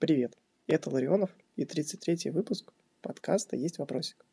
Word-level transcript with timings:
Привет, 0.00 0.36
это 0.66 0.90
Ларионов 0.90 1.30
и 1.54 1.64
33-й 1.64 2.30
выпуск 2.30 2.72
подкаста 3.00 3.54
«Есть 3.56 3.78
вопросик». 3.78 4.26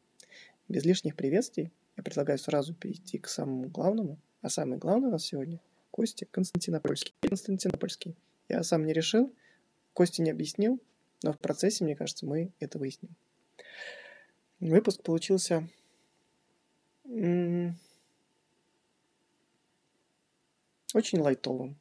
Без 0.68 0.86
лишних 0.86 1.16
приветствий 1.16 1.72
я 1.96 2.04
предлагаю 2.04 2.40
сразу 2.40 2.74
перейти 2.74 3.20
к 3.20 3.28
самому 3.28 3.70
главному, 3.70 4.18
а 4.42 4.50
самый 4.50 4.80
главный 4.80 5.10
у 5.10 5.12
нас 5.12 5.24
сегодня– 5.24 5.62
Костя 5.92 6.26
Константинопольский. 6.26 7.14
Константинопольский. 7.22 8.16
Я 8.50 8.64
сам 8.64 8.86
не 8.86 8.92
решил, 8.92 9.32
Костя 9.94 10.24
не 10.24 10.32
объяснил, 10.32 10.82
но 11.22 11.32
в 11.32 11.38
процессе, 11.38 11.84
мне 11.84 11.96
кажется, 11.96 12.26
мы 12.26 12.52
это 12.60 12.80
выясним. 12.80 13.16
Выпуск 14.60 15.04
получился 15.04 15.70
очень 17.06 17.76
лайтовым. 21.20 21.78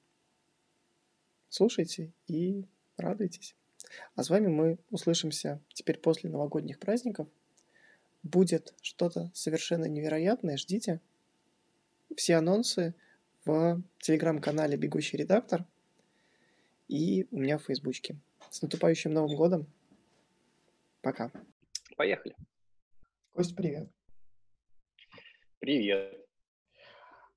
Слушайте 1.48 2.12
и 2.26 2.66
радуйтесь. 2.98 3.56
А 4.14 4.22
с 4.22 4.30
вами 4.30 4.48
мы 4.48 4.78
услышимся 4.90 5.60
теперь 5.72 5.98
после 5.98 6.30
новогодних 6.30 6.78
праздников. 6.78 7.28
Будет 8.22 8.74
что-то 8.82 9.30
совершенно 9.34 9.86
невероятное, 9.86 10.56
ждите. 10.56 11.00
Все 12.16 12.36
анонсы 12.36 12.94
в 13.44 13.82
телеграм-канале 13.98 14.76
«Бегущий 14.76 15.16
редактор» 15.16 15.64
и 16.88 17.26
у 17.30 17.38
меня 17.38 17.56
в 17.56 17.64
фейсбучке. 17.64 18.16
С 18.50 18.62
наступающим 18.62 19.12
Новым 19.12 19.36
годом. 19.36 19.66
Пока. 21.02 21.30
Поехали. 21.96 22.34
Кость, 23.32 23.54
привет. 23.54 23.88
Привет. 25.60 26.26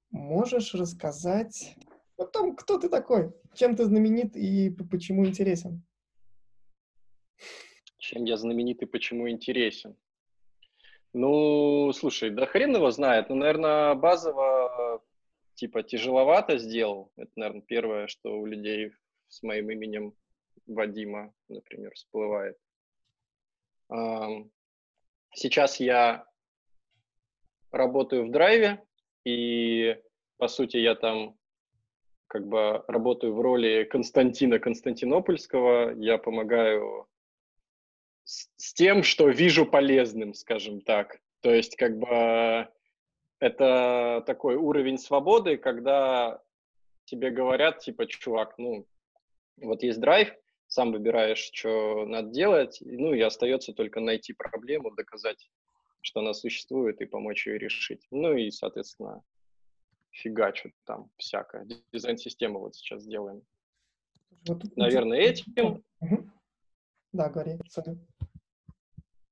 Можешь 0.09 0.73
рассказать 0.73 1.75
о 2.17 2.25
том, 2.25 2.55
кто 2.55 2.79
ты 2.79 2.89
такой, 2.89 3.31
чем 3.53 3.75
ты 3.75 3.85
знаменит 3.85 4.35
и 4.35 4.69
почему 4.69 5.25
интересен? 5.25 5.83
Чем 7.97 8.25
я 8.25 8.37
знаменит 8.37 8.81
и 8.81 8.85
почему 8.85 9.29
интересен? 9.29 9.95
Ну, 11.13 11.91
слушай, 11.93 12.29
да 12.31 12.45
хрен 12.45 12.75
его 12.75 12.91
знает. 12.91 13.29
Ну, 13.29 13.35
наверное, 13.35 13.93
базово, 13.95 15.01
типа, 15.55 15.83
тяжеловато 15.83 16.57
сделал. 16.57 17.11
Это, 17.15 17.31
наверное, 17.35 17.61
первое, 17.61 18.07
что 18.07 18.39
у 18.39 18.45
людей 18.45 18.91
с 19.27 19.43
моим 19.43 19.69
именем 19.69 20.13
Вадима, 20.65 21.33
например, 21.49 21.93
всплывает. 21.93 22.57
Сейчас 25.35 25.79
я 25.79 26.25
работаю 27.71 28.25
в 28.25 28.31
драйве, 28.31 28.83
и, 29.25 29.97
по 30.37 30.47
сути, 30.47 30.77
я 30.77 30.95
там 30.95 31.37
как 32.27 32.47
бы 32.47 32.83
работаю 32.87 33.33
в 33.33 33.41
роли 33.41 33.83
Константина 33.83 34.59
Константинопольского. 34.59 35.91
Я 35.95 36.17
помогаю 36.17 37.07
с, 38.23 38.49
с 38.55 38.73
тем, 38.73 39.03
что 39.03 39.29
вижу 39.29 39.65
полезным, 39.65 40.33
скажем 40.33 40.81
так. 40.81 41.19
То 41.41 41.53
есть, 41.53 41.75
как 41.75 41.97
бы, 41.97 42.67
это 43.39 44.23
такой 44.25 44.55
уровень 44.55 44.97
свободы, 44.97 45.57
когда 45.57 46.41
тебе 47.05 47.29
говорят, 47.31 47.79
типа, 47.79 48.05
чувак, 48.05 48.57
ну, 48.57 48.87
вот 49.57 49.83
есть 49.83 49.99
драйв, 49.99 50.33
сам 50.67 50.91
выбираешь, 50.91 51.51
что 51.53 52.05
надо 52.05 52.29
делать, 52.29 52.79
ну 52.81 53.13
и 53.13 53.21
остается 53.21 53.73
только 53.73 53.99
найти 53.99 54.33
проблему, 54.33 54.91
доказать, 54.91 55.49
что 56.01 56.21
она 56.21 56.33
существует, 56.33 57.01
и 57.01 57.05
помочь 57.05 57.45
ее 57.45 57.57
решить. 57.57 58.07
Ну 58.11 58.33
и, 58.33 58.49
соответственно, 58.49 59.21
фигачу 60.11 60.71
там 60.85 61.09
всякое. 61.17 61.67
Дизайн-систему 61.91 62.59
вот 62.59 62.75
сейчас 62.75 63.05
делаем. 63.05 63.41
Вот 64.47 64.63
Наверное, 64.75 65.19
этим. 65.19 65.83
Да, 67.13 67.29
говори. 67.29 67.57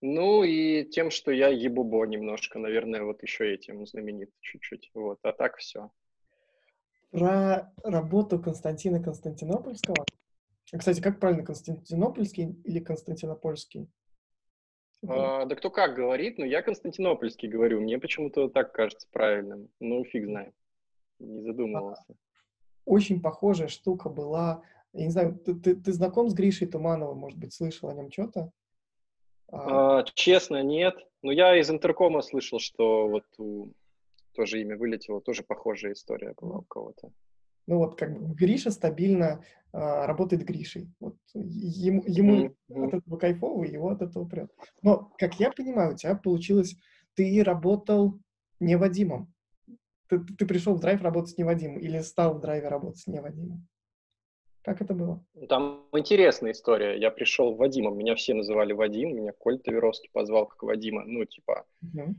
Ну 0.02 0.44
и 0.44 0.86
тем, 0.86 1.12
что 1.12 1.32
я 1.32 1.50
ебубо 1.50 2.06
немножко, 2.06 2.58
наверное, 2.58 3.04
вот 3.04 3.22
еще 3.22 3.54
этим 3.54 3.86
знаменит 3.86 4.32
чуть-чуть. 4.40 4.90
Вот, 4.94 5.20
а 5.24 5.34
так 5.34 5.58
все. 5.58 5.92
Про 7.12 7.72
работу 7.84 8.40
Константина 8.40 9.04
Константинопольского 9.04 10.06
кстати, 10.78 11.02
как 11.02 11.20
правильно, 11.20 11.44
Константинопольский 11.44 12.56
или 12.64 12.80
Константинопольский? 12.80 13.90
А, 15.06 15.46
да 15.46 15.56
кто 15.56 15.70
как 15.70 15.96
говорит, 15.96 16.38
но 16.38 16.46
я 16.46 16.62
Константинопольский 16.62 17.50
говорю. 17.50 17.82
Мне 17.82 18.00
почему-то 18.00 18.48
так 18.48 18.72
кажется 18.72 19.08
правильным. 19.12 19.70
Ну, 19.80 20.06
фиг 20.06 20.26
знает. 20.26 20.54
Не 21.20 21.42
задумывался. 21.42 22.16
Очень 22.86 23.22
похожая 23.22 23.68
штука 23.68 24.10
была. 24.10 24.64
Я 24.94 25.06
не 25.06 25.12
знаю, 25.12 25.38
ты, 25.38 25.56
ты, 25.56 25.76
ты 25.76 25.94
знаком 25.94 26.30
с 26.30 26.34
Гришей 26.34 26.68
Тумановым, 26.68 27.18
может 27.18 27.40
быть, 27.40 27.54
слышал 27.54 27.90
о 27.90 27.94
нем 27.94 28.12
что-то? 28.12 28.52
А... 29.52 30.00
А, 30.00 30.06
честно, 30.14 30.64
нет. 30.64 30.96
Но 31.22 31.32
я 31.32 31.58
из 31.58 31.70
интеркома 31.70 32.22
слышал, 32.22 32.60
что 32.60 33.08
вот 33.08 33.26
у... 33.38 33.72
тоже 34.34 34.62
имя 34.62 34.78
вылетело, 34.78 35.22
тоже 35.22 35.44
похожая 35.44 35.94
история 35.94 36.34
была 36.40 36.60
у 36.60 36.64
кого-то. 36.64 37.12
Ну 37.68 37.78
вот 37.78 37.96
как 37.98 38.20
бы 38.20 38.34
Гриша 38.34 38.72
стабильно 38.72 39.44
э, 39.72 39.78
работает 39.78 40.44
Гришей. 40.44 40.92
Вот 41.00 41.16
ему, 41.34 42.04
ему 42.06 42.48
mm-hmm. 42.48 42.88
от 42.88 42.94
этого 42.96 43.18
кайфово, 43.18 43.64
его 43.64 43.90
от 43.90 44.02
этого 44.02 44.26
прет. 44.26 44.52
Но, 44.82 45.14
как 45.18 45.40
я 45.40 45.52
понимаю, 45.52 45.94
у 45.94 45.96
тебя 45.96 46.16
получилось, 46.16 46.76
ты 47.14 47.44
работал 47.44 48.20
не 48.60 48.78
Вадимом. 48.78 49.32
Ты, 50.08 50.20
ты 50.20 50.46
пришел 50.46 50.76
в 50.76 50.80
драйв 50.80 51.02
работать 51.02 51.38
не 51.38 51.44
Вадимом 51.44 51.80
или 51.80 52.00
стал 52.00 52.34
в 52.34 52.42
драйве 52.42 52.68
работать 52.68 53.08
не 53.08 53.22
Вадимом. 53.22 53.68
Как 54.64 54.82
это 54.82 54.94
было? 54.94 55.24
Там 55.50 55.88
интересная 55.94 56.52
история. 56.52 57.00
Я 57.00 57.10
пришел 57.10 57.56
Вадимом, 57.56 57.98
меня 57.98 58.16
все 58.16 58.34
называли 58.34 58.74
Вадим, 58.74 59.16
меня 59.16 59.32
Коль 59.32 59.60
Таверовский 59.60 60.10
позвал 60.14 60.46
как 60.46 60.62
Вадима. 60.64 61.04
Ну, 61.06 61.26
типа, 61.26 61.66
угу. 61.82 62.14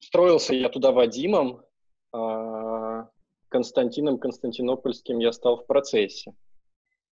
устроился 0.00 0.54
я 0.54 0.70
туда 0.70 0.90
Вадимом, 0.90 1.62
а, 2.12 3.08
Константином 3.48 4.18
Константинопольским 4.18 5.18
я 5.18 5.32
стал 5.32 5.58
в 5.58 5.66
процессе. 5.66 6.34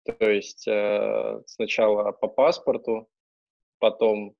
То 0.03 0.29
есть 0.29 0.67
э, 0.67 1.41
сначала 1.47 2.11
по 2.11 2.27
паспорту, 2.27 3.07
потом 3.79 4.35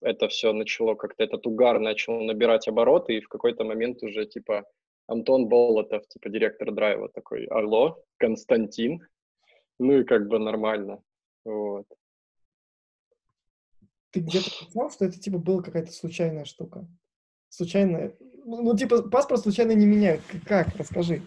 это 0.00 0.28
все 0.28 0.52
начало 0.52 0.94
как-то, 0.94 1.24
этот 1.24 1.46
угар 1.46 1.78
начал 1.78 2.20
набирать 2.20 2.68
обороты, 2.68 3.16
и 3.16 3.20
в 3.20 3.28
какой-то 3.28 3.64
момент 3.64 4.02
уже 4.02 4.24
типа 4.24 4.64
Антон 5.06 5.48
Болотов, 5.48 6.06
типа 6.08 6.30
директор 6.30 6.72
драйва, 6.72 7.08
такой, 7.08 7.44
алло, 7.46 8.02
Константин, 8.16 9.06
ну 9.78 10.00
и 10.00 10.04
как 10.04 10.28
бы 10.28 10.38
нормально, 10.38 11.02
вот. 11.44 11.86
Ты 14.10 14.20
где-то 14.20 14.50
сказал, 14.50 14.90
что 14.90 15.04
это 15.04 15.18
типа 15.18 15.38
была 15.38 15.62
какая-то 15.62 15.92
случайная 15.92 16.44
штука? 16.44 16.88
Случайная, 17.48 18.16
ну, 18.44 18.62
ну, 18.62 18.76
типа, 18.76 19.02
паспорт 19.02 19.42
случайно 19.42 19.72
не 19.72 19.86
меняют. 19.86 20.22
Как? 20.46 20.74
Расскажи. 20.76 21.22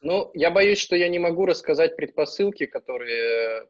Ну, 0.00 0.30
я 0.34 0.50
боюсь, 0.50 0.78
что 0.78 0.94
я 0.94 1.08
не 1.08 1.18
могу 1.18 1.44
рассказать 1.44 1.96
предпосылки, 1.96 2.66
которые 2.66 3.68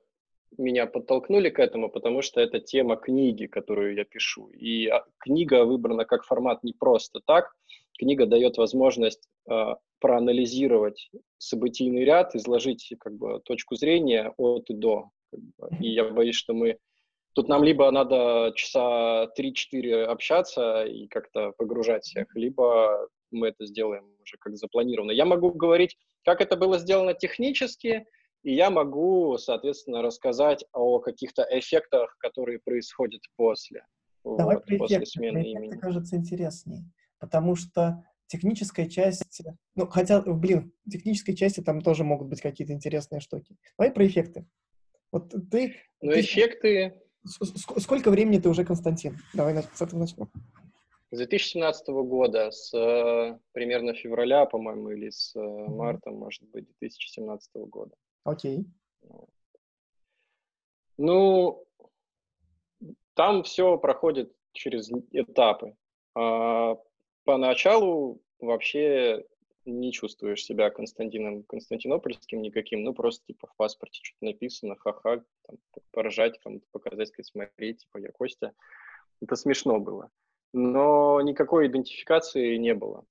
меня 0.57 0.87
подтолкнули 0.87 1.51
к 1.51 1.59
этому, 1.59 1.91
потому 1.91 2.23
что 2.23 2.41
это 2.41 2.61
тема 2.61 2.97
книги, 2.97 3.47
которую 3.47 3.95
я 3.95 4.05
пишу. 4.05 4.49
И 4.49 4.87
а, 4.87 5.05
книга 5.19 5.65
выбрана 5.65 6.05
как 6.05 6.25
формат 6.25 6.63
не 6.65 6.73
просто 6.73 7.21
так. 7.25 7.53
Книга 7.99 8.27
дает 8.27 8.59
возможность 8.59 9.29
э, 9.51 9.75
проанализировать 9.99 11.11
событийный 11.39 12.05
ряд, 12.05 12.35
изложить 12.37 12.95
как 13.01 13.17
бы 13.17 13.41
точку 13.41 13.75
зрения 13.75 14.33
от 14.37 14.71
и 14.71 14.75
до. 14.75 15.11
И 15.81 15.89
я 15.91 16.05
боюсь, 16.05 16.37
что 16.37 16.55
мы 16.55 16.79
Тут 17.35 17.49
нам 17.49 17.63
либо 17.63 17.89
надо 17.93 18.53
часа 18.57 19.29
3-4 19.39 20.07
общаться 20.07 20.85
и 20.85 21.07
как-то 21.07 21.53
погружать 21.57 22.03
всех, 22.03 22.35
либо 22.35 23.09
мы 23.31 23.49
это 23.49 23.65
сделаем 23.65 24.07
уже 24.25 24.37
как 24.39 24.57
запланировано. 24.57 25.13
Я 25.13 25.25
могу 25.25 25.53
говорить, 25.53 25.97
как 26.25 26.41
это 26.41 26.57
было 26.57 26.79
сделано 26.79 27.15
технически, 27.15 28.07
и 28.43 28.55
я 28.55 28.71
могу, 28.71 29.37
соответственно, 29.39 30.03
рассказать 30.03 30.65
о 30.73 31.01
каких-то 31.01 31.47
эффектах, 31.51 32.17
которые 32.19 32.59
происходят 32.59 33.23
после. 33.37 33.85
Давай 34.25 34.57
вот, 34.57 34.67
про 34.67 34.79
после 34.79 34.97
эффекты. 34.99 35.11
смены 35.11 35.43
про 35.43 35.49
имени. 35.49 35.79
кажется 35.79 36.17
интереснее, 36.17 36.85
потому 37.19 37.57
что 37.57 38.05
техническая 38.27 38.89
часть, 38.89 39.43
ну, 39.75 39.87
хотя, 39.87 40.21
блин, 40.21 40.73
в 40.85 40.91
технической 40.91 41.35
части 41.35 41.61
там 41.61 41.81
тоже 41.81 42.05
могут 42.05 42.29
быть 42.29 42.41
какие-то 42.41 42.73
интересные 42.73 43.21
штуки. 43.21 43.57
Давай 43.79 43.93
про 43.93 44.07
эффекты. 44.07 44.47
Вот 45.11 45.31
ты... 45.51 45.77
Ну, 46.03 46.13
ты... 46.13 46.21
эффекты 46.21 47.01
Сколько 47.25 48.11
времени 48.11 48.39
ты 48.39 48.49
уже 48.49 48.65
Константин? 48.65 49.19
Давай 49.35 49.55
с 49.63 49.83
этого 49.83 50.01
начнем. 50.01 50.31
С 51.11 51.17
2017 51.17 51.89
года, 51.89 52.51
с 52.51 52.73
э, 52.75 53.39
примерно 53.53 53.95
февраля, 53.95 54.45
по-моему, 54.45 54.91
или 54.91 55.09
с 55.09 55.35
э, 55.35 55.41
марта, 55.41 56.11
может 56.11 56.43
быть, 56.51 56.67
2017 56.81 57.51
года. 57.71 57.95
Окей. 58.25 58.67
Ну, 60.97 61.65
там 63.15 63.43
все 63.45 63.79
проходит 63.79 64.33
через 64.53 64.91
этапы. 65.13 65.77
А 66.15 66.77
поначалу 67.25 68.21
вообще 68.41 69.25
не 69.65 69.93
чувствуешь 69.93 70.45
себя 70.45 70.71
Константином 70.71 71.43
Константинопольским 71.45 72.41
никаким, 72.41 72.83
ну, 72.85 72.95
просто, 72.95 73.27
типа, 73.27 73.49
в 73.49 73.57
паспорте 73.57 74.01
что-то 74.03 74.25
написано, 74.25 74.77
ха-ха, 74.77 75.23
там, 75.47 75.59
поражать, 75.93 76.39
кому-то 76.41 76.67
показать, 76.73 77.09
сказать, 77.09 77.27
смотри, 77.27 77.75
типа, 77.75 77.99
я 77.99 78.11
Костя. 78.11 78.55
Это 79.21 79.37
смешно 79.37 79.79
было. 79.79 80.11
Но 80.53 81.21
никакой 81.21 81.67
идентификации 81.67 82.57
не 82.57 82.75
было. 82.75 83.05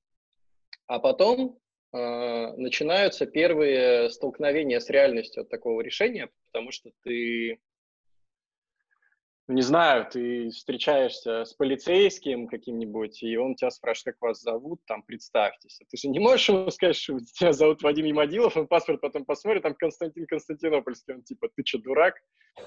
А 0.87 0.99
потом 0.99 1.59
начинаются 1.93 3.25
первые 3.25 4.09
столкновения 4.09 4.79
с 4.79 4.89
реальностью 4.89 5.41
от 5.41 5.49
такого 5.49 5.81
решения, 5.81 6.29
потому 6.45 6.71
что 6.71 6.91
ты 7.03 7.59
ну, 9.49 9.55
не 9.55 9.61
знаю, 9.61 10.05
ты 10.11 10.49
встречаешься 10.49 11.45
с 11.45 11.53
полицейским 11.53 12.47
каким-нибудь, 12.47 13.23
и 13.23 13.37
он 13.37 13.55
тебя 13.55 13.71
спрашивает, 13.71 14.15
как 14.15 14.29
вас 14.29 14.41
зовут, 14.41 14.81
там, 14.85 15.03
представьтесь. 15.03 15.79
Ты 15.89 15.97
же 15.97 16.09
не 16.09 16.19
можешь 16.19 16.49
ему 16.49 16.69
сказать, 16.69 16.97
что 16.97 17.17
тебя 17.33 17.53
зовут 17.53 17.81
Вадим 17.81 18.05
Ямадилов, 18.05 18.57
он 18.57 18.67
паспорт 18.67 18.99
потом 18.99 19.23
посмотрит, 19.23 19.63
там 19.63 19.73
Константин 19.75 20.27
Константинопольский, 20.27 21.13
он 21.13 21.23
типа, 21.23 21.47
ты 21.55 21.63
что, 21.65 21.77
дурак? 21.77 22.15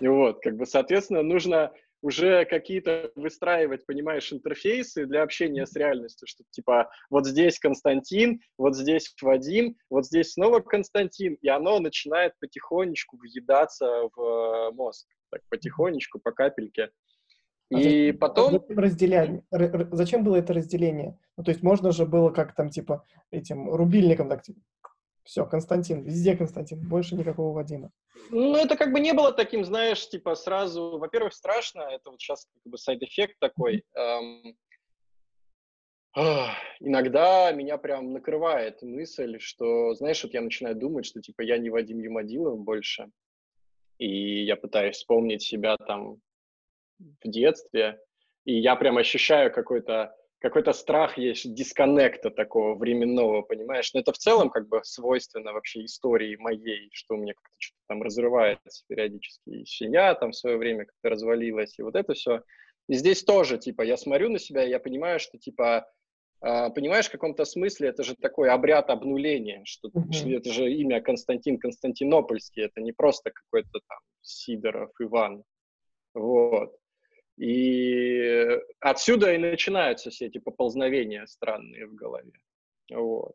И 0.01 0.09
вот, 0.09 0.41
как 0.43 0.57
бы, 0.57 0.65
соответственно, 0.65 1.23
нужно 1.23 1.71
уже 2.03 2.45
какие-то 2.45 3.11
выстраивать, 3.15 3.87
понимаешь, 3.87 4.33
интерфейсы 4.33 5.07
для 5.07 5.23
общения 5.23 5.67
с 5.67 5.75
реальностью, 5.75 6.27
что 6.27 6.45
типа 6.51 6.91
вот 7.11 7.27
здесь 7.27 7.59
Константин, 7.59 8.41
вот 8.59 8.77
здесь 8.77 9.15
Вадим, 9.21 9.77
вот 9.91 10.07
здесь 10.07 10.33
снова 10.33 10.61
Константин, 10.61 11.35
и 11.41 11.49
оно 11.49 11.79
начинает 11.79 12.33
потихонечку 12.41 13.17
въедаться 13.19 14.09
в 14.15 14.73
мозг 14.73 15.07
так 15.31 15.43
потихонечку, 15.49 16.19
по 16.19 16.33
капельке. 16.33 16.91
А 17.73 17.79
и 17.79 17.83
зачем, 17.83 18.19
потом... 18.19 18.53
Зачем, 18.53 18.79
разделять, 18.79 19.31
зачем 19.93 20.25
было 20.25 20.37
это 20.37 20.53
разделение? 20.53 21.19
Ну, 21.37 21.45
то 21.45 21.53
есть 21.53 21.63
можно 21.63 21.93
же 21.93 22.05
было 22.05 22.31
как 22.31 22.55
там, 22.55 22.69
типа, 22.69 23.07
этим 23.31 23.73
рубильником 23.73 24.29
так, 24.29 24.43
типа, 24.43 24.61
все, 25.25 25.47
Константин, 25.47 26.03
везде 26.03 26.37
Константин, 26.37 26.81
больше 26.81 27.15
никакого 27.15 27.55
Вадима. 27.55 27.91
Ну, 28.31 28.57
это 28.57 28.77
как 28.77 28.93
бы 28.93 29.01
не 29.01 29.13
было 29.13 29.33
таким, 29.33 29.65
знаешь, 29.65 30.09
типа 30.09 30.35
сразу, 30.35 30.99
во-первых, 30.99 31.33
страшно, 31.33 31.83
это 31.83 32.11
вот 32.11 32.21
сейчас 32.21 32.47
как 32.47 32.71
бы 32.71 32.79
side 32.79 33.02
effect 33.02 33.37
такой. 33.39 33.85
Эм, 33.95 34.57
иногда 36.81 37.53
меня 37.53 37.79
прям 37.79 38.13
накрывает 38.13 38.83
мысль, 38.83 39.39
что, 39.39 39.95
знаешь, 39.95 40.23
вот 40.23 40.35
я 40.35 40.41
начинаю 40.41 40.77
думать, 40.77 41.07
что 41.07 41.21
типа 41.21 41.43
я 41.43 41.59
не 41.59 41.71
Вадим 41.71 41.99
Юмадилов 41.99 42.59
больше, 42.59 43.11
и 43.99 44.45
я 44.45 44.57
пытаюсь 44.57 44.97
вспомнить 44.97 45.43
себя 45.43 45.77
там 45.77 46.21
в 46.99 47.29
детстве, 47.29 48.01
и 48.45 48.59
я 48.59 48.77
прям 48.77 48.99
ощущаю 48.99 49.53
какой-то 49.53 50.15
какой-то 50.41 50.73
страх 50.73 51.19
есть 51.19 51.53
дисконнекта 51.55 52.31
такого 52.31 52.75
временного, 52.75 53.43
понимаешь? 53.43 53.93
Но 53.93 54.01
это 54.01 54.13
в 54.13 54.19
целом 54.19 54.51
как 54.51 54.69
бы 54.69 54.81
свойственно 54.83 55.53
вообще 55.53 55.85
истории 55.85 56.37
моей, 56.37 56.91
что 56.93 57.15
у 57.15 57.19
меня 57.19 57.35
как-то 57.35 57.57
что-то 57.59 57.83
там 57.89 58.03
разрывается 58.03 58.85
периодически. 58.89 59.51
И 59.51 59.67
семья 59.67 60.15
там 60.15 60.31
в 60.31 60.37
свое 60.37 60.57
время 60.57 60.87
как-то 60.87 61.11
развалилась, 61.11 61.79
и 61.79 61.83
вот 61.83 61.95
это 61.95 62.15
все. 62.15 62.43
И 62.89 62.95
здесь 62.95 63.23
тоже, 63.23 63.59
типа, 63.59 63.83
я 63.83 63.97
смотрю 63.97 64.31
на 64.31 64.39
себя, 64.39 64.65
и 64.65 64.71
я 64.71 64.81
понимаю, 64.81 65.21
что, 65.21 65.39
типа, 65.39 65.87
а, 66.41 66.71
понимаешь, 66.71 67.09
в 67.09 67.13
каком-то 67.13 67.45
смысле 67.45 67.89
это 67.89 68.03
же 68.03 68.17
такой 68.17 68.49
обряд 68.49 68.89
обнуления, 68.89 69.63
что 69.65 69.89
mm-hmm. 69.89 70.39
это 70.39 70.51
же 70.51 70.73
имя 70.73 71.03
Константин 71.03 71.59
Константинопольский, 71.59 72.65
это 72.65 72.81
не 72.81 72.93
просто 72.93 73.31
какой-то 73.31 73.81
там 73.87 73.99
Сидоров 74.23 74.91
Иван, 74.99 75.45
вот. 76.15 76.75
И 77.41 78.61
отсюда 78.81 79.33
и 79.33 79.39
начинаются 79.39 80.11
все 80.11 80.27
эти 80.27 80.39
поползновения 80.39 81.27
странные 81.27 81.87
в 81.87 81.95
голове, 81.95 82.33
вот. 82.91 83.35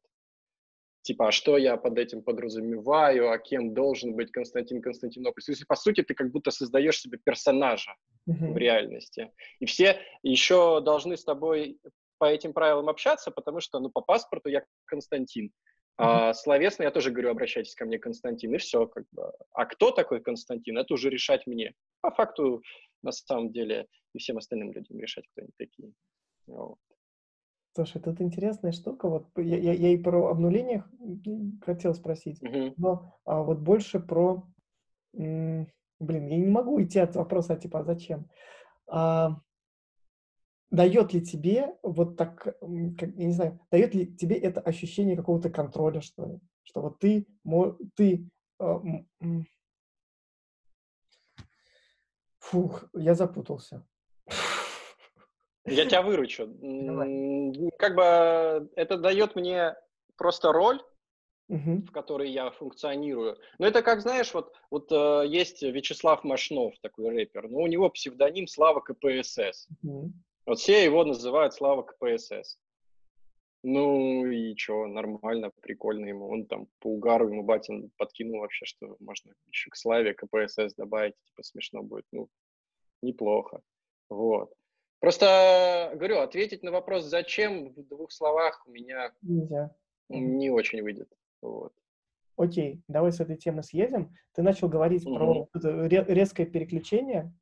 Типа, 1.01 1.27
а 1.27 1.31
что 1.31 1.57
я 1.57 1.77
под 1.77 1.97
этим 1.97 2.23
подразумеваю, 2.23 3.31
а 3.31 3.37
кем 3.37 3.73
должен 3.73 4.15
быть 4.15 4.31
Константин 4.31 4.81
Константинопольский? 4.81 5.53
То 5.53 5.57
есть, 5.57 5.67
по 5.67 5.75
сути, 5.75 6.01
ты 6.01 6.15
как 6.15 6.31
будто 6.31 6.49
создаешь 6.49 6.99
себе 6.99 7.19
персонажа 7.23 7.95
mm-hmm. 8.27 8.53
в 8.53 8.57
реальности. 8.57 9.31
И 9.59 9.65
все 9.65 9.99
еще 10.23 10.81
должны 10.81 11.15
с 11.15 11.23
тобой 11.23 11.79
по 12.17 12.25
этим 12.25 12.53
правилам 12.53 12.89
общаться, 12.89 13.29
потому 13.29 13.59
что, 13.59 13.79
ну, 13.79 13.89
по 13.89 14.01
паспорту 14.01 14.49
я 14.49 14.63
Константин. 14.85 15.51
А 15.97 16.33
словесно 16.33 16.83
я 16.83 16.91
тоже 16.91 17.11
говорю, 17.11 17.31
обращайтесь 17.31 17.75
ко 17.75 17.85
мне, 17.85 17.97
Константин, 17.99 18.53
и 18.53 18.57
все, 18.57 18.85
как 18.85 19.05
бы. 19.11 19.31
А 19.53 19.65
кто 19.65 19.91
такой 19.91 20.21
Константин, 20.21 20.77
это 20.77 20.93
уже 20.93 21.09
решать 21.09 21.47
мне. 21.47 21.73
По 22.01 22.11
факту, 22.11 22.61
на 23.01 23.11
самом 23.11 23.51
деле, 23.51 23.87
и 24.13 24.19
всем 24.19 24.37
остальным 24.37 24.71
людям 24.73 24.99
решать, 24.99 25.25
кто 25.31 25.43
они 25.43 25.51
такие. 25.57 25.93
Вот. 26.47 26.77
Слушай, 27.73 28.01
тут 28.01 28.21
интересная 28.21 28.71
штука. 28.71 29.09
Вот 29.09 29.27
я, 29.37 29.57
я, 29.57 29.73
я 29.73 29.89
и 29.89 29.97
про 29.97 30.29
обнуление 30.29 30.85
хотел 31.61 31.93
спросить, 31.93 32.41
uh-huh. 32.41 32.73
но 32.77 33.19
а, 33.25 33.43
вот 33.43 33.59
больше 33.59 33.99
про... 33.99 34.47
М- 35.13 35.67
блин, 35.99 36.27
я 36.27 36.37
не 36.37 36.47
могу 36.47 36.81
идти 36.81 36.99
от 36.99 37.15
вопроса, 37.15 37.57
типа, 37.57 37.79
а 37.79 37.83
зачем? 37.83 38.29
А, 38.87 39.37
дает 40.71 41.13
ли 41.13 41.21
тебе 41.21 41.77
вот 41.83 42.17
так, 42.17 42.43
как, 42.43 42.55
я 42.61 43.25
не 43.25 43.33
знаю, 43.33 43.59
дает 43.71 43.93
ли 43.95 44.15
тебе 44.15 44.37
это 44.37 44.61
ощущение 44.61 45.15
какого-то 45.15 45.49
контроля, 45.49 46.01
что 46.01 46.25
ли? 46.25 46.39
Что 46.63 46.81
вот 46.81 46.99
ты, 46.99 47.27
ты, 47.95 48.29
э, 48.59 48.75
фух, 52.39 52.85
я 52.93 53.13
запутался. 53.13 53.85
Я 55.65 55.85
тебя 55.85 56.01
выручу. 56.01 56.47
Давай. 56.47 57.71
Как 57.77 57.95
бы 57.95 58.69
это 58.75 58.97
дает 58.97 59.35
мне 59.35 59.75
просто 60.17 60.51
роль, 60.51 60.81
угу. 61.47 61.83
в 61.87 61.91
которой 61.91 62.31
я 62.31 62.51
функционирую. 62.51 63.37
Но 63.59 63.67
это 63.67 63.81
как, 63.81 64.01
знаешь, 64.01 64.33
вот, 64.33 64.53
вот 64.69 64.91
э, 64.91 65.27
есть 65.27 65.61
Вячеслав 65.61 66.23
Машнов, 66.23 66.73
такой 66.81 67.09
рэпер, 67.09 67.49
но 67.49 67.59
у 67.59 67.67
него 67.67 67.89
псевдоним 67.89 68.47
Слава 68.47 68.79
КПСС. 68.79 69.67
Угу. 69.83 70.11
Вот 70.45 70.59
все 70.59 70.83
его 70.83 71.03
называют 71.03 71.53
Слава 71.53 71.83
КПСС. 71.83 72.57
Ну 73.63 74.27
и 74.27 74.55
что, 74.55 74.85
нормально, 74.85 75.51
прикольно 75.61 76.05
ему. 76.05 76.29
Он 76.29 76.45
там 76.45 76.67
по 76.79 76.93
угару 76.93 77.29
ему 77.29 77.43
батин 77.43 77.89
подкинул 77.97 78.41
вообще, 78.41 78.65
что 78.65 78.95
можно 78.99 79.33
еще 79.47 79.71
к 79.71 79.75
Славе 79.75 80.13
КПСС 80.13 80.75
добавить, 80.75 81.15
типа 81.23 81.41
смешно 81.41 81.81
будет. 81.81 82.05
Ну, 82.11 82.29
неплохо. 83.01 83.61
Вот. 84.07 84.53
Просто, 84.99 85.91
говорю, 85.95 86.19
ответить 86.19 86.61
на 86.61 86.71
вопрос, 86.71 87.05
зачем 87.05 87.73
в 87.73 87.87
двух 87.87 88.11
словах 88.11 88.61
у 88.67 88.71
меня 88.71 89.11
Нельзя. 89.23 89.75
не 90.09 90.51
очень 90.51 90.83
выйдет. 90.83 91.11
Вот. 91.41 91.73
Окей, 92.37 92.81
давай 92.87 93.11
с 93.11 93.19
этой 93.19 93.37
темы 93.37 93.63
съедем. 93.63 94.13
Ты 94.33 94.43
начал 94.43 94.67
говорить 94.67 95.05
угу. 95.05 95.15
про 95.15 95.47
резкое 95.53 96.45
переключение. 96.45 97.33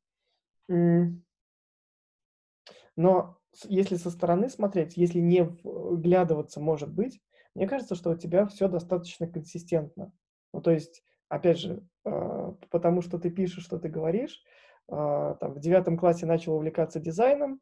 Но 2.96 3.38
если 3.66 3.96
со 3.96 4.10
стороны 4.10 4.50
смотреть, 4.50 4.98
если 4.98 5.20
не 5.20 5.44
вглядываться, 5.64 6.60
может 6.60 6.92
быть, 6.92 7.22
мне 7.56 7.68
кажется, 7.68 7.96
что 7.96 8.12
у 8.12 8.18
тебя 8.18 8.48
все 8.48 8.68
достаточно 8.68 9.28
консистентно. 9.28 10.12
Ну, 10.54 10.62
то 10.62 10.72
есть, 10.72 11.04
опять 11.30 11.60
же, 11.60 11.84
э, 12.06 12.54
потому 12.70 13.02
что 13.02 13.20
ты 13.20 13.30
пишешь, 13.30 13.64
что 13.64 13.78
ты 13.78 13.90
говоришь, 13.90 14.42
э, 14.90 15.36
там, 15.40 15.54
в 15.54 15.60
девятом 15.60 15.98
классе 15.98 16.26
начал 16.26 16.56
увлекаться 16.56 17.00
дизайном, 17.00 17.60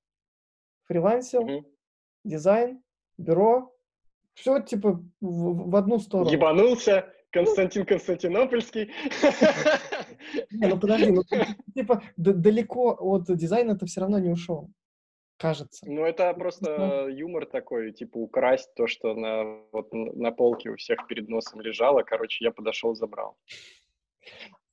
фрилансил, 0.86 1.46
mm-hmm. 1.46 1.66
дизайн, 2.24 2.82
бюро, 3.18 3.74
все 4.34 4.62
типа 4.62 5.04
в, 5.20 5.70
в 5.70 5.76
одну 5.76 6.00
сторону. 6.00 6.32
Ебанулся, 6.32 7.12
Константин 7.32 7.86
Константинопольский. 7.86 8.92
Не, 10.52 10.68
ну 10.68 10.80
подожди, 10.80 11.12
ну 11.12 11.24
типа 11.74 12.02
далеко 12.16 12.96
от 12.98 13.26
дизайна 13.36 13.78
ты 13.78 13.86
все 13.86 14.02
равно 14.02 14.20
не 14.20 14.30
ушел 14.30 14.70
кажется. 15.42 15.86
Ну, 15.90 16.06
это 16.06 16.34
просто 16.34 17.08
юмор 17.10 17.46
такой, 17.46 17.92
типа 17.92 18.18
украсть 18.18 18.74
то, 18.76 18.88
что 18.88 19.16
на, 19.16 19.44
вот, 19.72 19.92
на 19.92 20.32
полке 20.32 20.70
у 20.70 20.76
всех 20.76 21.08
перед 21.08 21.28
носом 21.30 21.62
лежало. 21.62 22.04
Короче, 22.04 22.46
я 22.46 22.52
подошел, 22.52 22.96
забрал. 22.96 23.38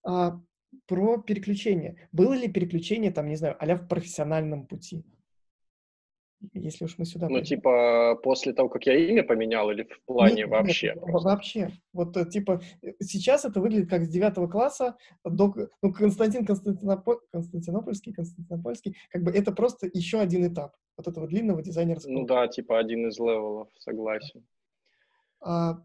А, 0.05 0.39
про 0.87 1.19
переключение. 1.19 2.09
Было 2.13 2.35
ли 2.35 2.49
переключение, 2.49 3.11
там, 3.11 3.29
не 3.29 3.37
знаю, 3.37 3.57
а 3.59 3.77
в 3.77 3.89
профессиональном 3.89 4.67
пути? 4.67 5.05
Если 6.55 6.85
уж 6.85 6.99
мы 6.99 7.05
сюда... 7.05 7.29
Ну, 7.29 7.35
пойдем. 7.35 7.57
типа, 7.57 8.19
после 8.23 8.53
того, 8.53 8.69
как 8.69 8.87
я 8.87 8.97
имя 8.97 9.23
поменял, 9.23 9.71
или 9.71 9.85
в 9.85 10.03
плане 10.05 10.43
нет, 10.43 10.49
вообще? 10.49 10.95
Нет, 10.95 10.99
вообще. 11.03 11.73
Вот, 11.93 12.17
э, 12.17 12.27
типа, 12.27 12.61
э, 12.83 12.93
сейчас 13.01 13.45
это 13.45 13.61
выглядит 13.61 13.91
как 13.91 14.05
с 14.05 14.09
девятого 14.09 14.47
класса 14.49 14.97
до... 15.25 15.55
Ну, 15.83 15.93
Константин 15.93 16.47
Константинополь... 16.47 17.19
Константинопольский, 17.33 18.13
Константинопольский, 18.13 18.97
как 19.11 19.23
бы 19.23 19.33
это 19.33 19.53
просто 19.53 19.89
еще 19.93 20.21
один 20.21 20.47
этап 20.47 20.75
вот 20.97 21.09
этого 21.09 21.27
длинного 21.27 21.63
дизайнерского... 21.63 22.13
Ну 22.13 22.25
да, 22.25 22.47
типа 22.49 22.79
один 22.79 23.09
из 23.09 23.19
level 23.19 23.50
ов, 23.50 23.69
согласен. 23.79 24.45
А, 25.41 25.81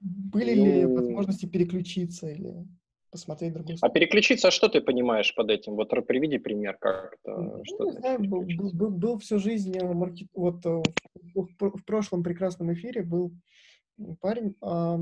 были 0.00 0.54
ну... 0.54 0.64
ли 0.64 0.86
возможности 0.86 1.46
переключиться 1.46 2.28
или 2.28 2.66
посмотреть 3.10 3.52
другую 3.52 3.76
сторону. 3.76 3.92
А 3.92 3.94
переключиться, 3.94 4.48
а 4.48 4.50
что 4.50 4.68
ты 4.68 4.80
понимаешь 4.80 5.34
под 5.34 5.50
этим? 5.50 5.74
Вот 5.74 5.90
приведи 6.06 6.38
пример, 6.38 6.76
как 6.78 7.14
это, 7.14 7.36
ну, 7.36 7.64
что 7.64 7.84
не 7.84 7.92
знаю, 7.92 8.20
был, 8.20 8.42
был, 8.72 8.90
был, 8.90 9.18
всю 9.18 9.38
жизнь 9.38 9.76
э, 9.76 9.92
маркет, 9.92 10.28
вот 10.34 10.64
э, 10.66 10.82
в, 11.34 11.48
в 11.58 11.84
прошлом 11.84 12.22
прекрасном 12.22 12.72
эфире 12.74 13.02
был 13.02 13.32
парень, 14.20 14.54
э, 14.62 14.98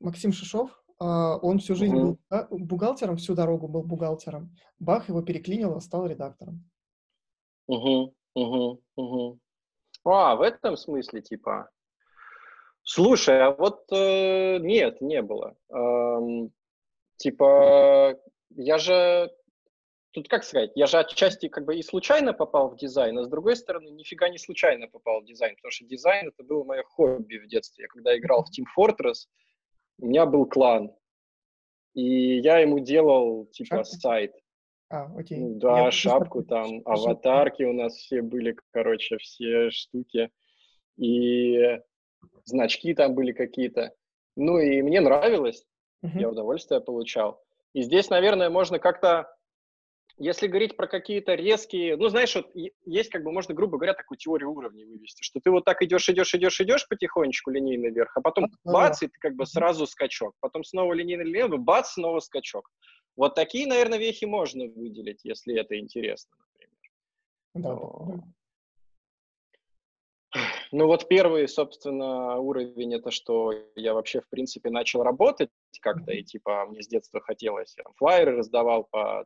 Максим 0.00 0.32
Шишов, 0.32 0.70
э, 1.00 1.04
он 1.04 1.58
всю 1.58 1.74
жизнь 1.74 1.96
угу. 1.96 2.18
был 2.30 2.58
бухгалтером, 2.58 3.16
всю 3.16 3.34
дорогу 3.34 3.68
был 3.68 3.82
бухгалтером. 3.82 4.54
Бах 4.78 5.08
его 5.08 5.22
переклинило, 5.22 5.80
стал 5.80 6.06
редактором. 6.06 6.68
Угу, 7.66 8.14
угу, 8.34 8.82
угу. 8.96 9.38
А, 10.04 10.36
в 10.36 10.42
этом 10.42 10.76
смысле, 10.76 11.22
типа. 11.22 11.70
Слушай, 12.84 13.40
а 13.40 13.50
вот 13.50 13.84
э, 13.92 14.58
нет, 14.58 15.00
не 15.00 15.22
было. 15.22 15.56
Эм, 15.70 16.52
типа, 17.16 18.18
я 18.50 18.78
же 18.78 19.32
тут 20.12 20.28
как 20.28 20.44
сказать, 20.44 20.70
я 20.76 20.86
же 20.86 20.98
отчасти 20.98 21.48
как 21.48 21.64
бы 21.64 21.76
и 21.76 21.82
случайно 21.82 22.32
попал 22.32 22.70
в 22.70 22.76
дизайн, 22.76 23.18
а 23.18 23.24
с 23.24 23.28
другой 23.28 23.56
стороны, 23.56 23.88
нифига 23.88 24.28
не 24.28 24.38
случайно 24.38 24.86
попал 24.86 25.20
в 25.20 25.24
дизайн, 25.24 25.56
потому 25.56 25.72
что 25.72 25.86
дизайн 25.86 26.28
это 26.28 26.44
было 26.44 26.62
мое 26.62 26.84
хобби 26.84 27.38
в 27.38 27.48
детстве. 27.48 27.82
Я 27.84 27.88
когда 27.88 28.16
играл 28.16 28.44
в 28.44 28.48
Team 28.48 28.64
Fortress, 28.78 29.26
у 29.98 30.06
меня 30.06 30.24
был 30.24 30.46
клан, 30.46 30.92
и 31.94 32.38
я 32.38 32.58
ему 32.58 32.78
делал 32.78 33.46
типа 33.46 33.76
Шапку? 33.76 33.96
сайт. 33.96 34.34
А, 34.90 35.10
окей. 35.16 35.38
Да, 35.40 35.86
я 35.86 35.90
шапку 35.90 36.44
там, 36.44 36.82
аватарки 36.84 37.64
у 37.64 37.72
нас 37.72 37.94
все 37.94 38.22
были, 38.22 38.56
короче, 38.70 39.16
все 39.18 39.70
штуки. 39.70 40.30
И 40.96 41.80
значки 42.44 42.94
там 42.94 43.14
были 43.14 43.32
какие-то. 43.32 43.94
Ну 44.36 44.58
и 44.58 44.82
мне 44.82 45.00
нравилось, 45.00 45.64
uh-huh. 46.04 46.20
я 46.20 46.28
удовольствие 46.28 46.80
получал. 46.80 47.42
И 47.72 47.82
здесь, 47.82 48.10
наверное, 48.10 48.50
можно 48.50 48.78
как-то, 48.78 49.34
если 50.16 50.46
говорить 50.46 50.76
про 50.76 50.86
какие-то 50.86 51.34
резкие, 51.34 51.96
ну, 51.96 52.08
знаешь, 52.08 52.34
вот 52.34 52.50
есть, 52.84 53.10
как 53.10 53.24
бы, 53.24 53.32
можно, 53.32 53.54
грубо 53.54 53.78
говоря, 53.78 53.94
такую 53.94 54.18
теорию 54.18 54.52
уровней 54.52 54.84
вывести, 54.84 55.22
что 55.22 55.40
ты 55.40 55.50
вот 55.50 55.64
так 55.64 55.82
идешь, 55.82 56.08
идешь, 56.08 56.34
идешь, 56.34 56.60
идешь 56.60 56.88
потихонечку 56.88 57.50
линейно 57.50 57.86
вверх, 57.86 58.16
а 58.16 58.20
потом 58.20 58.44
uh-huh. 58.44 58.72
бац, 58.72 59.02
и 59.02 59.08
ты 59.08 59.18
как 59.18 59.34
бы 59.34 59.46
сразу 59.46 59.86
скачок. 59.86 60.34
Потом 60.40 60.64
снова 60.64 60.92
линейно 60.92 61.22
линейно, 61.22 61.56
бац, 61.56 61.92
снова 61.92 62.20
скачок. 62.20 62.70
Вот 63.16 63.34
такие, 63.34 63.66
наверное, 63.66 63.98
вехи 63.98 64.24
можно 64.24 64.66
выделить, 64.66 65.20
если 65.24 65.58
это 65.58 65.78
интересно, 65.78 66.36
например. 66.38 66.74
Да, 67.54 68.14
да. 68.16 68.24
Ну 70.76 70.88
вот 70.88 71.06
первый, 71.06 71.46
собственно, 71.46 72.36
уровень 72.38 72.96
это 72.96 73.12
что 73.12 73.52
я 73.76 73.94
вообще 73.94 74.20
в 74.20 74.28
принципе 74.28 74.70
начал 74.70 75.04
работать 75.04 75.50
как-то 75.80 76.10
и 76.10 76.24
типа 76.24 76.66
мне 76.66 76.82
с 76.82 76.88
детства 76.88 77.20
хотелось, 77.20 77.76
я 77.78 77.84
флайеры 77.96 78.38
раздавал 78.38 78.82
по 78.82 79.24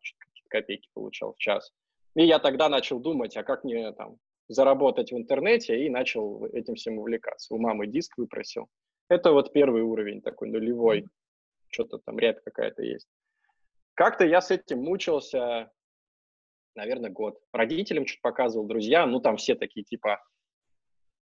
копейки 0.50 0.90
получал 0.93 1.33
в 1.33 1.38
час. 1.38 1.73
И 2.14 2.23
я 2.23 2.38
тогда 2.38 2.69
начал 2.69 3.00
думать, 3.00 3.35
а 3.38 3.45
как 3.45 3.64
мне 3.64 3.90
там 3.93 4.19
заработать 4.49 5.11
в 5.11 5.17
интернете 5.17 5.87
и 5.87 5.88
начал 5.88 6.45
этим 6.52 6.75
всем 6.75 6.99
увлекаться. 6.99 7.55
У 7.55 7.59
мамы 7.59 7.87
диск 7.87 8.19
выпросил. 8.19 8.69
Это 9.09 9.33
вот 9.33 9.50
первый 9.55 9.81
уровень 9.81 10.21
такой 10.21 10.50
нулевой. 10.50 11.07
Что-то 11.71 11.97
там 11.97 12.19
ряд 12.19 12.43
какая-то 12.43 12.83
есть. 12.83 13.09
Как-то 13.95 14.26
я 14.26 14.43
с 14.43 14.50
этим 14.50 14.81
мучился, 14.81 15.73
наверное, 16.75 17.09
год. 17.09 17.40
Родителям 17.55 18.05
что-то 18.05 18.21
показывал, 18.21 18.67
друзьям, 18.67 19.12
ну 19.12 19.21
там 19.21 19.38
все 19.38 19.55
такие 19.55 19.83
типа 19.83 20.23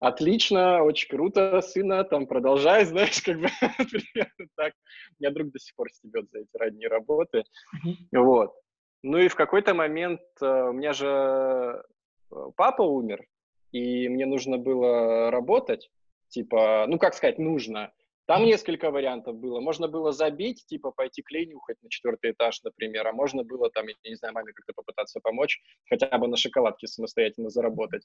отлично, 0.00 0.82
очень 0.82 1.08
круто, 1.08 1.60
сына, 1.60 2.04
там, 2.04 2.26
продолжай, 2.26 2.84
знаешь, 2.86 3.22
как 3.22 3.38
бы, 3.38 3.48
примерно 3.78 4.48
так. 4.56 4.72
У 5.18 5.22
меня 5.22 5.30
друг 5.32 5.50
до 5.50 5.58
сих 5.58 5.74
пор 5.74 5.90
стебет 5.90 6.28
за 6.30 6.40
эти 6.40 6.56
родные 6.56 6.88
работы, 6.88 7.44
вот. 8.12 8.54
Ну 9.02 9.18
и 9.18 9.28
в 9.28 9.34
какой-то 9.34 9.74
момент 9.74 10.20
э, 10.40 10.46
у 10.46 10.72
меня 10.72 10.92
же 10.92 11.06
э, 11.06 12.34
папа 12.56 12.82
умер, 12.82 13.24
и 13.70 14.08
мне 14.08 14.26
нужно 14.26 14.58
было 14.58 15.30
работать, 15.30 15.90
типа, 16.28 16.86
ну, 16.88 16.98
как 16.98 17.14
сказать, 17.14 17.38
нужно. 17.38 17.92
Там 18.26 18.44
несколько 18.44 18.90
вариантов 18.90 19.36
было. 19.36 19.60
Можно 19.60 19.86
было 19.86 20.10
забить, 20.10 20.66
типа 20.66 20.90
пойти 20.90 21.22
клей 21.22 21.46
нюхать 21.46 21.80
на 21.82 21.88
четвертый 21.88 22.32
этаж, 22.32 22.60
например, 22.64 23.06
а 23.06 23.12
можно 23.12 23.44
было 23.44 23.70
там, 23.70 23.86
я 23.86 23.94
не 24.10 24.16
знаю, 24.16 24.34
маме 24.34 24.52
как-то 24.52 24.72
попытаться 24.74 25.20
помочь, 25.22 25.60
хотя 25.88 26.08
бы 26.18 26.26
на 26.26 26.36
шоколадке 26.36 26.88
самостоятельно 26.88 27.50
заработать. 27.50 28.02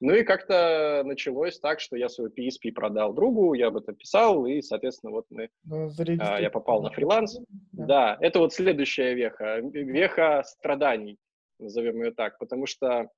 Ну 0.00 0.14
и 0.14 0.24
как-то 0.24 1.02
началось 1.06 1.58
так, 1.58 1.80
что 1.80 1.96
я 1.96 2.08
свой 2.08 2.30
PSP 2.30 2.72
продал 2.72 3.14
другу, 3.14 3.54
я 3.54 3.68
об 3.68 3.78
этом 3.78 3.94
писал, 3.94 4.44
и, 4.44 4.60
соответственно, 4.60 5.10
вот 5.10 5.26
мы, 5.30 5.48
ну, 5.64 5.90
а, 6.20 6.38
я 6.38 6.50
попал 6.50 6.82
на 6.82 6.90
фриланс. 6.90 7.38
Да. 7.72 7.86
да, 7.86 8.18
это 8.20 8.40
вот 8.40 8.52
следующая 8.52 9.14
веха, 9.14 9.60
веха 9.60 10.42
страданий, 10.44 11.18
назовем 11.58 12.02
ее 12.02 12.10
так, 12.10 12.38
потому 12.38 12.66
что, 12.66 13.08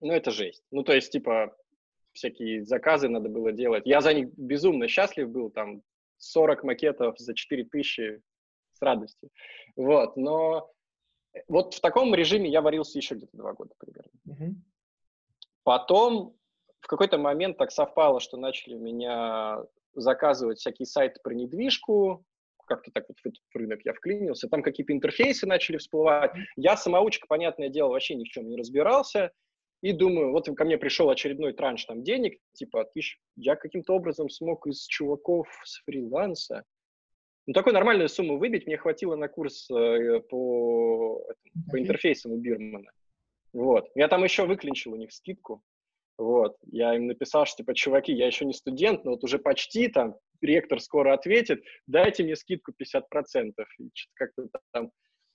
ну, 0.00 0.12
это 0.12 0.30
жесть. 0.30 0.62
Ну, 0.70 0.82
то 0.82 0.92
есть, 0.92 1.10
типа, 1.10 1.56
всякие 2.12 2.64
заказы 2.64 3.08
надо 3.08 3.30
было 3.30 3.52
делать. 3.52 3.84
Я 3.86 4.02
за 4.02 4.12
них 4.12 4.28
безумно 4.36 4.88
счастлив 4.88 5.30
был, 5.30 5.50
там, 5.50 5.80
40 6.18 6.64
макетов 6.64 7.18
за 7.18 7.34
4000 7.34 8.20
с 8.72 8.82
радостью. 8.82 9.30
Вот, 9.74 10.16
но 10.16 10.70
вот 11.48 11.74
в 11.74 11.80
таком 11.80 12.14
режиме 12.14 12.50
я 12.50 12.60
варился 12.60 12.98
еще 12.98 13.14
где-то 13.14 13.36
два 13.36 13.52
года 13.54 13.74
примерно. 13.78 14.10
Uh-huh. 14.28 14.54
Потом 15.64 16.36
в 16.80 16.86
какой-то 16.86 17.18
момент 17.18 17.58
так 17.58 17.72
совпало, 17.72 18.20
что 18.20 18.36
начали 18.36 18.74
меня 18.74 19.58
заказывать 19.94 20.58
всякие 20.58 20.86
сайты 20.86 21.20
про 21.22 21.34
недвижку, 21.34 22.24
как-то 22.66 22.90
так 22.92 23.04
вот 23.08 23.18
в 23.18 23.26
этот 23.26 23.42
рынок 23.54 23.80
я 23.84 23.92
вклинился, 23.92 24.48
там 24.48 24.62
какие-то 24.62 24.92
интерфейсы 24.92 25.46
начали 25.46 25.76
всплывать. 25.76 26.32
Я 26.56 26.76
самоучка, 26.76 27.26
понятное 27.26 27.68
дело, 27.68 27.88
вообще 27.88 28.14
ни 28.14 28.24
в 28.24 28.28
чем 28.28 28.48
не 28.48 28.56
разбирался, 28.56 29.32
и 29.82 29.92
думаю, 29.92 30.32
вот 30.32 30.46
ко 30.46 30.64
мне 30.64 30.78
пришел 30.78 31.10
очередной 31.10 31.52
транш 31.52 31.84
там 31.84 32.02
денег, 32.02 32.38
типа, 32.54 32.84
тысяч, 32.94 33.18
я 33.36 33.54
каким-то 33.56 33.94
образом 33.94 34.30
смог 34.30 34.66
из 34.66 34.86
чуваков 34.86 35.46
с 35.64 35.82
фриланса 35.84 36.64
ну, 37.46 37.52
такую 37.52 37.74
нормальную 37.74 38.08
сумму 38.08 38.38
выбить 38.38 38.66
мне 38.66 38.78
хватило 38.78 39.16
на 39.16 39.28
курс 39.28 39.70
э, 39.70 40.20
по, 40.30 41.22
по 41.70 41.78
интерфейсам 41.78 42.32
у 42.32 42.38
Бирмана. 42.38 42.90
Вот. 43.54 43.88
Я 43.94 44.08
там 44.08 44.24
еще 44.24 44.44
выклянчил 44.46 44.92
у 44.92 44.96
них 44.96 45.12
скидку. 45.12 45.62
Вот. 46.18 46.56
Я 46.70 46.94
им 46.94 47.06
написал, 47.06 47.46
что, 47.46 47.58
типа, 47.58 47.74
чуваки, 47.74 48.12
я 48.12 48.26
еще 48.26 48.44
не 48.44 48.52
студент, 48.52 49.04
но 49.04 49.12
вот 49.12 49.24
уже 49.24 49.38
почти 49.38 49.88
там, 49.88 50.16
ректор 50.42 50.80
скоро 50.80 51.14
ответит, 51.14 51.62
дайте 51.86 52.24
мне 52.24 52.36
скидку 52.36 52.72
50%. 52.72 53.52
И 53.78 53.90
что-то 53.94 54.12
как-то 54.14 54.48
там 54.72 54.90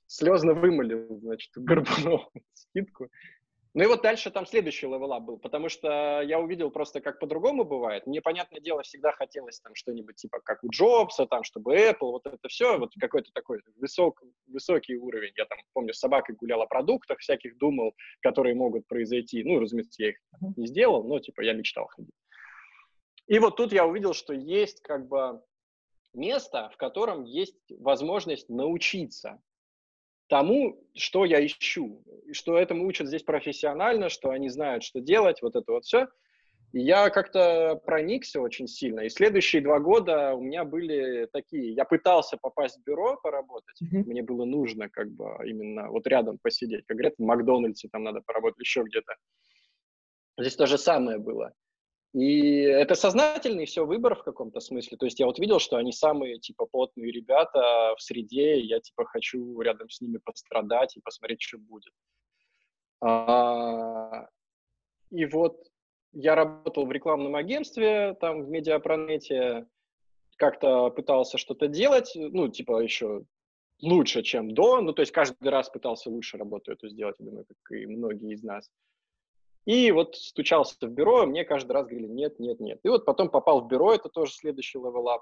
слезно 0.07 0.53
вымолил, 0.53 1.19
значит, 1.21 1.49
Горбунов 1.55 2.29
скидку. 2.53 3.07
Ну 3.75 3.83
и 3.83 3.87
вот 3.87 4.01
дальше 4.01 4.31
там 4.31 4.47
следующий 4.47 4.87
level 4.87 5.13
up 5.13 5.23
был, 5.23 5.37
потому 5.37 5.69
что 5.69 6.21
я 6.21 6.39
увидел 6.39 6.71
просто, 6.71 7.01
как 7.01 7.19
по-другому 7.19 7.65
бывает. 7.65 8.07
Мне, 8.07 8.19
понятное 8.19 8.59
дело, 8.59 8.81
всегда 8.81 9.11
хотелось 9.11 9.59
там 9.59 9.75
что-нибудь 9.75 10.15
типа 10.15 10.39
как 10.39 10.63
у 10.63 10.69
Джобса, 10.71 11.27
там, 11.27 11.43
чтобы 11.43 11.75
Apple, 11.75 12.09
вот 12.09 12.25
это 12.25 12.47
все, 12.47 12.79
вот 12.79 12.93
какой-то 12.99 13.31
такой 13.31 13.61
высок, 13.75 14.23
высокий 14.47 14.97
уровень. 14.97 15.33
Я 15.35 15.45
там, 15.45 15.59
помню, 15.73 15.93
с 15.93 15.99
собакой 15.99 16.35
гулял 16.35 16.63
о 16.63 16.67
продуктах 16.67 17.19
всяких, 17.19 17.57
думал, 17.59 17.93
которые 18.21 18.55
могут 18.55 18.87
произойти. 18.87 19.43
Ну, 19.43 19.59
разумеется, 19.59 20.01
я 20.01 20.09
их 20.09 20.17
не 20.57 20.65
сделал, 20.65 21.03
но 21.03 21.19
типа 21.19 21.41
я 21.41 21.53
мечтал 21.53 21.87
ходить. 21.87 22.15
И 23.27 23.37
вот 23.37 23.57
тут 23.57 23.71
я 23.71 23.85
увидел, 23.85 24.13
что 24.13 24.33
есть 24.33 24.81
как 24.81 25.07
бы 25.07 25.43
место, 26.15 26.71
в 26.73 26.77
котором 26.77 27.23
есть 27.23 27.61
возможность 27.69 28.49
научиться 28.49 29.39
тому, 30.29 30.81
что 30.95 31.25
я 31.25 31.45
ищу, 31.45 32.01
и 32.25 32.33
что 32.33 32.57
этому 32.57 32.87
учат 32.87 33.07
здесь 33.07 33.23
профессионально, 33.23 34.09
что 34.09 34.29
они 34.29 34.49
знают, 34.49 34.83
что 34.83 35.01
делать, 35.01 35.41
вот 35.41 35.55
это 35.55 35.71
вот 35.73 35.83
все. 35.83 36.07
И 36.71 36.81
я 36.81 37.09
как-то 37.09 37.81
проникся 37.83 38.39
очень 38.39 38.67
сильно. 38.67 39.01
И 39.01 39.09
следующие 39.09 39.63
два 39.63 39.79
года 39.79 40.35
у 40.35 40.41
меня 40.41 40.63
были 40.63 41.27
такие. 41.33 41.73
Я 41.73 41.83
пытался 41.83 42.37
попасть 42.37 42.77
в 42.77 42.83
бюро 42.83 43.17
поработать. 43.21 43.81
Mm-hmm. 43.81 44.03
Мне 44.05 44.21
было 44.21 44.45
нужно 44.45 44.87
как 44.87 45.09
бы 45.09 45.35
именно 45.45 45.89
вот 45.89 46.05
рядом 46.05 46.37
посидеть. 46.37 46.85
Как 46.85 46.95
говорят, 46.95 47.15
в 47.17 47.23
Макдональдсе 47.23 47.89
там 47.91 48.03
надо 48.03 48.21
поработать, 48.23 48.59
еще 48.59 48.83
где-то. 48.83 49.15
Здесь 50.37 50.55
то 50.55 50.67
же 50.67 50.77
самое 50.77 51.17
было. 51.17 51.53
И 52.13 52.61
это 52.61 52.95
сознательный 52.95 53.65
все 53.65 53.85
выбор 53.85 54.15
в 54.15 54.23
каком-то 54.23 54.59
смысле. 54.59 54.97
То 54.97 55.05
есть 55.05 55.19
я 55.19 55.27
вот 55.27 55.37
видел, 55.37 55.59
что 55.59 55.77
они 55.77 55.91
самые, 55.91 56.39
типа, 56.39 56.65
плотные 56.65 57.11
ребята 57.11 57.93
в 57.95 58.01
среде, 58.01 58.57
и 58.57 58.65
я, 58.65 58.79
типа, 58.79 59.05
хочу 59.05 59.59
рядом 59.61 59.89
с 59.89 60.01
ними 60.01 60.17
пострадать 60.17 60.97
и 60.97 61.01
посмотреть, 61.01 61.41
что 61.41 61.59
будет. 61.59 61.93
А, 63.01 64.27
и 65.11 65.25
вот 65.25 65.63
я 66.13 66.33
работал 66.33 66.85
в 66.85 66.91
рекламном 66.91 67.35
агентстве, 67.35 68.15
там, 68.19 68.43
в 68.43 68.49
медиапронете, 68.49 69.67
как-то 70.35 70.89
пытался 70.89 71.37
что-то 71.37 71.67
делать, 71.67 72.13
ну, 72.15 72.47
типа, 72.47 72.81
еще 72.81 73.23
лучше, 73.81 74.23
чем 74.23 74.53
до, 74.53 74.81
ну, 74.81 74.93
то 74.93 75.01
есть 75.01 75.11
каждый 75.11 75.49
раз 75.49 75.69
пытался 75.69 76.09
лучше 76.09 76.37
работу 76.37 76.71
эту 76.71 76.89
сделать, 76.89 77.17
я 77.19 77.25
думаю, 77.25 77.45
как 77.45 77.77
и 77.77 77.85
многие 77.85 78.33
из 78.33 78.41
нас. 78.41 78.69
И 79.69 79.91
вот 79.91 80.15
стучался 80.15 80.75
в 80.81 80.89
бюро, 80.89 81.27
мне 81.27 81.45
каждый 81.45 81.73
раз 81.73 81.85
говорили, 81.85 82.07
нет, 82.07 82.39
нет, 82.39 82.59
нет. 82.59 82.79
И 82.81 82.89
вот 82.89 83.05
потом 83.05 83.29
попал 83.29 83.61
в 83.61 83.67
бюро, 83.67 83.93
это 83.93 84.09
тоже 84.09 84.31
следующий 84.33 84.79
level 84.79 85.05
up. 85.05 85.21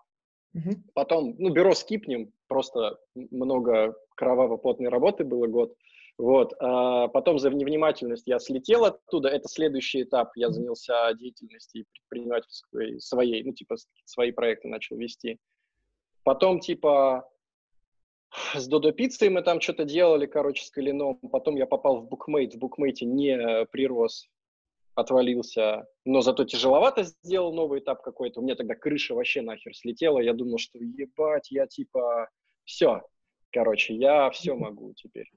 Uh-huh. 0.56 0.77
Потом, 0.94 1.36
ну, 1.38 1.50
бюро 1.50 1.74
скипнем, 1.74 2.32
просто 2.48 2.98
много 3.13 3.94
кроваво-потной 4.16 4.88
работы 4.88 5.25
было 5.25 5.48
год. 5.48 5.75
Вот. 6.18 6.54
А 6.62 7.10
потом 7.10 7.39
за 7.39 7.50
невнимательность 7.50 8.25
я 8.25 8.39
слетел 8.39 8.86
оттуда. 8.86 9.27
Это 9.27 9.50
следующий 9.50 10.04
этап. 10.04 10.32
Я 10.38 10.50
занялся 10.50 11.13
деятельностью 11.16 11.84
предпринимательской 11.92 13.01
своей, 13.01 13.44
ну, 13.44 13.51
типа, 13.51 13.75
свои 14.06 14.32
проекты 14.32 14.70
начал 14.70 14.96
вести. 14.96 15.39
Потом, 16.24 16.62
типа, 16.62 17.30
с 18.56 18.66
Додо 18.66 18.94
Пиццей 18.94 19.27
мы 19.27 19.42
там 19.42 19.60
что-то 19.60 19.84
делали, 19.84 20.25
короче, 20.25 20.63
с 20.63 20.72
Калином. 20.72 21.18
Потом 21.34 21.58
я 21.58 21.66
попал 21.66 21.98
в 21.98 22.08
Bookmate. 22.08 22.54
В 22.54 22.60
Bookmate 22.60 23.04
не 23.06 23.66
прирос, 23.74 24.30
отвалился. 24.98 25.88
Но 26.06 26.22
зато 26.22 26.44
тяжеловато 26.44 27.04
сделал 27.04 27.54
новый 27.54 27.80
этап 27.80 28.01
какой-то. 28.01 28.39
У 28.39 28.44
меня 28.44 28.56
тогда 28.56 28.75
крыша 28.75 29.13
вообще 29.13 29.42
нахер 29.42 29.75
слетела. 29.75 30.20
Я 30.20 30.34
думал, 30.34 30.58
что 30.58 30.77
ебать, 30.80 31.51
я 31.51 31.68
типа... 31.68 32.30
Все. 32.66 33.01
Короче, 33.51 33.96
я 33.96 34.30
все 34.32 34.56
могу 34.56 34.94
теперь. 34.94 35.32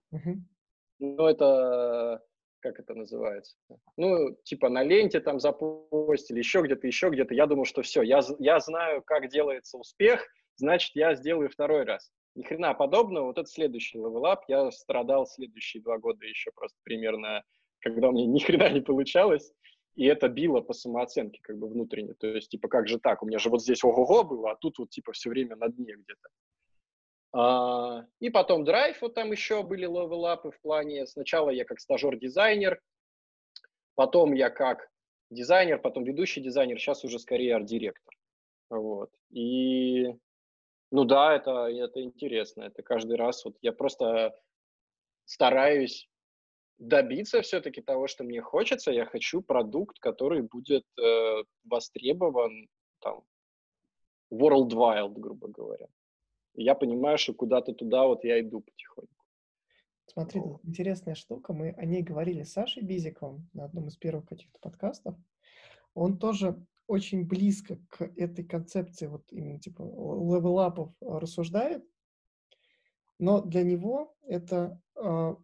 Ну, 0.99 1.27
это 1.27 2.21
как 2.61 2.79
это 2.79 2.95
называется? 2.95 3.57
Ну, 3.97 4.37
типа 4.45 4.69
на 4.69 4.83
ленте 4.83 5.21
там 5.21 5.41
запостили, 5.41 6.39
еще 6.39 6.61
где-то, 6.63 6.87
еще 6.87 7.09
где-то. 7.09 7.35
Я 7.35 7.47
думал, 7.47 7.65
что 7.65 7.83
все, 7.83 8.03
я, 8.03 8.21
я 8.39 8.61
знаю, 8.61 9.03
как 9.03 9.31
делается 9.31 9.79
успех, 9.79 10.27
значит, 10.57 10.95
я 10.95 11.15
сделаю 11.15 11.49
второй 11.49 11.85
раз. 11.85 12.11
Ни 12.35 12.43
хрена 12.43 12.75
подобного. 12.75 13.27
Вот 13.27 13.39
это 13.39 13.49
следующий 13.49 13.99
level 13.99 14.28
up. 14.28 14.45
Я 14.47 14.71
страдал 14.71 15.27
следующие 15.27 15.83
два 15.83 15.99
года 15.99 16.25
еще 16.25 16.51
просто 16.55 16.79
примерно, 16.85 17.43
когда 17.81 18.09
у 18.09 18.13
меня 18.13 18.27
ни 18.27 18.39
хрена 18.45 18.71
не 18.71 18.81
получалось. 18.81 19.53
И 19.97 20.07
это 20.07 20.29
било 20.29 20.61
по 20.61 20.73
самооценке 20.73 21.41
как 21.43 21.59
бы 21.59 21.69
внутренне. 21.69 22.15
То 22.15 22.29
есть, 22.29 22.51
типа, 22.51 22.69
как 22.69 22.89
же 22.89 22.99
так? 22.99 23.23
У 23.23 23.27
меня 23.27 23.39
же 23.39 23.51
вот 23.51 23.63
здесь 23.63 23.85
ого-го 23.85 24.25
было, 24.25 24.53
а 24.53 24.57
тут 24.57 24.79
вот 24.79 24.91
типа 24.91 25.13
все 25.13 25.31
время 25.31 25.57
на 25.57 25.69
дне 25.69 25.95
где-то. 25.95 26.29
А, 27.33 28.07
и 28.19 28.31
потом 28.31 28.65
драйв, 28.65 29.01
вот 29.03 29.15
там 29.15 29.31
еще 29.31 29.63
были 29.63 29.83
левелапы 29.83 30.51
в 30.51 30.61
плане, 30.61 31.07
сначала 31.07 31.51
я 31.51 31.65
как 31.65 31.81
стажер-дизайнер, 31.81 32.81
потом 33.95 34.33
я 34.33 34.51
как 34.51 34.89
дизайнер, 35.31 35.79
потом 35.79 36.05
ведущий 36.05 36.41
дизайнер, 36.41 36.79
сейчас 36.79 37.05
уже 37.05 37.19
скорее 37.19 37.57
арт-директор. 37.57 38.15
Вот. 38.69 39.11
И, 39.31 40.09
ну 40.91 41.05
да, 41.05 41.37
это, 41.37 41.67
это 41.67 42.03
интересно, 42.03 42.63
это 42.63 42.83
каждый 42.83 43.17
раз, 43.17 43.45
вот 43.45 43.57
я 43.63 43.73
просто 43.73 44.37
стараюсь 45.25 46.10
добиться 46.81 47.41
все-таки 47.43 47.81
того, 47.81 48.09
что 48.09 48.25
мне 48.25 48.41
хочется. 48.43 48.91
Я 48.91 49.07
хочу 49.07 49.41
продукт, 49.41 50.01
который 50.01 50.43
будет 50.43 50.85
э, 50.99 51.45
востребован 51.65 52.67
там 53.01 53.23
worldwide, 54.33 55.13
грубо 55.15 55.47
говоря 55.49 55.87
я 56.55 56.75
понимаю, 56.75 57.19
что 57.19 57.35
куда-то 57.35 57.73
туда 57.73 58.07
вот 58.07 58.25
я 58.25 58.41
иду 58.41 58.61
потихоньку. 58.61 59.25
Смотри, 60.07 60.41
тут 60.41 60.65
интересная 60.65 61.15
штука. 61.15 61.53
Мы 61.53 61.71
о 61.71 61.85
ней 61.85 62.03
говорили 62.03 62.43
с 62.43 62.53
Сашей 62.53 62.83
Бизиковым 62.83 63.49
на 63.53 63.65
одном 63.65 63.89
из 63.89 63.97
первых 63.97 64.27
каких-то 64.27 64.59
подкастов. 64.61 65.15
Он 65.95 66.19
тоже 66.19 66.67
очень 66.89 67.27
близко 67.27 67.79
к 67.89 68.03
этой 68.17 68.45
концепции 68.45 69.07
вот 69.07 69.25
именно 69.31 69.61
типа 69.61 69.83
левелапов 69.83 70.93
рассуждает, 71.01 71.85
но 73.19 73.41
для 73.41 73.63
него 73.63 74.17
это 74.23 74.81
э, 74.97 75.35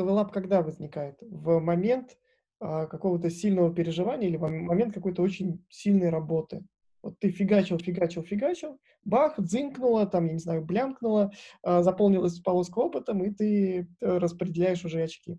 level 0.00 0.23
up 0.23 0.32
когда 0.32 0.62
возникает? 0.62 1.18
В 1.20 1.60
момент 1.60 2.16
э, 2.60 2.86
какого-то 2.86 3.30
сильного 3.30 3.74
переживания 3.74 4.28
или 4.28 4.36
в 4.36 4.42
момент 4.42 4.94
какой-то 4.94 5.22
очень 5.22 5.64
сильной 5.68 6.10
работы. 6.10 6.64
Вот 7.02 7.18
ты 7.18 7.30
фигачил, 7.30 7.78
фигачил, 7.78 8.22
фигачил, 8.22 8.80
бах, 9.04 9.38
дзынкнуло, 9.38 10.06
там, 10.06 10.26
я 10.26 10.32
не 10.34 10.38
знаю, 10.38 10.64
блямкнуло, 10.64 11.32
э, 11.64 11.82
заполнилась 11.82 12.38
полоска 12.38 12.78
опытом, 12.78 13.24
и 13.24 13.30
ты 13.30 13.78
э, 13.78 13.84
распределяешь 14.00 14.84
уже 14.84 15.02
очки. 15.02 15.38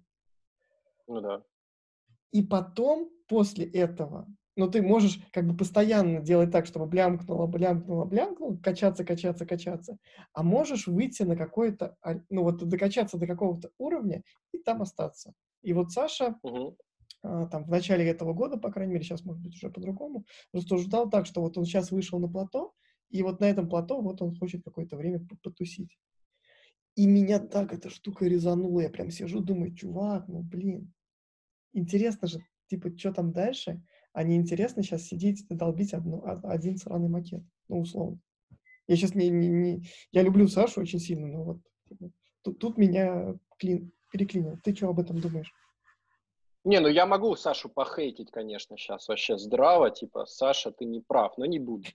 Ну 1.07 1.21
да. 1.21 1.43
И 2.31 2.43
потом, 2.43 3.11
после 3.27 3.65
этого, 3.65 4.27
ну, 4.55 4.69
ты 4.69 4.81
можешь 4.81 5.19
как 5.31 5.47
бы 5.47 5.55
постоянно 5.55 6.19
делать 6.19 6.51
так, 6.51 6.65
чтобы 6.65 6.85
блямкнуло, 6.85 7.47
блямкнуло, 7.47 8.05
блямкнуло, 8.05 8.57
качаться, 8.57 9.03
качаться, 9.03 9.45
качаться, 9.45 9.97
а 10.33 10.43
можешь 10.43 10.87
выйти 10.87 11.23
на 11.23 11.35
какой-то, 11.35 11.95
ну, 12.29 12.43
вот 12.43 12.57
докачаться 12.67 13.17
до 13.17 13.27
какого-то 13.27 13.69
уровня 13.77 14.23
и 14.51 14.59
там 14.59 14.81
остаться. 14.81 15.33
И 15.61 15.73
вот 15.73 15.91
Саша 15.91 16.37
угу. 16.43 16.77
А, 17.23 17.47
там 17.47 17.63
в 17.63 17.69
начале 17.69 18.05
этого 18.05 18.33
года, 18.33 18.57
по 18.57 18.71
крайней 18.71 18.93
мере, 18.93 19.05
сейчас 19.05 19.23
может 19.23 19.41
быть 19.41 19.55
уже 19.55 19.69
по-другому, 19.69 20.25
рассуждал 20.51 21.09
так, 21.09 21.25
что 21.25 21.41
вот 21.41 21.57
он 21.57 21.65
сейчас 21.65 21.91
вышел 21.91 22.19
на 22.19 22.27
плато, 22.27 22.73
и 23.09 23.23
вот 23.23 23.39
на 23.39 23.45
этом 23.45 23.69
плато 23.69 23.99
вот 24.01 24.21
он 24.21 24.35
хочет 24.35 24.63
какое-то 24.63 24.97
время 24.97 25.25
потусить. 25.41 25.97
И 26.95 27.07
меня 27.07 27.39
так 27.39 27.73
эта 27.73 27.89
штука 27.89 28.25
резанула, 28.25 28.81
я 28.81 28.89
прям 28.89 29.09
сижу, 29.09 29.39
думаю, 29.39 29.73
чувак, 29.73 30.27
ну 30.27 30.41
блин, 30.41 30.93
интересно 31.71 32.27
же, 32.27 32.39
типа, 32.67 32.95
что 32.97 33.13
там 33.13 33.31
дальше, 33.31 33.81
а 34.13 34.23
не 34.23 34.35
интересно 34.35 34.83
сейчас 34.83 35.03
сидеть 35.03 35.45
и 35.49 35.55
долбить 35.55 35.93
одну, 35.93 36.23
один 36.43 36.77
сраный 36.77 37.09
макет, 37.09 37.43
ну, 37.67 37.81
условно. 37.81 38.19
Я 38.87 38.95
сейчас 38.95 39.15
не, 39.15 39.29
не, 39.29 39.47
не... 39.47 39.83
Я 40.11 40.23
люблю 40.23 40.47
Сашу 40.47 40.81
очень 40.81 40.99
сильно, 40.99 41.27
но 41.27 41.43
вот 41.43 41.57
тут, 42.43 42.59
тут 42.59 42.77
меня 42.77 43.35
клин, 43.57 43.91
переклинил. 44.11 44.57
Ты 44.63 44.75
что 44.75 44.89
об 44.89 44.99
этом 44.99 45.19
думаешь? 45.19 45.51
Не, 46.63 46.79
ну 46.79 46.87
я 46.87 47.05
могу 47.05 47.35
Сашу 47.35 47.69
похейтить, 47.69 48.31
конечно, 48.31 48.77
сейчас 48.77 49.07
вообще 49.07 49.37
здраво, 49.37 49.89
типа, 49.89 50.25
Саша, 50.25 50.71
ты 50.71 50.85
не 50.85 51.01
прав, 51.01 51.37
но 51.37 51.45
не 51.45 51.59
буду. 51.59 51.87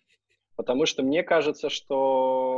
Потому 0.57 0.87
что 0.87 1.03
мне 1.03 1.23
кажется, 1.23 1.71
что 1.71 2.58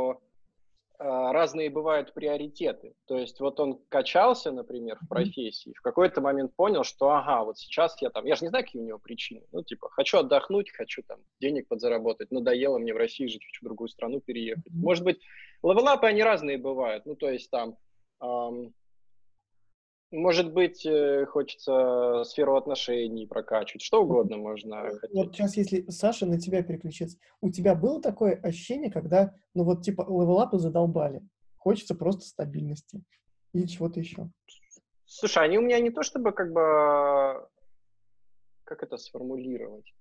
разные 1.03 1.69
бывают 1.69 2.13
приоритеты. 2.13 2.93
То 3.07 3.17
есть 3.17 3.39
вот 3.39 3.59
он 3.59 3.79
качался, 3.89 4.51
например, 4.51 4.97
в 5.01 5.07
профессии, 5.07 5.73
в 5.75 5.81
какой-то 5.81 6.21
момент 6.21 6.55
понял, 6.55 6.83
что 6.83 7.09
ага, 7.09 7.43
вот 7.43 7.57
сейчас 7.57 7.99
я 8.01 8.09
там, 8.09 8.25
я 8.25 8.35
же 8.35 8.45
не 8.45 8.49
знаю, 8.49 8.63
какие 8.63 8.81
у 8.81 8.85
него 8.85 8.99
причины. 8.99 9.43
Ну, 9.51 9.63
типа, 9.63 9.89
хочу 9.89 10.19
отдохнуть, 10.19 10.71
хочу 10.71 11.01
там 11.01 11.19
денег 11.39 11.67
подзаработать, 11.67 12.31
надоело 12.31 12.77
мне 12.77 12.93
в 12.93 12.97
России 12.97 13.27
жить, 13.27 13.43
хочу 13.45 13.61
в 13.61 13.65
другую 13.65 13.87
страну 13.87 14.21
переехать. 14.21 14.71
Может 14.71 15.03
быть, 15.03 15.19
левелапы, 15.63 16.05
они 16.07 16.23
разные 16.23 16.57
бывают. 16.57 17.05
Ну, 17.05 17.15
то 17.15 17.29
есть 17.29 17.49
там 17.49 17.77
эм, 18.21 18.73
может 20.11 20.53
быть, 20.53 20.85
э, 20.85 21.25
хочется 21.25 22.23
сферу 22.25 22.57
отношений 22.57 23.25
прокачивать, 23.25 23.81
что 23.81 24.03
угодно 24.03 24.37
можно 24.37 24.89
хотеть. 24.89 25.15
Вот 25.15 25.33
сейчас, 25.33 25.57
если 25.57 25.89
Саша 25.89 26.25
на 26.25 26.39
тебя 26.39 26.63
переключиться, 26.63 27.17
у 27.39 27.49
тебя 27.49 27.75
было 27.75 28.01
такое 28.01 28.35
ощущение, 28.35 28.91
когда, 28.91 29.33
ну 29.53 29.63
вот 29.63 29.83
типа 29.83 30.01
левелапы 30.01 30.57
задолбали, 30.57 31.21
хочется 31.57 31.95
просто 31.95 32.25
стабильности 32.25 33.03
или 33.53 33.65
чего-то 33.65 33.99
еще? 33.99 34.29
Слушай, 35.05 35.43
они 35.45 35.57
у 35.57 35.61
меня 35.61 35.79
не 35.79 35.91
то 35.91 36.03
чтобы 36.03 36.31
как 36.31 36.51
бы, 36.51 37.47
как 38.65 38.83
это 38.83 38.97
сформулировать? 38.97 39.93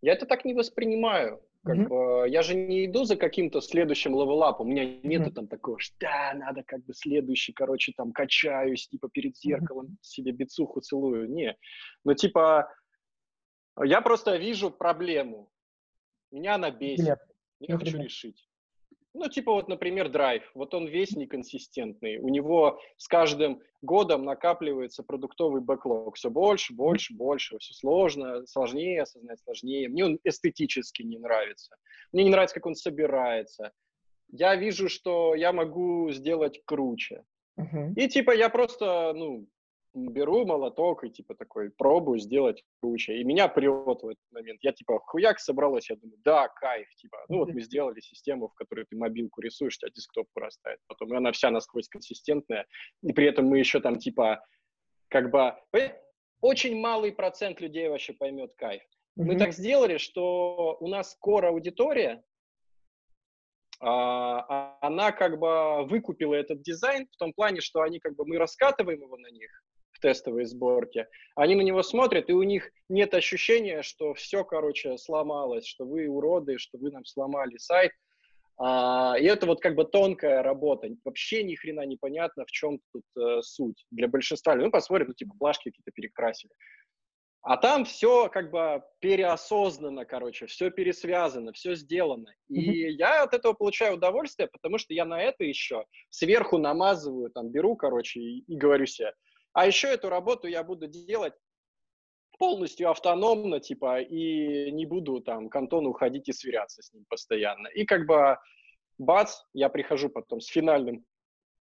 Я 0.00 0.12
это 0.12 0.26
так 0.26 0.44
не 0.44 0.54
воспринимаю. 0.54 1.42
Как 1.64 1.76
mm-hmm. 1.76 1.88
бы, 1.88 2.28
я 2.28 2.42
же 2.42 2.54
не 2.54 2.84
иду 2.84 3.04
за 3.04 3.16
каким-то 3.16 3.62
следующим 3.62 4.12
левелапом. 4.12 4.66
У 4.66 4.70
меня 4.70 4.84
нету 5.02 5.30
mm-hmm. 5.30 5.34
там 5.34 5.48
такого, 5.48 5.78
что 5.78 5.96
да, 5.98 6.34
надо 6.34 6.62
как 6.62 6.84
бы 6.84 6.92
следующий, 6.92 7.54
короче, 7.54 7.92
там 7.96 8.12
качаюсь, 8.12 8.86
типа 8.86 9.08
перед 9.08 9.36
зеркалом 9.36 9.86
mm-hmm. 9.86 10.02
себе 10.02 10.32
бицуху 10.32 10.80
целую. 10.82 11.30
Не. 11.30 11.56
Но 12.04 12.12
типа 12.12 12.70
я 13.82 14.02
просто 14.02 14.36
вижу 14.36 14.70
проблему. 14.70 15.50
Меня 16.30 16.56
она 16.56 16.70
бесит. 16.70 17.06
Нет. 17.06 17.18
Я 17.60 17.78
хочу 17.78 17.96
решить. 17.96 18.46
Ну, 19.14 19.28
типа 19.28 19.52
вот, 19.52 19.68
например, 19.68 20.08
драйв. 20.08 20.42
Вот 20.54 20.74
он 20.74 20.88
весь 20.88 21.12
неконсистентный. 21.12 22.18
У 22.18 22.28
него 22.28 22.80
с 22.96 23.06
каждым 23.06 23.62
годом 23.80 24.24
накапливается 24.24 25.04
продуктовый 25.04 25.62
бэклог. 25.62 26.16
Все 26.16 26.30
больше, 26.30 26.74
больше, 26.74 27.14
больше. 27.14 27.58
Все 27.58 27.74
сложно, 27.74 28.44
сложнее 28.46 29.02
осознать, 29.02 29.38
сложнее. 29.40 29.88
Мне 29.88 30.04
он 30.04 30.18
эстетически 30.24 31.02
не 31.02 31.18
нравится. 31.18 31.76
Мне 32.12 32.24
не 32.24 32.30
нравится, 32.30 32.56
как 32.56 32.66
он 32.66 32.74
собирается. 32.74 33.70
Я 34.28 34.56
вижу, 34.56 34.88
что 34.88 35.36
я 35.36 35.52
могу 35.52 36.10
сделать 36.10 36.60
круче. 36.64 37.22
Uh-huh. 37.58 37.94
И 37.94 38.08
типа 38.08 38.32
я 38.32 38.48
просто, 38.48 39.12
ну, 39.14 39.46
беру 39.94 40.44
молоток 40.44 41.04
и 41.04 41.10
типа 41.10 41.34
такой 41.34 41.70
пробую 41.70 42.18
сделать 42.18 42.62
круче. 42.80 43.18
И 43.18 43.24
меня 43.24 43.48
прет 43.48 44.02
в 44.02 44.08
этот 44.08 44.24
момент. 44.32 44.60
Я 44.62 44.72
типа 44.72 44.98
хуяк 44.98 45.38
собралась, 45.38 45.88
я 45.90 45.96
думаю, 45.96 46.18
да, 46.24 46.48
кайф, 46.48 46.88
типа, 46.96 47.24
ну 47.28 47.38
вот 47.38 47.52
мы 47.52 47.60
сделали 47.60 48.00
систему, 48.00 48.48
в 48.48 48.54
которой 48.54 48.84
ты 48.86 48.96
мобилку 48.96 49.40
рисуешь, 49.40 49.78
тебя 49.78 49.90
десктоп 49.94 50.26
вырастает. 50.34 50.80
Потом 50.86 51.12
и 51.12 51.16
она 51.16 51.32
вся 51.32 51.50
насквозь 51.50 51.88
консистентная. 51.88 52.66
И 53.02 53.12
при 53.12 53.26
этом 53.26 53.46
мы 53.46 53.58
еще 53.58 53.80
там 53.80 53.98
типа 53.98 54.44
как 55.08 55.30
бы 55.30 55.54
очень 56.40 56.78
малый 56.78 57.12
процент 57.12 57.60
людей 57.60 57.88
вообще 57.88 58.12
поймет 58.12 58.52
кайф. 58.56 58.82
Мы 59.16 59.38
так 59.38 59.52
сделали, 59.52 59.96
что 59.98 60.76
у 60.80 60.88
нас 60.88 61.16
кора 61.20 61.50
аудитория, 61.50 62.24
а, 63.80 64.40
а, 64.48 64.78
она 64.80 65.12
как 65.12 65.38
бы 65.38 65.84
выкупила 65.84 66.34
этот 66.34 66.62
дизайн 66.62 67.06
в 67.12 67.16
том 67.16 67.32
плане, 67.32 67.60
что 67.60 67.82
они 67.82 67.98
как 67.98 68.14
бы 68.16 68.24
мы 68.26 68.38
раскатываем 68.38 69.00
его 69.00 69.16
на 69.16 69.30
них, 69.30 69.50
тестовой 70.04 70.44
сборке, 70.44 71.08
они 71.34 71.54
на 71.54 71.62
него 71.62 71.82
смотрят, 71.82 72.28
и 72.28 72.34
у 72.34 72.42
них 72.42 72.70
нет 72.90 73.14
ощущения, 73.14 73.80
что 73.82 74.12
все, 74.12 74.44
короче, 74.44 74.98
сломалось, 74.98 75.66
что 75.66 75.86
вы 75.86 76.06
уроды, 76.08 76.58
что 76.58 76.76
вы 76.76 76.90
нам 76.90 77.06
сломали 77.06 77.56
сайт. 77.56 77.92
А, 78.58 79.14
и 79.18 79.24
это 79.24 79.46
вот 79.46 79.60
как 79.60 79.74
бы 79.74 79.86
тонкая 79.86 80.42
работа. 80.42 80.88
Вообще 81.04 81.42
ни 81.42 81.54
хрена 81.54 81.86
не 81.86 81.96
понятно, 81.96 82.44
в 82.44 82.50
чем 82.50 82.80
тут 82.92 83.04
э, 83.18 83.40
суть. 83.40 83.86
Для 83.90 84.06
большинства 84.08 84.54
людей, 84.54 84.66
ну, 84.66 84.70
посмотрим, 84.70 85.08
ну, 85.08 85.14
типа, 85.14 85.34
плашки 85.38 85.70
какие-то 85.70 85.90
перекрасили. 85.92 86.52
А 87.40 87.56
там 87.56 87.84
все 87.84 88.28
как 88.28 88.50
бы 88.50 88.82
переосознанно, 89.00 90.04
короче, 90.04 90.46
все 90.46 90.70
пересвязано, 90.70 91.52
все 91.52 91.74
сделано. 91.74 92.32
И 92.48 92.60
mm-hmm. 92.60 92.90
я 92.98 93.22
от 93.22 93.34
этого 93.34 93.54
получаю 93.54 93.96
удовольствие, 93.96 94.48
потому 94.52 94.78
что 94.78 94.94
я 94.94 95.04
на 95.04 95.20
это 95.22 95.44
еще 95.44 95.84
сверху 96.10 96.58
намазываю, 96.58 97.30
там, 97.30 97.50
беру, 97.50 97.76
короче, 97.76 98.20
и, 98.20 98.44
и 98.46 98.56
говорю 98.56 98.86
себе. 98.86 99.12
А 99.54 99.66
еще 99.66 99.88
эту 99.88 100.10
работу 100.10 100.48
я 100.48 100.62
буду 100.62 100.88
делать 100.88 101.34
полностью 102.38 102.90
автономно, 102.90 103.60
типа, 103.60 104.00
и 104.00 104.70
не 104.72 104.84
буду 104.84 105.20
там 105.20 105.48
к 105.48 105.56
Антону 105.56 105.90
уходить 105.90 106.28
и 106.28 106.32
сверяться 106.32 106.82
с 106.82 106.92
ним 106.92 107.04
постоянно. 107.08 107.68
И 107.68 107.84
как 107.84 108.06
бы 108.06 108.36
бац, 108.98 109.36
я 109.52 109.68
прихожу 109.68 110.10
потом 110.10 110.40
с 110.40 110.46
финальным 110.48 111.04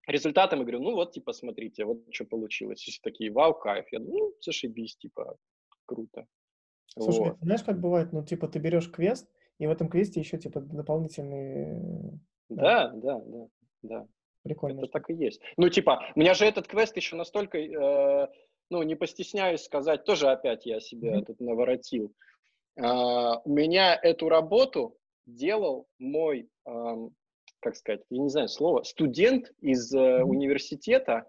результатом 0.08 0.60
и 0.60 0.64
говорю, 0.64 0.82
ну 0.82 0.94
вот, 0.94 1.14
типа, 1.14 1.32
смотрите, 1.32 1.86
вот 1.86 2.04
что 2.12 2.26
получилось. 2.26 2.86
И 2.86 2.92
все 2.92 3.00
такие, 3.02 3.32
вау, 3.32 3.54
кайф. 3.54 3.86
Я 3.92 4.00
думаю, 4.00 4.26
ну, 4.26 4.34
зашибись, 4.42 4.98
типа, 4.98 5.38
круто. 5.86 6.28
Слушай, 6.88 7.30
вот. 7.30 7.38
знаешь, 7.42 7.64
как 7.64 7.80
бывает, 7.80 8.12
ну, 8.12 8.26
типа, 8.26 8.48
ты 8.50 8.60
берешь 8.60 8.92
квест, 8.92 9.30
и 9.58 9.68
в 9.68 9.72
этом 9.72 9.88
квесте 9.88 10.20
еще, 10.20 10.38
типа, 10.38 10.60
дополнительные... 10.60 12.20
Да, 12.50 12.92
да, 12.96 13.22
да, 13.26 13.48
да. 13.84 14.08
Прикольно. 14.44 14.80
Это 14.80 14.88
так 14.88 15.10
и 15.10 15.14
есть. 15.14 15.42
Ну, 15.58 15.70
типа, 15.70 16.12
у 16.16 16.20
меня 16.20 16.34
же 16.34 16.46
этот 16.46 16.68
квест 16.68 16.96
еще 16.96 17.16
настолько, 17.16 17.58
э, 17.58 18.28
ну, 18.70 18.84
не 18.84 18.96
постесняюсь 18.96 19.64
сказать, 19.64 20.06
тоже 20.06 20.30
опять 20.30 20.66
я 20.66 20.80
себе 20.80 21.16
mm-hmm. 21.16 21.26
тут 21.26 21.40
наворотил. 21.40 22.14
Э, 22.78 22.84
у 23.44 23.50
меня 23.50 24.00
эту 24.02 24.30
работу 24.30 24.96
делал 25.26 25.88
мой, 26.00 26.50
э, 26.66 26.96
как 27.60 27.76
сказать, 27.76 28.02
я 28.10 28.22
не 28.22 28.30
знаю 28.30 28.48
слово, 28.48 28.84
студент 28.84 29.52
из 29.62 29.94
э, 29.94 29.98
mm-hmm. 29.98 30.24
университета, 30.24 31.28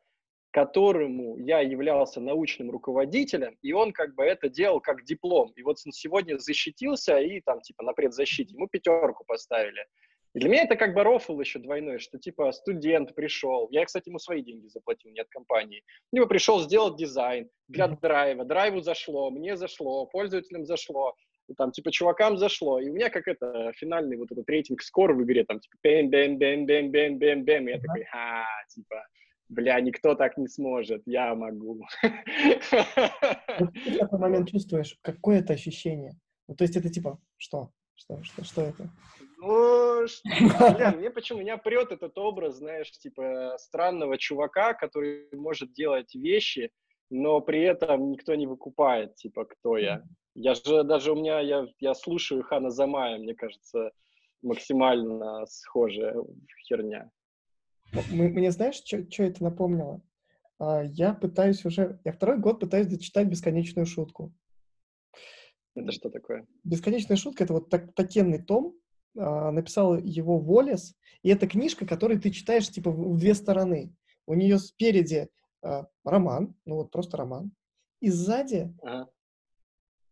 которому 0.52 1.36
я 1.38 1.60
являлся 1.60 2.20
научным 2.20 2.70
руководителем, 2.70 3.56
и 3.62 3.72
он 3.72 3.92
как 3.92 4.14
бы 4.14 4.24
это 4.24 4.48
делал 4.48 4.80
как 4.80 5.04
диплом. 5.04 5.52
И 5.56 5.62
вот 5.62 5.78
он 5.84 5.92
сегодня 5.92 6.38
защитился, 6.38 7.18
и 7.18 7.40
там 7.40 7.60
типа 7.60 7.84
на 7.84 7.92
предзащите 7.92 8.54
ему 8.54 8.68
пятерку 8.68 9.24
поставили. 9.24 9.86
И 10.34 10.38
для 10.38 10.48
меня 10.48 10.62
это 10.62 10.76
как 10.76 10.94
бы 10.94 11.02
рофл 11.02 11.40
еще 11.40 11.58
двойной, 11.58 11.98
что 11.98 12.18
типа 12.18 12.52
студент 12.52 13.14
пришел, 13.14 13.68
я, 13.70 13.84
кстати, 13.84 14.08
ему 14.08 14.18
свои 14.18 14.42
деньги 14.42 14.68
заплатил, 14.68 15.10
не 15.10 15.20
от 15.20 15.28
компании, 15.28 15.82
либо 16.12 16.26
пришел 16.26 16.60
сделать 16.60 16.96
дизайн 16.96 17.48
для 17.68 17.88
драйва, 17.88 18.44
драйву 18.44 18.80
зашло, 18.80 19.30
мне 19.30 19.56
зашло, 19.56 20.06
пользователям 20.06 20.64
зашло, 20.64 21.14
там, 21.56 21.72
типа, 21.72 21.90
чувакам 21.90 22.38
зашло, 22.38 22.78
и 22.78 22.88
у 22.88 22.92
меня 22.92 23.10
как 23.10 23.26
это, 23.26 23.72
финальный 23.74 24.16
вот 24.16 24.30
этот 24.30 24.48
рейтинг 24.48 24.82
score 24.82 25.12
в 25.14 25.22
игре, 25.24 25.44
там, 25.44 25.58
типа, 25.58 25.76
бэм 25.82 26.10
бэм 26.10 26.38
бэм 26.38 26.66
бэм 26.66 26.90
бэм 26.90 27.18
бэм 27.18 27.44
бэм 27.44 27.68
и 27.68 27.72
я 27.72 27.80
такой, 27.80 28.04
ха, 28.04 28.46
типа, 28.68 29.04
бля, 29.48 29.80
никто 29.80 30.14
так 30.14 30.36
не 30.36 30.46
сможет, 30.46 31.02
я 31.06 31.34
могу. 31.34 31.84
Ты 32.02 33.64
в 33.64 33.98
такой 33.98 34.18
момент 34.18 34.48
чувствуешь, 34.48 34.96
какое 35.02 35.40
это 35.40 35.54
ощущение? 35.54 36.12
Ну, 36.46 36.54
то 36.54 36.62
есть 36.62 36.76
это 36.76 36.88
типа, 36.88 37.18
что? 37.36 37.70
Что, 37.96 38.22
что, 38.22 38.44
что 38.44 38.62
это? 38.62 38.88
Ну, 39.42 40.04
бля, 40.76 40.92
мне 40.96 41.10
почему 41.10 41.40
меня 41.40 41.56
прет 41.56 41.92
этот 41.92 42.16
образ, 42.18 42.56
знаешь, 42.56 42.90
типа 42.90 43.56
странного 43.58 44.18
чувака, 44.18 44.74
который 44.74 45.28
может 45.32 45.72
делать 45.72 46.14
вещи, 46.14 46.70
но 47.08 47.40
при 47.40 47.62
этом 47.62 48.10
никто 48.10 48.34
не 48.34 48.46
выкупает, 48.46 49.14
типа, 49.16 49.46
кто 49.46 49.78
я. 49.78 50.04
Я 50.34 50.54
же 50.54 50.84
даже 50.84 51.12
у 51.12 51.16
меня, 51.16 51.40
я, 51.40 51.66
я 51.78 51.94
слушаю 51.94 52.42
Хана 52.42 52.70
Замая, 52.70 53.18
мне 53.18 53.34
кажется, 53.34 53.92
максимально 54.42 55.46
схожая 55.46 56.16
херня. 56.68 57.10
Мне 58.10 58.50
знаешь, 58.50 58.76
что 58.84 59.22
это 59.22 59.42
напомнило? 59.42 60.02
А, 60.58 60.82
я 60.84 61.14
пытаюсь 61.14 61.64
уже, 61.64 61.98
я 62.04 62.12
второй 62.12 62.38
год 62.38 62.60
пытаюсь 62.60 62.86
дочитать 62.86 63.28
бесконечную 63.28 63.86
шутку. 63.86 64.32
Это 65.74 65.92
что 65.92 66.10
такое? 66.10 66.46
Бесконечная 66.62 67.16
шутка— 67.16 67.44
это 67.44 67.54
вот 67.54 67.70
так, 67.70 67.94
такенный 67.94 68.42
том, 68.42 68.76
написал 69.14 69.96
его 69.98 70.38
Волес, 70.38 70.94
и 71.22 71.30
это 71.30 71.46
книжка, 71.46 71.86
которую 71.86 72.20
ты 72.20 72.30
читаешь 72.30 72.68
типа 72.68 72.90
в, 72.90 73.18
две 73.18 73.34
стороны. 73.34 73.94
У 74.26 74.34
нее 74.34 74.58
спереди 74.58 75.28
а, 75.62 75.86
роман, 76.04 76.54
ну 76.64 76.76
вот 76.76 76.90
просто 76.90 77.16
роман, 77.16 77.52
и 78.00 78.10
сзади 78.10 78.74
ага. 78.82 79.10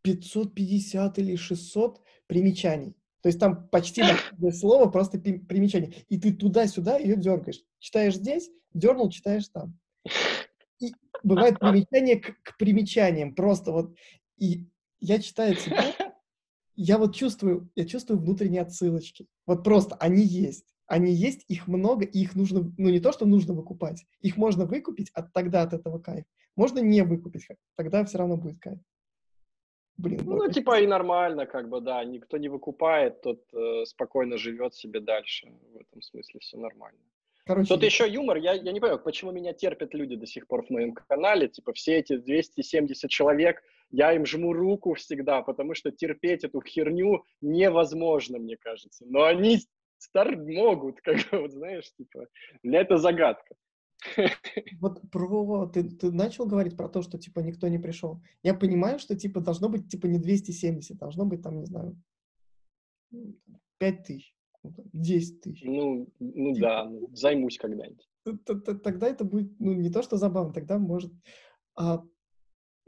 550 0.03 1.19
или 1.19 1.37
600 1.37 2.01
примечаний. 2.27 2.95
То 3.23 3.29
есть 3.29 3.41
там 3.41 3.69
почти 3.69 4.03
слово 4.53 4.91
просто 4.91 5.19
примечание. 5.19 5.93
И 6.09 6.19
ты 6.19 6.33
туда-сюда 6.33 6.99
ее 6.99 7.17
дергаешь. 7.17 7.63
Читаешь 7.79 8.17
здесь, 8.17 8.51
дернул, 8.73 9.11
читаешь 9.11 9.49
там. 9.49 9.79
И 10.79 10.93
бывает 11.23 11.59
примечание 11.61 12.17
к, 12.17 12.43
к 12.43 12.57
примечаниям. 12.59 13.35
Просто 13.35 13.73
вот. 13.73 13.97
И 14.37 14.69
я 15.01 15.21
читаю 15.21 15.57
тебя, 15.57 15.95
я 16.79 16.97
вот 16.97 17.15
чувствую, 17.15 17.69
я 17.75 17.85
чувствую 17.85 18.21
внутренние 18.21 18.63
отсылочки. 18.63 19.27
Вот 19.47 19.65
просто 19.65 19.97
они 19.97 20.23
есть. 20.23 20.75
Они 20.87 21.13
есть, 21.13 21.45
их 21.49 21.67
много, 21.67 22.07
и 22.07 22.21
их 22.21 22.35
нужно, 22.35 22.73
ну 22.79 22.89
не 22.89 23.01
то, 23.01 23.13
что 23.13 23.27
нужно 23.27 23.53
выкупать, 23.53 24.07
их 24.21 24.39
можно 24.39 24.65
выкупить, 24.65 25.11
а 25.13 25.23
тогда 25.23 25.63
от 25.63 25.75
этого 25.75 25.99
кайф. 25.99 26.25
Можно 26.57 26.79
не 26.79 27.03
выкупить, 27.03 27.47
тогда 27.77 28.05
все 28.05 28.19
равно 28.19 28.39
будет 28.39 28.59
кайф. 28.59 28.79
Блин, 29.99 30.21
ну, 30.25 30.37
ну, 30.37 30.51
типа 30.51 30.81
и 30.81 30.87
нормально, 30.87 31.45
как 31.45 31.69
бы, 31.69 31.81
да, 31.81 32.03
никто 32.05 32.39
не 32.39 32.49
выкупает, 32.49 33.21
тот 33.21 33.43
э, 33.53 33.85
спокойно 33.85 34.39
живет 34.39 34.75
себе 34.75 35.01
дальше. 35.01 35.49
В 35.75 35.77
этом 35.77 36.01
смысле 36.01 36.41
все 36.41 36.57
нормально. 36.57 37.01
Короче, 37.45 37.69
Тут 37.69 37.83
еще 37.83 38.09
юмор, 38.09 38.37
я, 38.37 38.53
я 38.53 38.73
не 38.73 38.81
понимаю, 38.81 39.01
почему 39.01 39.33
меня 39.33 39.53
терпят 39.53 39.95
люди 39.95 40.17
до 40.17 40.27
сих 40.27 40.47
пор 40.47 40.65
в 40.65 40.71
моем 40.71 40.95
канале, 40.95 41.49
типа 41.49 41.73
все 41.73 41.99
эти 41.99 42.17
270 42.17 43.11
человек, 43.11 43.63
я 43.91 44.13
им 44.13 44.27
жму 44.27 44.53
руку 44.53 44.95
всегда, 44.95 45.43
потому 45.43 45.75
что 45.75 45.91
терпеть 45.91 46.45
эту 46.45 46.61
херню 46.63 47.25
невозможно, 47.41 48.39
мне 48.39 48.57
кажется. 48.57 49.05
Но 49.07 49.25
они 49.25 49.61
стар 49.99 50.37
могут, 50.37 51.01
как 51.03 51.17
бы, 51.31 51.41
вот 51.41 51.53
знаешь, 51.53 51.93
типа, 51.97 52.27
для 52.63 52.81
это 52.81 52.99
загадка. 52.99 53.55
Вот 54.81 55.01
про... 55.11 55.67
Ты, 55.67 55.85
ты 55.85 56.13
начал 56.13 56.47
говорить 56.47 56.77
про 56.77 56.89
то, 56.89 57.03
что, 57.03 57.19
типа, 57.19 57.41
никто 57.41 57.67
не 57.69 57.79
пришел. 57.79 58.23
Я 58.43 58.55
понимаю, 58.55 58.99
что, 58.99 59.17
типа, 59.17 59.41
должно 59.41 59.69
быть, 59.69 59.89
типа, 59.89 60.07
не 60.07 60.19
270, 60.19 60.97
должно 60.97 61.25
быть, 61.25 61.43
там, 61.43 61.59
не 61.59 61.67
знаю, 61.67 62.01
5 63.79 64.05
тысяч, 64.05 64.35
10 64.63 65.41
тысяч. 65.41 65.63
Ну, 65.65 66.09
ну 66.21 66.55
типа, 66.55 66.67
да, 66.67 66.85
ну, 66.85 67.09
займусь 67.13 67.59
когда-нибудь. 67.59 68.09
Тогда 68.85 69.09
это 69.09 69.25
будет, 69.25 69.59
ну, 69.59 69.73
не 69.73 69.91
то, 69.91 70.03
что 70.03 70.17
забавно, 70.17 70.53
тогда 70.53 70.79
может... 70.79 71.13
А, 71.75 72.03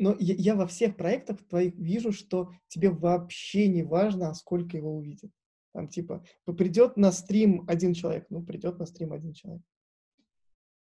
но 0.00 0.16
я, 0.18 0.34
я 0.34 0.54
во 0.56 0.66
всех 0.66 0.96
проектах 0.96 1.38
твоих 1.46 1.74
вижу, 1.76 2.12
что 2.12 2.50
тебе 2.68 2.90
вообще 2.90 3.68
не 3.68 3.82
важно, 3.82 4.34
сколько 4.34 4.76
его 4.76 4.96
увидит. 4.96 5.30
Там, 5.72 5.88
типа, 5.88 6.24
придет 6.44 6.96
на 6.96 7.12
стрим 7.12 7.64
один 7.68 7.94
человек, 7.94 8.26
ну, 8.30 8.42
придет 8.42 8.78
на 8.78 8.86
стрим 8.86 9.12
один 9.12 9.32
человек 9.32 9.62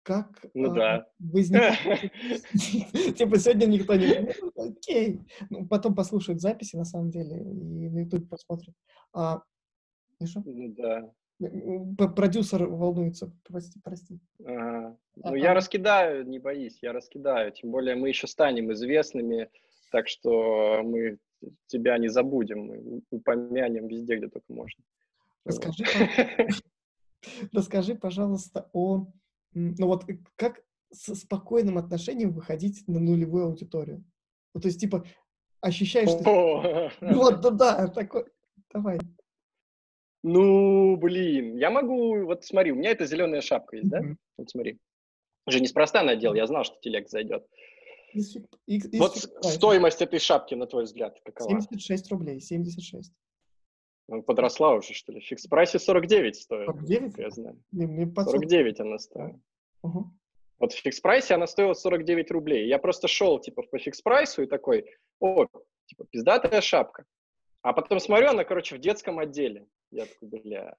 как 0.03 0.45
ну, 0.55 0.73
а, 0.73 0.75
да. 0.75 1.07
возникает... 1.19 2.13
Типа 3.17 3.39
сегодня 3.39 3.67
никто 3.67 3.95
не... 3.95 4.35
Окей. 4.57 5.21
Ну, 5.51 5.67
потом 5.67 5.95
послушают 5.95 6.41
записи, 6.41 6.77
на 6.77 6.85
самом 6.85 7.11
деле, 7.11 7.41
и 7.41 7.89
на 7.89 8.01
YouTube 8.01 8.29
посмотрят. 8.29 8.75
А, 9.13 9.43
ну 10.19 10.75
да. 10.75 11.13
Продюсер 12.15 12.67
волнуется, 12.67 13.33
прости, 13.45 13.81
прости. 13.83 14.21
Ага. 14.45 14.97
Ну, 15.17 15.35
я 15.35 15.55
раскидаю, 15.55 16.27
не 16.27 16.39
боись, 16.39 16.79
я 16.83 16.93
раскидаю. 16.93 17.53
Тем 17.53 17.71
более 17.71 17.97
мы 17.97 18.09
еще 18.09 18.27
станем 18.27 18.73
известными, 18.73 19.49
так 19.91 20.09
что 20.09 20.83
мы 20.83 21.19
тебя 21.67 21.99
не 21.99 22.09
забудем, 22.09 22.67
мы 22.67 23.03
упомянем 23.11 23.89
везде, 23.89 24.17
где 24.17 24.29
только 24.29 24.53
можно. 24.53 24.83
Расскажи, 25.45 25.85
расскажи 27.53 27.95
пожалуйста, 27.95 28.71
о 28.73 29.07
ну 29.55 29.87
вот 29.87 30.09
э, 30.09 30.19
как 30.37 30.63
со 30.93 31.15
спокойным 31.15 31.79
отношением 31.79 32.33
выходить 32.33 32.87
на 32.87 33.01
нулевую 33.01 33.47
аудиторию? 33.47 34.05
Ну, 34.55 34.61
то 34.61 34.69
есть, 34.69 34.81
типа, 34.81 35.05
ощущаешь, 35.61 36.11
что... 36.11 36.91
Вот, 37.01 37.41
да-да, 37.41 37.89
такой... 37.89 38.27
Давай. 38.73 38.99
Ну, 40.23 40.97
блин, 40.97 41.57
я 41.57 41.71
могу... 41.71 42.25
Вот 42.25 42.45
смотри, 42.45 42.73
у 42.73 42.77
меня 42.77 42.91
эта 42.91 43.07
зеленая 43.07 43.41
шапка 43.41 43.77
есть, 43.77 43.89
да? 43.89 44.03
Вот 44.37 44.51
смотри. 44.51 44.79
Уже 45.47 45.61
неспроста 45.61 46.03
надел, 46.03 46.35
я 46.35 46.47
знал, 46.47 46.65
что 46.65 46.77
телег 46.81 47.09
зайдет. 47.09 47.45
вот 48.99 49.17
стоимость 49.43 50.03
этой 50.03 50.19
шапки, 50.19 50.55
на 50.55 50.67
твой 50.67 50.85
взгляд, 50.85 51.19
какова? 51.25 51.51
76 51.51 52.11
рублей, 52.11 52.41
76. 52.41 53.13
Ну, 54.09 54.23
подросла 54.23 54.75
уже, 54.75 54.93
что 54.93 55.13
ли? 55.13 55.21
В 55.21 55.25
фикс-прайсе 55.25 55.79
49 55.79 56.37
стоит. 56.37 56.67
49? 56.67 57.19
Я 57.19 57.31
знаю. 57.31 57.63
Не, 57.73 58.13
49 58.15 58.81
она 58.81 58.99
стоит. 58.99 59.37
Угу. 59.83 60.11
Вот 60.59 60.73
в 60.73 60.85
фикс-прайсе 60.85 61.35
она 61.35 61.47
стоила 61.47 61.73
49 61.73 62.31
рублей. 62.31 62.69
Я 62.69 62.79
просто 62.79 63.09
шел, 63.09 63.41
типа, 63.41 63.63
по 63.63 63.79
фикс-прайсу 63.79 64.43
и 64.43 64.47
такой, 64.47 64.85
о, 65.19 65.47
типа, 65.87 66.05
пиздатая 66.11 66.61
шапка. 66.61 67.05
А 67.63 67.73
потом 67.73 68.01
смотрю, 68.01 68.29
она, 68.29 68.45
короче, 68.45 68.77
в 68.77 68.81
детском 68.81 69.19
отделе. 69.19 69.67
Я 69.91 70.07
такой, 70.07 70.29
бля, 70.29 70.77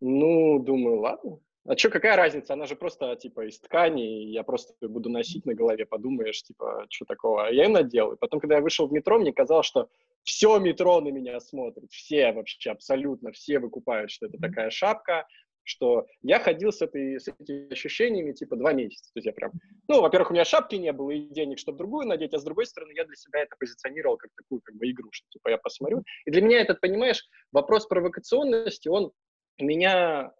Ну, 0.00 0.58
думаю, 0.58 1.00
ладно. 1.00 1.40
А 1.66 1.76
что, 1.76 1.90
какая 1.90 2.16
разница? 2.16 2.54
Она 2.54 2.66
же 2.66 2.76
просто, 2.76 3.14
типа, 3.16 3.46
из 3.46 3.60
ткани, 3.60 4.30
я 4.30 4.42
просто 4.42 4.74
буду 4.88 5.10
носить 5.10 5.44
на 5.44 5.54
голове, 5.54 5.84
подумаешь, 5.84 6.42
типа, 6.42 6.86
что 6.88 7.04
такого? 7.04 7.50
Я 7.50 7.64
ее 7.64 7.68
надел. 7.68 8.12
И 8.12 8.16
потом, 8.16 8.40
когда 8.40 8.56
я 8.56 8.62
вышел 8.62 8.86
в 8.86 8.92
метро, 8.92 9.18
мне 9.18 9.32
казалось, 9.32 9.66
что 9.66 9.90
все 10.22 10.58
метро 10.58 11.00
на 11.00 11.08
меня 11.08 11.40
смотрит, 11.40 11.90
все 11.90 12.32
вообще, 12.32 12.70
абсолютно 12.70 13.32
все 13.32 13.58
выкупают, 13.58 14.10
что 14.10 14.26
это 14.26 14.38
такая 14.38 14.70
шапка, 14.70 15.26
что 15.68 16.06
я 16.22 16.40
ходил 16.40 16.72
с, 16.72 16.80
этой, 16.82 17.20
с 17.20 17.28
этими 17.28 17.72
ощущениями 17.72 18.32
типа 18.32 18.56
два 18.56 18.72
месяца. 18.72 19.12
То 19.12 19.18
есть 19.18 19.26
я 19.26 19.32
прям, 19.32 19.52
ну, 19.86 20.00
во-первых, 20.00 20.30
у 20.30 20.34
меня 20.34 20.44
шапки 20.44 20.76
не 20.76 20.92
было 20.92 21.10
и 21.10 21.28
денег, 21.28 21.58
чтобы 21.58 21.78
другую 21.78 22.06
надеть, 22.06 22.34
а 22.34 22.38
с 22.38 22.44
другой 22.44 22.66
стороны, 22.66 22.92
я 22.96 23.04
для 23.04 23.16
себя 23.16 23.40
это 23.40 23.54
позиционировал 23.58 24.16
как 24.16 24.30
такую 24.34 24.60
как 24.62 24.76
бы 24.76 24.90
игру, 24.90 25.08
что 25.12 25.26
типа 25.28 25.48
я 25.50 25.58
посмотрю. 25.58 26.02
И 26.24 26.30
для 26.30 26.40
меня 26.40 26.60
этот, 26.60 26.80
понимаешь, 26.80 27.28
вопрос 27.52 27.86
провокационности, 27.86 28.88
он 28.88 29.12
меня 29.58 30.32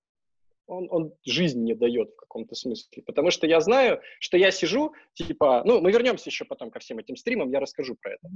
он, 0.66 0.86
он 0.90 1.14
жизнь 1.24 1.62
не 1.62 1.74
дает 1.74 2.10
в 2.10 2.16
каком-то 2.16 2.54
смысле. 2.54 3.02
Потому 3.04 3.30
что 3.30 3.46
я 3.46 3.60
знаю, 3.60 4.00
что 4.20 4.36
я 4.36 4.50
сижу, 4.50 4.92
типа, 5.14 5.62
ну, 5.64 5.80
мы 5.80 5.90
вернемся 5.90 6.28
еще 6.28 6.44
потом 6.44 6.70
ко 6.70 6.78
всем 6.78 6.98
этим 6.98 7.16
стримам, 7.16 7.50
я 7.50 7.58
расскажу 7.58 7.96
про 8.00 8.12
это. 8.12 8.28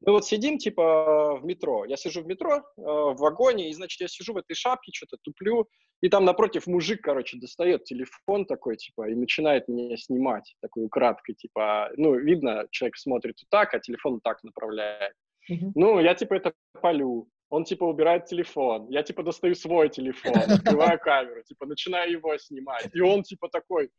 Мы 0.00 0.12
вот 0.12 0.24
сидим, 0.24 0.58
типа, 0.58 1.38
в 1.40 1.44
метро. 1.44 1.84
Я 1.84 1.96
сижу 1.96 2.22
в 2.22 2.26
метро, 2.26 2.56
э, 2.56 2.60
в 2.76 3.16
вагоне, 3.18 3.70
и, 3.70 3.74
значит, 3.74 4.00
я 4.00 4.08
сижу 4.08 4.32
в 4.32 4.36
этой 4.36 4.54
шапке, 4.54 4.92
что-то 4.94 5.16
туплю, 5.22 5.68
и 6.00 6.08
там 6.08 6.24
напротив 6.24 6.66
мужик, 6.66 7.00
короче, 7.02 7.38
достает 7.38 7.84
телефон 7.84 8.46
такой, 8.46 8.76
типа, 8.76 9.08
и 9.10 9.14
начинает 9.14 9.66
меня 9.66 9.96
снимать, 9.96 10.54
такой 10.62 10.84
украдкой, 10.84 11.34
типа, 11.34 11.90
ну, 11.96 12.14
видно, 12.14 12.66
человек 12.70 12.96
смотрит 12.96 13.36
вот 13.42 13.48
так, 13.50 13.74
а 13.74 13.80
телефон 13.80 14.20
так 14.20 14.42
направляет. 14.44 15.14
Mm-hmm. 15.50 15.72
Ну, 15.74 15.98
я, 16.00 16.14
типа, 16.14 16.34
это 16.34 16.52
полю 16.80 17.28
он, 17.50 17.64
типа, 17.64 17.84
убирает 17.84 18.26
телефон, 18.26 18.88
я, 18.90 19.02
типа, 19.02 19.22
достаю 19.22 19.54
свой 19.54 19.88
телефон, 19.88 20.36
открываю 20.36 20.98
камеру, 20.98 21.42
типа, 21.42 21.66
начинаю 21.66 22.12
его 22.12 22.36
снимать, 22.38 22.88
и 22.92 23.00
он, 23.00 23.22
типа, 23.22 23.48
такой, 23.48 23.90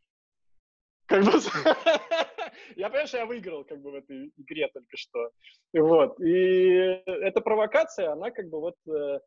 как 1.09 1.23
бы, 1.23 1.31
я 2.75 2.87
понимаю, 2.87 3.07
что 3.07 3.17
я 3.17 3.25
выиграл, 3.25 3.65
как 3.65 3.81
бы, 3.81 3.91
в 3.91 3.95
этой 3.95 4.31
игре 4.37 4.69
только 4.71 4.95
что, 4.95 5.31
вот, 5.73 6.19
и 6.21 7.01
эта 7.05 7.41
провокация, 7.41 8.11
она, 8.11 8.31
как 8.31 8.47
бы, 8.49 8.59
вот, 8.59 8.75
э, 8.87 9.19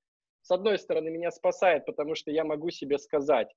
с 0.42 0.51
одной 0.51 0.79
стороны, 0.79 1.11
меня 1.11 1.31
спасает, 1.31 1.85
потому 1.85 2.14
что 2.14 2.31
я 2.31 2.45
могу 2.45 2.71
себе 2.71 2.99
сказать, 2.99 3.53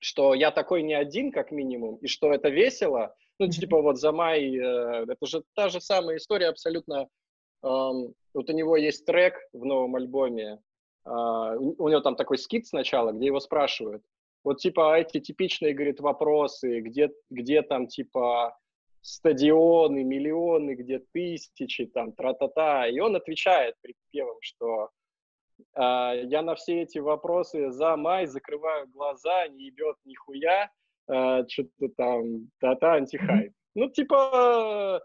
что 0.00 0.34
я 0.34 0.50
такой 0.50 0.82
не 0.82 0.94
один, 0.94 1.30
как 1.30 1.52
минимум, 1.52 1.96
и 1.96 2.08
что 2.08 2.32
это 2.32 2.48
весело, 2.48 3.14
ну, 3.38 3.48
типа, 3.48 3.80
вот 3.80 3.98
за 3.98 4.12
май, 4.12 4.56
э, 4.56 5.04
это 5.08 5.26
же 5.26 5.44
та 5.54 5.68
же 5.68 5.80
самая 5.80 6.16
история 6.16 6.48
абсолютно. 6.48 7.08
Вот 7.62 8.50
у 8.50 8.52
него 8.52 8.76
есть 8.76 9.06
трек 9.06 9.38
в 9.54 9.64
новом 9.64 9.96
альбоме, 9.96 10.58
а, 11.04 11.56
у 11.56 11.88
него 11.88 12.00
там 12.00 12.16
такой 12.16 12.36
скид 12.36 12.66
сначала, 12.66 13.12
где 13.12 13.26
его 13.26 13.40
спрашивают, 13.40 14.02
вот 14.44 14.58
типа 14.58 15.00
эти 15.00 15.20
типичные, 15.20 15.74
говорит, 15.74 16.00
вопросы, 16.00 16.80
где, 16.80 17.10
где 17.30 17.62
там 17.62 17.86
типа 17.86 18.56
стадионы, 19.00 20.04
миллионы, 20.04 20.74
где 20.74 20.98
тысячи, 21.12 21.86
там, 21.86 22.12
тра-та-та. 22.12 22.86
И 22.88 22.98
он 23.00 23.16
отвечает 23.16 23.74
припевом, 23.80 24.36
что 24.40 24.90
э, 25.58 26.22
я 26.24 26.42
на 26.42 26.54
все 26.54 26.82
эти 26.82 26.98
вопросы 26.98 27.70
за 27.70 27.96
май 27.96 28.26
закрываю 28.26 28.88
глаза, 28.88 29.48
не 29.48 29.66
ебет 29.66 29.96
нихуя, 30.04 30.70
э, 31.08 31.46
что-то 31.48 31.88
там, 31.96 32.50
та-та, 32.60 32.94
антихайп. 32.94 33.52
Ну, 33.74 33.90
типа, 33.90 35.02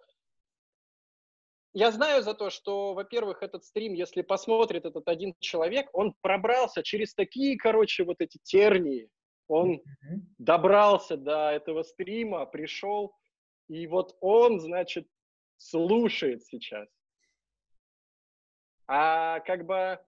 я 1.74 1.92
знаю 1.92 2.24
за 2.24 2.34
то, 2.34 2.50
что, 2.50 2.94
во-первых, 2.94 3.42
этот 3.42 3.64
стрим, 3.66 3.94
если 3.94 4.22
посмотрит 4.22 4.86
этот 4.86 5.08
один 5.08 5.34
человек, 5.40 5.90
он 5.94 6.14
пробрался 6.22 6.84
через 6.84 7.14
такие, 7.14 7.58
короче, 7.58 8.04
вот 8.04 8.18
эти 8.20 8.38
тернии, 8.44 9.10
он 9.50 9.76
mm-hmm. 9.76 10.20
добрался 10.38 11.18
до 11.18 11.52
этого 11.52 11.84
стрима, 11.84 12.46
пришел, 12.46 13.14
и 13.68 13.88
вот 13.88 14.16
он, 14.22 14.60
значит, 14.60 15.08
слушает 15.58 16.44
сейчас. 16.46 16.88
А 18.88 19.40
как 19.42 19.66
бы, 19.66 20.00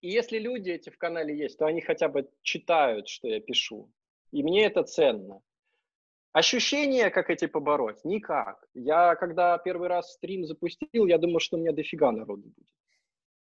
если 0.00 0.38
люди 0.38 0.70
эти 0.70 0.90
в 0.90 0.98
канале 0.98 1.36
есть, 1.36 1.58
то 1.58 1.66
они 1.66 1.80
хотя 1.80 2.08
бы 2.08 2.28
читают, 2.42 3.08
что 3.08 3.28
я 3.28 3.40
пишу. 3.40 3.92
И 4.32 4.42
мне 4.42 4.64
это 4.64 4.82
ценно. 4.82 5.40
Ощущения, 6.32 7.10
как 7.10 7.30
эти 7.30 7.46
побороть? 7.46 8.04
Никак. 8.04 8.62
Я, 8.74 9.14
когда 9.16 9.56
первый 9.58 9.88
раз 9.88 10.12
стрим 10.12 10.44
запустил, 10.44 11.06
я 11.06 11.18
думал, 11.18 11.40
что 11.40 11.56
у 11.56 11.60
меня 11.60 11.72
дофига 11.72 12.12
народу 12.12 12.48
будет. 12.54 12.68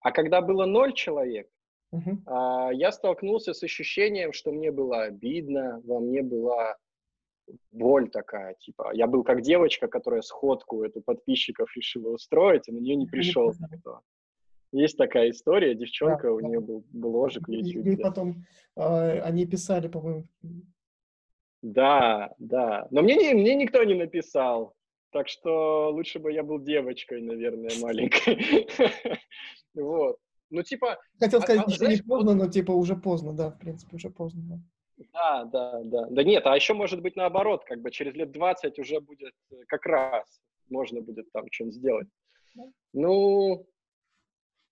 А 0.01 0.11
когда 0.11 0.41
было 0.41 0.65
ноль 0.65 0.93
человек, 0.95 1.49
uh-huh. 1.93 2.75
я 2.75 2.93
столкнулся 2.93 3.53
с 3.53 3.63
ощущением, 3.63 4.33
что 4.33 4.53
мне 4.53 4.71
было 4.71 5.03
обидно, 5.03 5.81
во 5.85 6.01
мне 6.01 6.23
была 6.23 6.77
боль 7.71 8.09
такая, 8.11 8.55
типа, 8.55 8.93
я 8.95 9.07
был 9.07 9.25
как 9.25 9.43
девочка, 9.43 9.89
которая 9.89 10.23
сходку 10.23 10.85
эту 10.85 11.01
подписчиков 11.01 11.75
решила 11.77 12.11
устроить, 12.11 12.69
и 12.69 12.73
на 12.73 12.79
нее 12.79 12.97
не 12.97 13.07
пришел 13.07 13.53
никто. 13.71 14.01
Есть 14.73 14.97
такая 14.97 15.31
история, 15.31 15.75
девчонка, 15.75 16.29
да, 16.29 16.33
у 16.33 16.41
нее 16.41 16.61
был 16.61 16.83
бложик 16.93 17.47
в 17.47 17.51
YouTube. 17.51 17.87
И, 17.87 17.93
и 17.93 17.97
потом 17.97 18.47
э, 18.77 19.21
они 19.21 19.45
писали, 19.45 19.89
по-моему, 19.89 20.25
да, 21.63 22.35
да. 22.39 22.89
Но 22.91 23.03
мне, 23.03 23.15
не, 23.15 23.35
мне 23.35 23.55
никто 23.55 23.83
не 23.85 23.95
написал. 23.95 24.75
Так 25.11 25.29
что 25.29 25.91
лучше 25.93 26.19
бы 26.19 26.33
я 26.33 26.43
был 26.43 26.59
девочкой, 26.59 27.23
наверное, 27.23 27.71
маленькой. 27.81 28.69
Вот. 29.75 30.19
Ну, 30.53 30.63
типа... 30.63 30.99
Хотел 31.19 31.39
а, 31.39 31.43
сказать, 31.43 31.65
а, 31.67 31.71
еще 31.71 31.87
не 31.87 32.03
поздно, 32.03 32.35
но 32.35 32.47
типа 32.47 32.73
уже 32.73 32.95
поздно, 32.95 33.33
да, 33.33 33.51
в 33.51 33.59
принципе, 33.59 33.97
уже 33.97 34.11
поздно. 34.11 34.61
Да. 34.99 35.45
да, 35.45 35.81
да, 35.83 36.07
да. 36.11 36.23
нет, 36.23 36.47
а 36.47 36.55
еще 36.55 36.75
может 36.75 37.01
быть 37.01 37.17
наоборот, 37.17 37.65
как 37.65 37.81
бы 37.81 37.91
через 37.91 38.15
лет 38.15 38.31
20 38.33 38.79
уже 38.79 39.01
будет 39.01 39.33
э, 39.51 39.57
как 39.67 39.87
раз, 39.87 40.27
можно 40.69 41.01
будет 41.01 41.33
там 41.33 41.47
что-нибудь 41.51 41.77
сделать. 41.77 42.09
Ну, 42.93 43.67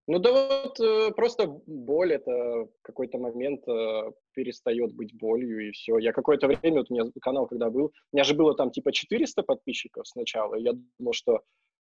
ну 0.07 0.19
да 0.19 0.33
вот 0.65 0.79
э, 0.81 1.13
просто 1.13 1.47
боль 1.47 2.13
это 2.13 2.31
в 2.31 2.71
какой-то 2.83 3.17
момент 3.17 3.67
э, 3.67 4.13
перестает 4.35 4.95
быть 4.95 5.17
болью 5.17 5.67
и 5.67 5.71
все. 5.71 5.97
Я 5.97 6.13
какое-то 6.13 6.47
время, 6.47 6.81
вот 6.81 6.91
у 6.91 6.95
меня 6.95 7.11
канал 7.23 7.47
когда 7.47 7.71
был, 7.71 7.87
у 7.87 8.17
меня 8.17 8.25
же 8.25 8.35
было 8.35 8.55
там 8.55 8.71
типа 8.71 8.93
400 8.93 9.43
подписчиков 9.45 10.07
сначала, 10.07 10.57
и 10.57 10.63
я 10.63 10.73
думал, 10.99 11.15
что 11.15 11.41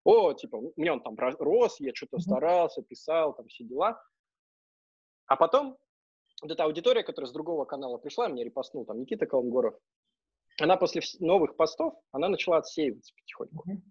о, 0.09 0.33
типа, 0.33 0.57
у 0.57 0.73
меня 0.77 0.95
он 0.95 1.03
там 1.03 1.17
рос, 1.19 1.81
я 1.81 1.95
что-то 1.95 2.19
старался, 2.19 2.83
писал, 2.83 3.35
там 3.35 3.47
все 3.49 3.65
дела. 3.65 4.03
А 5.27 5.37
потом 5.37 5.77
вот 6.41 6.51
эта 6.51 6.65
аудитория, 6.65 7.03
которая 7.03 7.29
с 7.29 7.33
другого 7.33 7.67
канала 7.67 7.99
пришла, 7.99 8.29
мне 8.29 8.43
репостнул 8.43 8.87
там 8.87 9.01
Никита 9.01 9.27
Калмгоров, 9.27 9.75
она 10.59 10.79
после 10.79 11.03
новых 11.21 11.57
постов, 11.57 11.95
она 12.11 12.31
начала 12.31 12.57
отсеиваться 12.57 13.13
потихоньку. 13.15 13.71
Mm-hmm. 13.71 13.83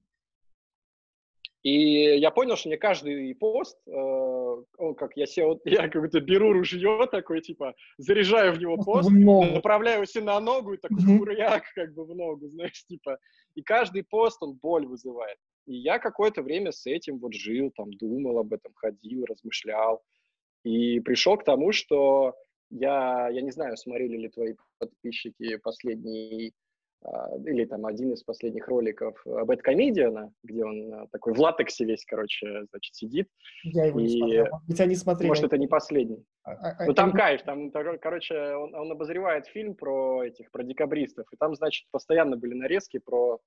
И 1.62 2.18
я 2.18 2.32
понял, 2.32 2.56
что 2.56 2.70
мне 2.70 2.78
каждый 2.78 3.36
пост, 3.36 3.78
э, 3.86 3.92
он 3.92 4.96
как 4.96 5.16
я 5.18 5.28
сел, 5.28 5.62
я 5.66 5.88
как 5.88 6.02
будто 6.02 6.20
беру 6.20 6.52
ружье 6.52 7.08
такой, 7.12 7.42
типа, 7.42 7.76
заряжаю 8.00 8.54
в 8.54 8.60
него 8.60 8.78
пост, 8.78 9.12
направляю 9.12 10.04
себе 10.08 10.24
на 10.24 10.40
ногу 10.40 10.74
и 10.74 10.78
такой 10.78 11.04
хуяк 11.20 11.64
как 11.76 11.94
бы 11.94 12.06
в 12.06 12.16
ногу, 12.16 12.48
знаешь, 12.50 12.86
типа. 12.86 13.20
И 13.54 13.62
каждый 13.62 14.04
пост, 14.04 14.42
он 14.42 14.56
боль 14.56 14.88
вызывает. 14.88 15.38
И 15.68 15.76
я 15.76 16.00
какое-то 16.00 16.42
время 16.42 16.72
с 16.72 16.86
этим 16.88 17.20
вот 17.20 17.34
жил, 17.34 17.72
там, 17.76 17.92
думал 17.94 18.40
об 18.40 18.54
этом, 18.54 18.74
ходил, 18.74 19.26
размышлял. 19.26 20.02
И 20.64 21.00
пришел 21.02 21.38
к 21.38 21.44
тому, 21.44 21.72
что 21.72 22.36
я, 22.70 23.30
я 23.30 23.42
не 23.42 23.52
знаю, 23.52 23.78
смотрели 23.78 24.18
ли 24.18 24.30
твои 24.30 24.56
подписчики 24.80 25.58
последний 25.58 26.54
а, 27.04 27.38
или 27.46 27.66
там 27.66 27.86
один 27.86 28.14
из 28.14 28.24
последних 28.24 28.68
роликов 28.68 29.22
Бэткомедиана, 29.26 30.32
где 30.44 30.66
он 30.66 30.94
а, 30.94 31.08
такой 31.12 31.34
в 31.34 31.40
латексе 31.40 31.86
весь, 31.86 32.06
короче, 32.06 32.66
значит, 32.72 32.96
сидит. 32.96 33.28
Я 33.64 33.86
его 33.86 34.00
и... 34.00 34.04
не 34.04 34.10
смотрел. 34.18 34.48
Ведь 34.68 34.82
они 34.82 34.96
смотрели. 34.96 35.28
Может, 35.30 35.44
это 35.46 35.58
не 35.58 35.68
последний. 35.68 36.24
А, 36.44 36.52
а, 36.52 36.86
ну, 36.86 36.94
там 36.94 37.10
а... 37.10 37.18
кайф, 37.18 37.44
там, 37.44 37.72
короче, 37.72 38.56
он, 38.56 38.74
он 38.74 38.92
обозревает 38.92 39.48
фильм 39.48 39.76
про 39.76 40.24
этих, 40.24 40.50
про 40.52 40.64
декабристов, 40.64 41.28
и 41.32 41.38
там, 41.38 41.56
значит, 41.56 41.88
постоянно 41.92 42.38
были 42.38 42.54
нарезки 42.54 43.00
про 43.00 43.40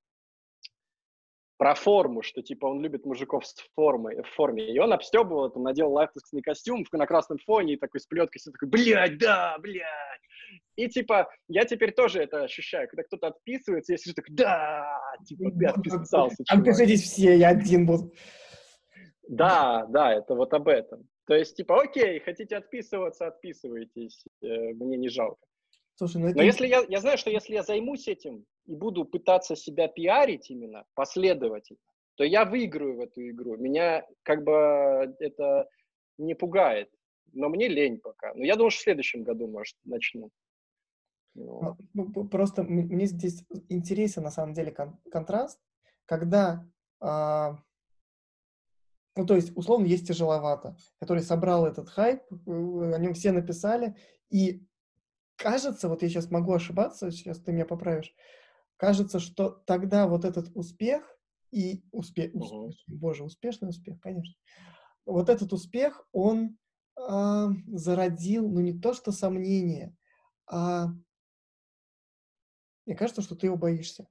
про 1.61 1.75
форму, 1.75 2.23
что 2.23 2.40
типа 2.40 2.64
он 2.64 2.81
любит 2.81 3.05
мужиков 3.05 3.46
с 3.46 3.55
формой, 3.75 4.23
в 4.23 4.29
форме. 4.35 4.66
И 4.73 4.79
он 4.79 4.94
обстебывал, 4.94 5.51
там, 5.51 5.62
надел 5.62 5.92
латексный 5.92 6.40
костюм 6.40 6.87
на 6.90 7.07
красном 7.07 7.37
фоне 7.37 7.75
и 7.75 7.77
такой 7.77 8.01
с 8.01 8.07
плеткой, 8.07 8.38
все 8.40 8.51
такой, 8.51 8.70
блядь, 8.70 9.18
да, 9.18 9.59
блядь. 9.61 9.85
И 10.77 10.88
типа, 10.88 11.29
я 11.49 11.66
теперь 11.66 11.92
тоже 11.92 12.23
это 12.23 12.44
ощущаю, 12.44 12.88
когда 12.88 13.03
кто-то 13.03 13.27
отписывается, 13.27 13.92
я 13.92 13.99
сижу 13.99 14.14
так, 14.14 14.25
да, 14.31 14.87
типа, 15.27 15.51
ты 15.51 15.66
отписался. 15.66 16.42
Отпишитесь 16.49 17.03
все, 17.03 17.37
я 17.37 17.49
один 17.51 17.85
буду. 17.85 18.11
Да, 19.29 19.85
да, 19.90 20.14
это 20.14 20.35
вот 20.35 20.55
об 20.55 20.66
этом. 20.66 21.07
То 21.27 21.35
есть, 21.35 21.59
типа, 21.59 21.83
окей, 21.83 22.20
хотите 22.20 22.57
отписываться, 22.57 23.27
отписывайтесь, 23.27 24.25
э, 24.40 24.46
мне 24.73 24.96
не 24.96 25.11
жалко. 25.11 25.44
Слушай, 26.01 26.23
ну 26.23 26.29
это... 26.29 26.39
Но 26.39 26.43
если 26.43 26.67
я, 26.67 26.83
я 26.89 26.99
знаю, 27.01 27.19
что 27.19 27.29
если 27.29 27.53
я 27.53 27.63
займусь 27.63 28.09
этим 28.09 28.47
и 28.65 28.75
буду 28.75 29.05
пытаться 29.05 29.55
себя 29.55 29.87
пиарить 29.87 30.49
именно 30.49 30.85
последовательно, 30.95 31.79
то 32.15 32.25
я 32.25 32.47
выиграю 32.47 32.97
в 32.97 33.01
эту 33.01 33.21
игру. 33.29 33.59
Меня 33.59 34.07
как 34.23 34.43
бы 34.43 35.15
это 35.19 35.69
не 36.17 36.35
пугает. 36.35 36.91
Но 37.35 37.51
мне 37.51 37.69
лень 37.69 37.99
пока. 37.99 38.33
Но 38.33 38.45
я 38.45 38.57
думаю, 38.57 38.71
что 38.71 38.81
в 38.81 38.85
следующем 38.85 39.25
году, 39.25 39.47
может, 39.47 39.77
начну. 39.85 40.31
Ну, 41.35 41.77
ну 41.93 42.29
просто 42.29 42.63
мне 42.63 43.05
здесь 43.05 43.45
интересен 43.69 44.23
на 44.23 44.31
самом 44.31 44.55
деле 44.55 44.73
кон- 44.73 44.99
контраст, 45.13 45.61
когда, 46.07 46.67
а, 46.99 47.59
ну 49.17 49.27
то 49.27 49.35
есть 49.37 49.55
условно 49.55 49.85
есть 49.85 50.09
тяжеловато, 50.09 50.79
который 50.99 51.23
собрал 51.23 51.67
этот 51.67 51.91
хайп, 51.91 52.23
э, 52.31 52.95
о 52.95 52.99
нем 52.99 53.13
все 53.13 53.33
написали, 53.33 53.97
и 54.31 54.67
кажется, 55.40 55.88
вот 55.88 56.03
я 56.03 56.09
сейчас 56.09 56.31
могу 56.31 56.53
ошибаться, 56.53 57.11
сейчас 57.11 57.40
ты 57.40 57.53
меня 57.53 57.64
поправишь, 57.64 58.14
кажется, 58.76 59.18
что 59.18 59.50
тогда 59.66 60.07
вот 60.07 60.24
этот 60.24 60.50
успех 60.55 61.03
и 61.50 61.83
успех, 61.90 62.35
угу. 62.35 62.72
боже, 62.87 63.24
успешный 63.24 63.70
успех, 63.70 63.98
конечно, 64.00 64.35
вот 65.07 65.29
этот 65.29 65.53
успех, 65.53 66.07
он 66.12 66.59
э, 66.96 67.46
зародил, 67.68 68.48
ну 68.48 68.61
не 68.61 68.79
то 68.79 68.92
что 68.92 69.12
сомнение, 69.12 69.96
а 70.46 70.88
мне 72.87 72.94
кажется, 72.94 73.22
что 73.22 73.35
ты 73.35 73.46
его 73.46 73.57
боишься. 73.57 74.07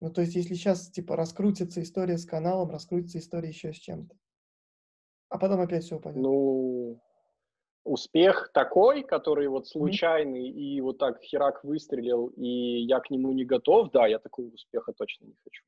Ну, 0.00 0.10
то 0.10 0.20
есть, 0.20 0.34
если 0.34 0.54
сейчас, 0.54 0.90
типа, 0.90 1.16
раскрутится 1.16 1.82
история 1.82 2.18
с 2.18 2.26
каналом, 2.26 2.70
раскрутится 2.70 3.18
история 3.18 3.48
еще 3.48 3.72
с 3.72 3.76
чем-то. 3.76 4.16
А 5.28 5.38
потом 5.38 5.60
опять 5.60 5.84
все 5.84 5.96
упадет. 5.96 6.20
Ну, 6.20 7.00
успех 7.84 8.50
такой, 8.52 9.02
который 9.02 9.46
вот 9.48 9.68
случайный, 9.68 10.48
mm-hmm. 10.48 10.76
и 10.76 10.80
вот 10.80 10.98
так 10.98 11.22
херак 11.22 11.62
выстрелил, 11.64 12.28
и 12.28 12.48
я 12.82 13.00
к 13.00 13.10
нему 13.10 13.32
не 13.32 13.44
готов, 13.44 13.90
да, 13.90 14.06
я 14.06 14.18
такого 14.18 14.46
успеха 14.46 14.92
точно 14.92 15.26
не 15.26 15.34
хочу. 15.44 15.62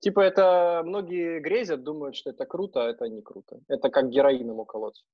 Типа 0.00 0.20
это 0.20 0.82
многие 0.84 1.40
грезят, 1.40 1.84
думают, 1.84 2.16
что 2.16 2.30
это 2.30 2.46
круто, 2.46 2.84
а 2.84 2.90
это 2.90 3.06
не 3.08 3.22
круто. 3.22 3.60
Это 3.68 3.90
как 3.90 4.08
героином 4.08 4.58
уколоться. 4.58 5.04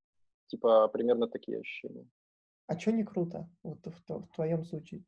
Типа 0.47 0.89
примерно 0.89 1.27
такие 1.29 1.59
ощущения. 1.59 2.09
А 2.67 2.79
что 2.79 2.93
не 2.93 3.05
круто 3.05 3.49
вот 3.63 3.79
в, 3.85 4.09
в 4.09 4.35
твоем 4.35 4.65
случае? 4.65 5.05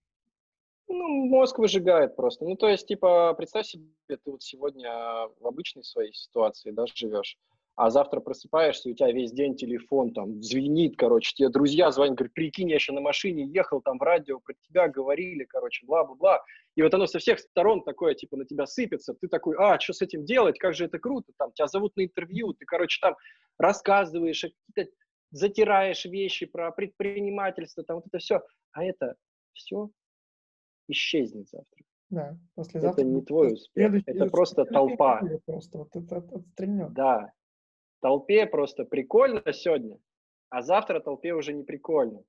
Ну, 0.88 1.26
мозг 1.26 1.58
выжигает 1.58 2.16
просто. 2.16 2.44
Ну, 2.44 2.56
то 2.56 2.66
есть, 2.66 2.86
типа, 2.86 3.34
представь 3.34 3.66
себе, 3.66 3.84
ты 4.08 4.30
вот 4.30 4.42
сегодня 4.42 4.90
в 5.38 5.46
обычной 5.46 5.84
своей 5.84 6.14
ситуации, 6.14 6.70
да, 6.70 6.86
живешь, 6.86 7.36
а 7.78 7.90
завтра 7.90 8.18
просыпаешься, 8.18 8.88
и 8.88 8.92
у 8.92 8.94
тебя 8.96 9.12
весь 9.12 9.30
день 9.30 9.54
телефон 9.54 10.12
там 10.12 10.42
звенит, 10.42 10.96
короче, 10.96 11.32
тебе 11.32 11.48
друзья 11.48 11.92
звонят, 11.92 12.16
говорят, 12.16 12.34
прикинь, 12.34 12.70
я 12.70 12.74
еще 12.74 12.92
на 12.92 13.00
машине 13.00 13.44
ехал, 13.44 13.80
там 13.80 13.98
в 13.98 14.02
радио 14.02 14.40
про 14.40 14.52
тебя 14.66 14.88
говорили, 14.88 15.44
короче, 15.44 15.86
бла-бла-бла. 15.86 16.42
И 16.74 16.82
вот 16.82 16.92
оно 16.92 17.06
со 17.06 17.20
всех 17.20 17.38
сторон 17.38 17.84
такое, 17.84 18.14
типа, 18.14 18.36
на 18.36 18.44
тебя 18.46 18.66
сыпется, 18.66 19.14
ты 19.14 19.28
такой, 19.28 19.54
а, 19.56 19.78
что 19.78 19.92
с 19.92 20.02
этим 20.02 20.24
делать, 20.24 20.58
как 20.58 20.74
же 20.74 20.86
это 20.86 20.98
круто, 20.98 21.30
там, 21.38 21.52
тебя 21.52 21.68
зовут 21.68 21.94
на 21.94 22.04
интервью, 22.04 22.52
ты, 22.52 22.64
короче, 22.64 22.98
там 23.00 23.14
рассказываешь, 23.58 24.40
какие-то 24.40 24.90
затираешь 25.30 26.04
вещи 26.04 26.46
про 26.46 26.72
предпринимательство, 26.72 27.84
там 27.84 27.98
вот 27.98 28.06
это 28.08 28.18
все. 28.18 28.42
А 28.72 28.82
это 28.82 29.14
все 29.52 29.88
исчезнет 30.88 31.48
завтра. 31.48 31.84
Да, 32.10 32.38
послезавтра. 32.56 33.02
Это 33.02 33.08
не 33.08 33.22
твой 33.22 33.52
успех, 33.52 34.02
это 34.04 34.26
просто 34.26 34.64
толпа. 34.64 35.22
Просто 35.46 35.78
вот 35.78 35.94
это 35.94 36.16
отстрельнет. 36.16 36.92
Да, 36.92 37.32
толпе 38.00 38.46
просто 38.46 38.84
прикольно 38.84 39.42
сегодня, 39.52 39.98
а 40.50 40.62
завтра 40.62 41.00
толпе 41.00 41.32
уже 41.34 41.52
не 41.52 41.64
прикольно. 41.64 42.22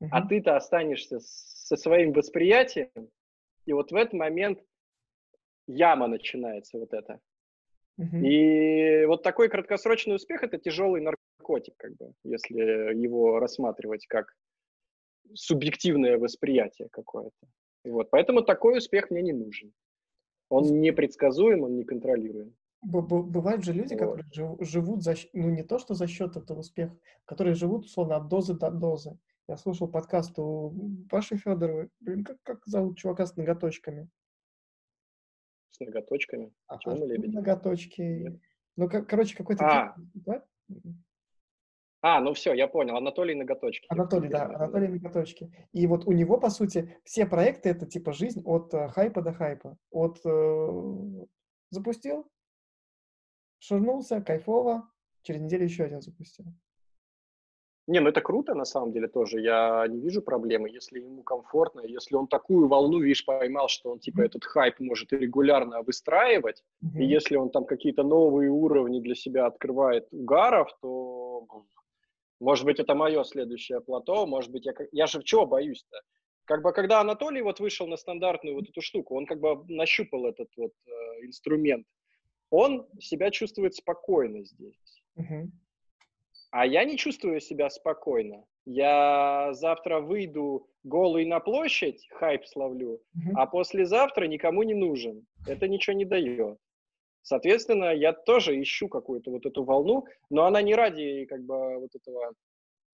Uh-huh. 0.00 0.08
А 0.12 0.26
ты-то 0.26 0.56
останешься 0.56 1.18
со 1.20 1.76
своим 1.76 2.12
восприятием, 2.12 3.10
и 3.66 3.72
вот 3.72 3.90
в 3.90 3.96
этот 3.96 4.12
момент 4.12 4.62
яма 5.66 6.06
начинается 6.06 6.78
вот 6.78 6.92
это. 6.94 7.20
Uh-huh. 8.00 8.20
И 8.20 9.06
вот 9.06 9.22
такой 9.22 9.48
краткосрочный 9.48 10.14
успех– 10.14 10.42
это 10.44 10.58
тяжелый 10.58 11.00
наркотик, 11.00 11.74
как 11.76 11.96
бы, 11.96 12.12
если 12.24 12.94
его 12.94 13.40
рассматривать 13.40 14.06
как 14.06 14.34
субъективное 15.34 16.16
восприятие 16.16 16.88
какое-то. 16.90 17.48
Вот, 17.84 18.10
поэтому 18.10 18.42
такой 18.42 18.78
успех 18.78 19.10
мне 19.10 19.22
не 19.22 19.32
нужен. 19.32 19.72
Он 20.48 20.80
непредсказуем, 20.80 21.62
он 21.62 21.76
неконтролируем. 21.76 22.54
Бывают 22.88 23.64
же 23.64 23.74
люди, 23.74 23.92
вот. 23.92 24.22
которые 24.22 24.56
живут 24.60 25.02
за, 25.02 25.14
ну 25.34 25.50
не 25.50 25.62
то, 25.62 25.78
что 25.78 25.92
за 25.92 26.06
счет 26.06 26.36
этого 26.36 26.60
успеха, 26.60 26.96
которые 27.26 27.54
живут, 27.54 27.84
условно, 27.84 28.16
от 28.16 28.28
дозы 28.28 28.54
до 28.54 28.70
дозы. 28.70 29.18
Я 29.46 29.58
слушал 29.58 29.88
подкаст 29.88 30.38
у 30.38 30.72
Паши 31.10 31.36
Федоровой. 31.36 31.90
Блин, 32.00 32.24
как, 32.24 32.38
как 32.42 32.66
зовут 32.66 32.96
чувака 32.96 33.26
с 33.26 33.36
ноготочками? 33.36 34.08
С 35.70 35.80
ноготочками? 35.80 36.50
А, 36.66 36.78
Чего 36.78 36.94
Ноготочки. 36.94 38.00
Нет. 38.00 38.40
Ну, 38.76 38.88
как, 38.88 39.06
короче, 39.06 39.36
какой-то... 39.36 39.64
А. 39.66 39.94
Да? 40.14 40.44
А, 42.00 42.20
ну 42.20 42.32
все, 42.32 42.54
я 42.54 42.68
понял. 42.68 42.96
Анатолий 42.96 43.34
Ноготочки. 43.34 43.86
Анатолий, 43.90 44.28
да, 44.28 44.44
Анатолий 44.44 44.88
Ноготочки. 44.88 45.52
И 45.72 45.86
вот 45.86 46.06
у 46.06 46.12
него, 46.12 46.38
по 46.38 46.48
сути, 46.48 46.96
все 47.04 47.26
проекты— 47.26 47.68
это 47.70 47.86
типа 47.86 48.12
жизнь 48.12 48.40
от 48.44 48.72
э, 48.72 48.88
хайпа 48.88 49.20
до 49.20 49.34
хайпа. 49.34 49.76
От 49.90 50.20
э, 50.24 51.26
запустил, 51.70 52.30
шурнулся, 53.58 54.20
кайфово, 54.20 54.88
через 55.22 55.40
неделю 55.40 55.64
еще 55.64 55.84
один 55.84 56.00
запустил. 56.00 56.46
Не, 57.88 58.00
ну 58.00 58.10
это 58.10 58.20
круто 58.20 58.54
на 58.54 58.66
самом 58.66 58.92
деле 58.92 59.08
тоже. 59.08 59.40
Я 59.40 59.86
не 59.88 59.98
вижу 60.00 60.20
проблемы, 60.20 60.68
если 60.68 61.00
ему 61.00 61.22
комфортно, 61.22 61.80
если 61.80 62.16
он 62.16 62.26
такую 62.26 62.68
волну, 62.68 63.00
видишь, 63.00 63.24
поймал, 63.24 63.68
что 63.68 63.90
он 63.90 63.98
типа 63.98 64.20
этот 64.20 64.44
хайп 64.44 64.78
может 64.78 65.10
регулярно 65.12 65.80
выстраивать, 65.80 66.62
mm-hmm. 66.84 67.00
и 67.00 67.06
если 67.06 67.36
он 67.36 67.48
там 67.48 67.64
какие-то 67.64 68.02
новые 68.02 68.50
уровни 68.50 69.00
для 69.00 69.14
себя 69.14 69.46
открывает 69.46 70.06
угаров, 70.10 70.68
то 70.82 71.46
может 72.40 72.66
быть 72.66 72.78
это 72.78 72.94
мое 72.94 73.24
следующее 73.24 73.80
плато, 73.80 74.26
может 74.26 74.52
быть 74.52 74.66
я 74.66 74.74
я 74.92 75.06
же 75.06 75.22
чего 75.22 75.46
боюсь-то? 75.46 76.02
Как 76.44 76.62
бы 76.62 76.72
когда 76.72 77.00
Анатолий 77.00 77.40
вот 77.40 77.58
вышел 77.58 77.86
на 77.86 77.96
стандартную 77.96 78.54
вот 78.54 78.68
эту 78.68 78.82
штуку, 78.82 79.16
он 79.16 79.24
как 79.24 79.40
бы 79.40 79.64
нащупал 79.68 80.26
этот 80.26 80.48
вот 80.58 80.72
э, 80.86 80.90
инструмент 81.24 81.86
он 82.50 82.86
себя 83.00 83.30
чувствует 83.30 83.74
спокойно 83.74 84.44
здесь. 84.44 85.02
Угу. 85.16 85.50
А 86.50 86.66
я 86.66 86.84
не 86.84 86.96
чувствую 86.96 87.40
себя 87.40 87.68
спокойно. 87.70 88.44
Я 88.64 89.50
завтра 89.52 90.00
выйду 90.00 90.68
голый 90.82 91.26
на 91.26 91.40
площадь, 91.40 92.06
хайп 92.12 92.46
словлю, 92.46 93.00
угу. 93.14 93.32
а 93.34 93.46
послезавтра 93.46 94.26
никому 94.26 94.62
не 94.62 94.74
нужен. 94.74 95.26
Это 95.46 95.68
ничего 95.68 95.96
не 95.96 96.04
дает. 96.04 96.58
Соответственно, 97.22 97.94
я 97.94 98.12
тоже 98.12 98.60
ищу 98.60 98.88
какую-то 98.88 99.30
вот 99.30 99.44
эту 99.44 99.64
волну, 99.64 100.06
но 100.30 100.46
она 100.46 100.62
не 100.62 100.74
ради 100.74 101.26
как 101.26 101.42
бы 101.44 101.78
вот 101.78 101.90
этого, 101.94 102.32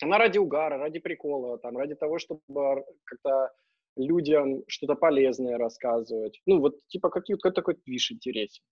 она 0.02 0.18
ради 0.18 0.38
угара, 0.38 0.76
ради 0.76 0.98
прикола, 0.98 1.58
там, 1.58 1.76
ради 1.76 1.94
того, 1.94 2.18
чтобы 2.18 2.84
как-то 3.04 3.52
людям 3.96 4.64
что-то 4.66 4.96
полезное 4.96 5.56
рассказывать. 5.56 6.40
Ну, 6.46 6.58
вот 6.60 6.84
типа 6.88 7.10
какие-то 7.10 7.52
такой 7.52 7.76
движ 7.86 8.10
интересен. 8.10 8.64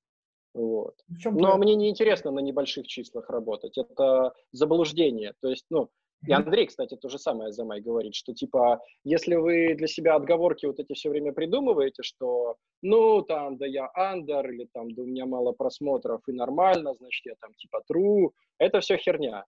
Вот. 0.54 0.94
Но 1.24 1.56
мне 1.56 1.74
не 1.74 1.88
интересно 1.88 2.30
на 2.30 2.40
небольших 2.40 2.86
числах 2.86 3.30
работать. 3.30 3.78
Это 3.78 4.34
заблуждение. 4.52 5.34
То 5.40 5.48
есть, 5.48 5.64
ну, 5.70 5.90
и 6.26 6.32
Андрей, 6.32 6.66
кстати, 6.66 6.96
то 6.96 7.08
же 7.08 7.18
самое 7.18 7.52
за 7.52 7.64
май 7.64 7.80
говорит, 7.80 8.14
что 8.14 8.32
типа, 8.32 8.80
если 9.02 9.34
вы 9.34 9.74
для 9.74 9.88
себя 9.88 10.14
отговорки 10.14 10.66
вот 10.66 10.78
эти 10.78 10.92
все 10.92 11.10
время 11.10 11.32
придумываете, 11.32 12.02
что 12.04 12.56
ну 12.80 13.22
там, 13.22 13.56
да 13.56 13.66
я 13.66 13.90
андер, 13.94 14.48
или 14.50 14.68
там, 14.72 14.94
да 14.94 15.02
у 15.02 15.06
меня 15.06 15.26
мало 15.26 15.52
просмотров 15.52 16.22
и 16.28 16.32
нормально, 16.32 16.94
значит, 16.94 17.26
я 17.26 17.34
там 17.40 17.52
типа 17.54 17.82
true, 17.90 18.30
это 18.58 18.80
все 18.80 18.98
херня. 18.98 19.44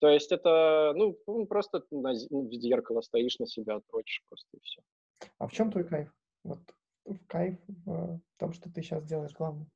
То 0.00 0.08
есть 0.08 0.32
это, 0.32 0.94
ну, 0.96 1.14
просто 1.46 1.84
на, 1.90 2.12
в 2.12 2.52
зеркало 2.54 3.02
стоишь 3.02 3.38
на 3.38 3.46
себя, 3.46 3.76
отрочишь 3.76 4.24
просто 4.28 4.48
и 4.56 4.60
все. 4.60 4.80
А 5.38 5.46
в 5.46 5.52
чем 5.52 5.70
твой 5.70 5.84
кайф? 5.84 6.10
Вот 6.42 6.58
в 7.04 7.26
кайф 7.26 7.58
в 7.68 8.20
том, 8.38 8.52
что 8.52 8.72
ты 8.72 8.82
сейчас 8.82 9.04
делаешь 9.04 9.34
главное? 9.34 9.66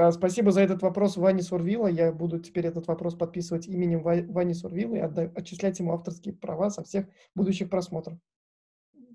А, 0.00 0.12
спасибо 0.12 0.52
за 0.52 0.60
этот 0.60 0.80
вопрос 0.82 1.16
Ване 1.16 1.42
Сурвила. 1.42 1.88
Я 1.88 2.12
буду 2.12 2.38
теперь 2.38 2.66
этот 2.66 2.86
вопрос 2.86 3.16
подписывать 3.16 3.66
именем 3.66 4.00
Вани 4.02 4.54
Сурвила 4.54 4.94
и 4.94 5.00
отчислять 5.34 5.80
ему 5.80 5.92
авторские 5.92 6.34
права 6.34 6.70
со 6.70 6.84
всех 6.84 7.06
будущих 7.34 7.68
просмотров. 7.68 8.16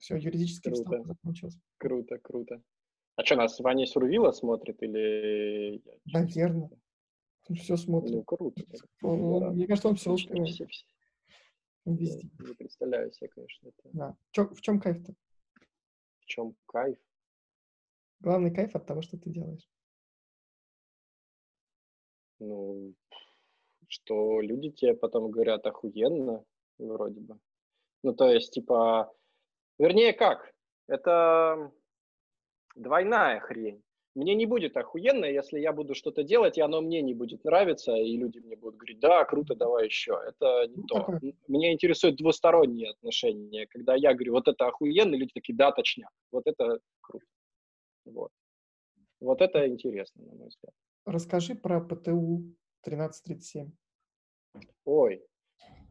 Все, 0.02 0.18
юридический 0.18 0.74
круто. 0.74 1.04
закончился. 1.06 1.62
Круто, 1.78 2.18
круто. 2.20 2.62
А 3.16 3.24
что, 3.24 3.38
нас 3.38 3.58
Ваня 3.62 3.86
Сурвила 3.86 4.34
смотрит 4.34 4.84
или... 4.84 5.82
Наверное. 6.04 6.70
Он 7.48 7.56
все 7.56 7.78
смотрит. 7.78 8.16
Ну, 8.16 8.24
круто. 8.24 8.62
Он, 9.04 9.40
да. 9.40 9.52
Мне 9.52 9.68
кажется, 9.68 9.88
он 9.88 9.96
все 9.96 10.12
успевает. 10.12 10.50
Все, 10.50 10.66
все. 10.66 10.86
Везде. 11.86 12.30
Я 12.40 12.48
не 12.50 12.56
представляю 12.56 13.10
себе, 13.14 13.30
конечно. 13.30 13.70
Это... 13.70 13.90
Да. 13.94 14.18
Чё, 14.32 14.50
в 14.54 14.60
чем 14.60 14.82
кайф-то? 14.82 15.14
В 16.20 16.26
чем 16.26 16.56
кайф? 16.66 16.98
Главный 18.20 18.54
кайф 18.54 18.76
от 18.76 18.86
того, 18.86 19.02
что 19.02 19.18
ты 19.18 19.30
делаешь 19.30 19.73
ну, 22.44 22.94
что 23.88 24.42
люди 24.42 24.70
тебе 24.70 24.96
потом 24.96 25.32
говорят 25.32 25.66
охуенно, 25.66 26.44
вроде 26.78 27.22
бы. 27.22 27.38
Ну, 28.04 28.14
то 28.14 28.30
есть, 28.30 28.54
типа, 28.54 29.12
вернее, 29.80 30.14
как? 30.14 30.52
Это 30.88 31.72
двойная 32.76 33.40
хрень. 33.40 33.82
мне 34.16 34.36
не 34.36 34.46
будет 34.46 34.76
охуенно, 34.78 35.26
если 35.26 35.60
я 35.60 35.72
буду 35.72 35.96
что-то 35.96 36.24
делать, 36.24 36.58
и 36.58 36.62
оно 36.62 36.82
мне 36.82 37.02
не 37.02 37.14
будет 37.14 37.44
нравиться, 37.46 37.96
и 37.96 38.18
люди 38.18 38.40
мне 38.40 38.56
будут 38.56 38.78
говорить, 38.78 39.00
да, 39.00 39.24
круто, 39.26 39.56
давай 39.56 39.86
еще. 39.86 40.20
Это 40.28 40.68
не 40.68 40.82
ну, 40.82 40.88
то. 40.88 41.20
Меня 41.48 41.72
интересуют 41.72 42.18
двусторонние 42.18 42.92
отношения. 42.92 43.68
Когда 43.68 43.96
я 43.96 44.14
говорю, 44.14 44.34
вот 44.34 44.48
это 44.48 44.68
охуенно, 44.68 45.16
люди 45.16 45.32
такие, 45.34 45.56
да, 45.56 45.72
точняк. 45.72 46.12
Вот 46.32 46.44
это 46.46 46.80
круто. 47.02 47.26
Вот. 48.06 48.32
Вот 49.22 49.42
это 49.42 49.66
интересно, 49.68 50.26
на 50.26 50.36
мой 50.36 50.50
взгляд. 50.50 50.74
Расскажи 51.06 51.56
про 51.56 51.82
ПТУ 51.82 52.56
1337. 52.84 53.72
Ой, 54.86 55.26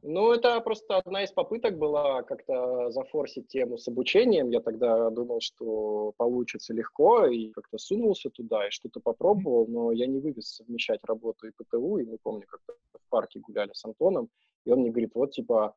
ну, 0.04 0.32
это 0.32 0.60
просто 0.60 0.96
одна 0.96 1.22
из 1.22 1.30
попыток 1.30 1.78
была 1.78 2.22
как-то 2.22 2.90
зафорсить 2.90 3.46
тему 3.46 3.78
с 3.78 3.86
обучением. 3.86 4.50
Я 4.50 4.60
тогда 4.60 5.10
думал, 5.10 5.40
что 5.40 6.12
получится 6.16 6.74
легко, 6.74 7.26
и 7.26 7.50
как-то 7.50 7.78
сунулся 7.78 8.28
туда, 8.30 8.66
и 8.66 8.70
что-то 8.70 9.00
попробовал, 9.00 9.66
но 9.68 9.92
я 9.92 10.06
не 10.06 10.18
вывез 10.18 10.56
совмещать 10.56 11.04
работу 11.04 11.46
и 11.46 11.52
ПТУ, 11.52 11.98
и 11.98 12.06
не 12.06 12.16
помню, 12.16 12.46
как-то 12.48 12.74
в 12.94 13.08
парке 13.10 13.38
гуляли 13.38 13.70
с 13.74 13.84
Антоном, 13.84 14.28
и 14.64 14.72
он 14.72 14.80
мне 14.80 14.90
говорит, 14.90 15.14
вот, 15.14 15.30
типа, 15.30 15.76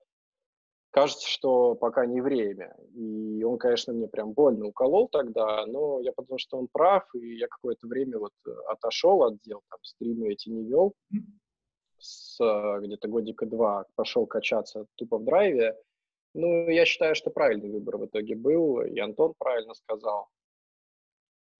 кажется, 0.95 1.27
что 1.27 1.75
пока 1.75 2.05
не 2.05 2.21
время. 2.21 2.73
И 2.93 3.43
он, 3.43 3.57
конечно, 3.57 3.91
мне 3.93 4.07
прям 4.07 4.31
больно 4.31 4.67
уколол 4.67 5.09
тогда, 5.09 5.65
но 5.65 5.99
я 5.99 6.13
подумал, 6.13 6.39
что 6.39 6.57
он 6.57 6.69
прав, 6.71 7.03
и 7.13 7.35
я 7.35 7.47
какое-то 7.47 7.85
время 7.85 8.17
вот 8.17 8.31
отошел 8.69 9.23
от 9.23 9.41
дел, 9.41 9.61
там, 9.69 9.79
стримы 9.83 10.31
эти 10.31 10.47
не 10.49 10.63
вел 10.63 10.93
с 11.99 12.39
э, 12.39 12.79
где-то 12.81 13.07
годика 13.07 13.45
два 13.45 13.85
пошел 13.95 14.25
качаться 14.25 14.85
тупо 14.95 15.17
в 15.17 15.25
драйве. 15.25 15.75
Ну, 16.33 16.69
я 16.69 16.85
считаю, 16.85 17.13
что 17.15 17.29
правильный 17.29 17.69
выбор 17.69 17.97
в 17.97 18.05
итоге 18.05 18.35
был, 18.35 18.81
и 18.81 18.97
Антон 18.99 19.33
правильно 19.37 19.73
сказал. 19.73 20.29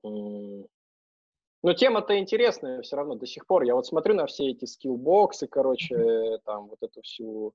Но 0.04 1.74
тема-то 1.74 2.18
интересная 2.18 2.82
все 2.84 2.96
равно 2.96 3.16
до 3.16 3.26
сих 3.26 3.48
пор. 3.48 3.64
Я 3.64 3.76
вот 3.76 3.88
смотрю 3.88 4.14
на 4.14 4.28
все 4.28 4.52
эти 4.52 4.66
скиллбоксы, 4.66 5.48
короче, 5.48 6.38
там 6.46 6.68
вот 6.68 6.78
эту 6.82 7.02
всю 7.02 7.54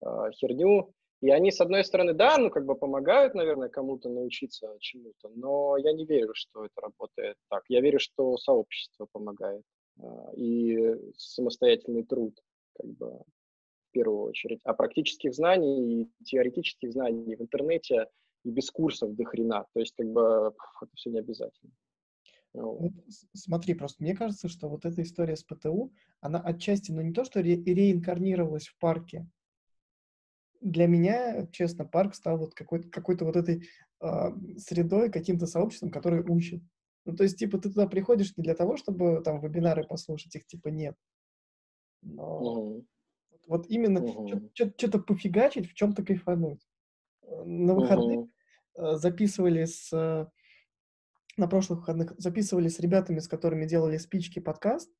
э, 0.00 0.30
херню. 0.32 0.94
И 1.22 1.30
они, 1.30 1.52
с 1.52 1.60
одной 1.60 1.84
стороны, 1.84 2.14
да, 2.14 2.36
ну, 2.36 2.50
как 2.50 2.66
бы 2.66 2.74
помогают, 2.74 3.34
наверное, 3.34 3.68
кому-то 3.68 4.08
научиться 4.08 4.76
чему-то, 4.80 5.30
но 5.36 5.76
я 5.76 5.92
не 5.92 6.04
верю, 6.04 6.32
что 6.34 6.64
это 6.64 6.80
работает 6.80 7.36
так. 7.48 7.62
Я 7.68 7.80
верю, 7.80 8.00
что 8.00 8.36
сообщество 8.36 9.06
помогает. 9.10 9.62
А, 10.00 10.32
и 10.34 10.96
самостоятельный 11.16 12.02
труд, 12.02 12.36
как 12.74 12.90
бы, 12.90 13.06
в 13.08 13.92
первую 13.92 14.24
очередь. 14.24 14.60
А 14.64 14.74
практических 14.74 15.32
знаний 15.32 16.02
и 16.02 16.24
теоретических 16.24 16.92
знаний 16.92 17.36
в 17.36 17.40
интернете 17.40 18.08
и 18.44 18.50
без 18.50 18.72
курсов 18.72 19.14
до 19.14 19.24
хрена. 19.24 19.66
То 19.74 19.80
есть, 19.80 19.94
как 19.96 20.08
бы, 20.08 20.52
это 20.80 20.90
все 20.96 21.10
не 21.10 21.20
обязательно. 21.20 21.72
Вот, 22.52 22.92
смотри, 23.32 23.74
просто 23.74 24.02
мне 24.02 24.16
кажется, 24.16 24.48
что 24.48 24.68
вот 24.68 24.84
эта 24.84 25.02
история 25.02 25.36
с 25.36 25.44
ПТУ, 25.44 25.92
она 26.20 26.40
отчасти, 26.40 26.90
ну 26.90 27.00
не 27.00 27.12
то, 27.12 27.24
что 27.24 27.40
ре- 27.40 27.62
реинкарнировалась 27.62 28.66
в 28.66 28.76
парке. 28.78 29.26
Для 30.62 30.86
меня, 30.86 31.46
честно, 31.48 31.84
парк 31.84 32.14
стал 32.14 32.38
вот 32.38 32.54
какой-то, 32.54 32.88
какой-то 32.88 33.24
вот 33.24 33.36
этой 33.36 33.68
э, 34.00 34.06
средой, 34.58 35.10
каким-то 35.10 35.46
сообществом, 35.46 35.90
которое 35.90 36.22
учит. 36.22 36.62
Ну, 37.04 37.16
то 37.16 37.24
есть, 37.24 37.38
типа, 37.38 37.58
ты 37.58 37.68
туда 37.68 37.88
приходишь 37.88 38.36
не 38.36 38.44
для 38.44 38.54
того, 38.54 38.76
чтобы 38.76 39.22
там 39.24 39.40
вебинары 39.40 39.84
послушать, 39.84 40.36
их 40.36 40.46
типа 40.46 40.68
нет. 40.68 40.94
Но 42.00 42.38
угу. 42.38 42.86
вот 43.48 43.66
именно 43.68 44.00
угу. 44.00 44.50
что-то 44.54 45.00
пофигачить, 45.00 45.68
в 45.68 45.74
чем-то 45.74 46.04
кайфануть. 46.04 46.64
Э, 47.22 47.42
на 47.44 47.74
выходных 47.74 48.28
угу. 48.74 48.96
записывали 48.96 49.64
с... 49.64 49.92
Э, 49.92 50.26
на 51.36 51.48
прошлых 51.48 51.80
выходных 51.80 52.14
записывали 52.18 52.68
с 52.68 52.78
ребятами, 52.78 53.18
с 53.18 53.26
которыми 53.26 53.64
делали 53.64 53.96
спички 53.96 54.38
подкаст. 54.38 54.92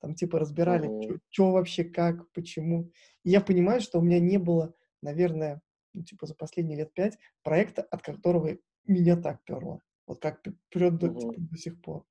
Там 0.00 0.14
типа 0.14 0.38
разбирали, 0.38 0.88
угу. 0.88 1.18
что 1.30 1.52
вообще, 1.52 1.84
как, 1.84 2.30
почему. 2.32 2.90
И 3.22 3.30
я 3.30 3.40
понимаю, 3.40 3.80
что 3.80 3.98
у 3.98 4.02
меня 4.02 4.18
не 4.18 4.38
было, 4.38 4.74
наверное, 5.02 5.60
ну, 5.94 6.02
типа 6.02 6.26
за 6.26 6.34
последние 6.34 6.78
лет 6.78 6.92
пять 6.92 7.18
проекта, 7.42 7.82
от 7.82 8.02
которого 8.02 8.56
меня 8.86 9.16
так 9.16 9.42
перло. 9.44 9.80
Вот 10.06 10.20
как 10.20 10.42
прет 10.70 10.98
до, 10.98 11.10
угу. 11.10 11.20
типа, 11.20 11.34
до 11.38 11.56
сих 11.56 11.80
пор. 11.80 12.04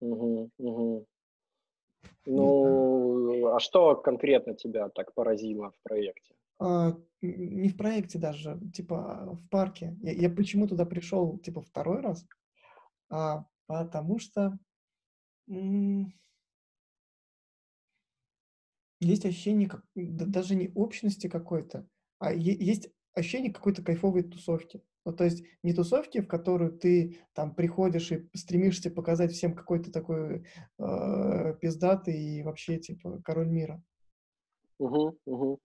Угу, 0.00 0.50
угу. 0.58 1.06
Ну, 2.26 3.46
а 3.48 3.58
что 3.60 3.96
конкретно 3.96 4.54
тебя 4.54 4.88
так 4.90 5.14
поразило 5.14 5.70
в 5.72 5.78
проекте? 5.82 6.34
А, 6.60 6.92
не 7.20 7.68
в 7.68 7.76
проекте 7.76 8.18
даже, 8.18 8.60
типа 8.72 9.28
в 9.32 9.48
парке. 9.48 9.96
Я, 10.02 10.12
я 10.12 10.30
почему 10.30 10.66
туда 10.66 10.84
пришел, 10.84 11.38
типа, 11.38 11.62
второй 11.62 12.00
раз? 12.00 12.24
А, 13.10 13.46
потому 13.66 14.18
что 14.18 14.58
м- 15.48 16.12
есть 19.00 19.24
ощущение, 19.24 19.68
как, 19.68 19.84
да, 19.94 20.26
даже 20.26 20.54
не 20.54 20.70
общности 20.74 21.28
какой-то, 21.28 21.86
а 22.18 22.32
есть 22.32 22.90
ощущение 23.14 23.52
какой-то 23.52 23.82
кайфовой 23.82 24.22
тусовки. 24.22 24.82
Ну, 25.04 25.14
то 25.14 25.24
есть 25.24 25.42
не 25.62 25.72
тусовки, 25.72 26.20
в 26.20 26.26
которую 26.28 26.78
ты 26.78 27.18
там 27.32 27.54
приходишь 27.54 28.12
и 28.12 28.28
стремишься 28.36 28.90
показать 28.90 29.32
всем 29.32 29.54
какой 29.54 29.82
то 29.82 29.90
такой 29.90 30.44
э, 30.78 31.54
пиздатый 31.60 32.20
и 32.20 32.42
вообще, 32.42 32.78
типа, 32.78 33.22
король 33.24 33.48
мира. 33.48 33.82
Угу, 34.78 35.18
угу. 35.24 35.58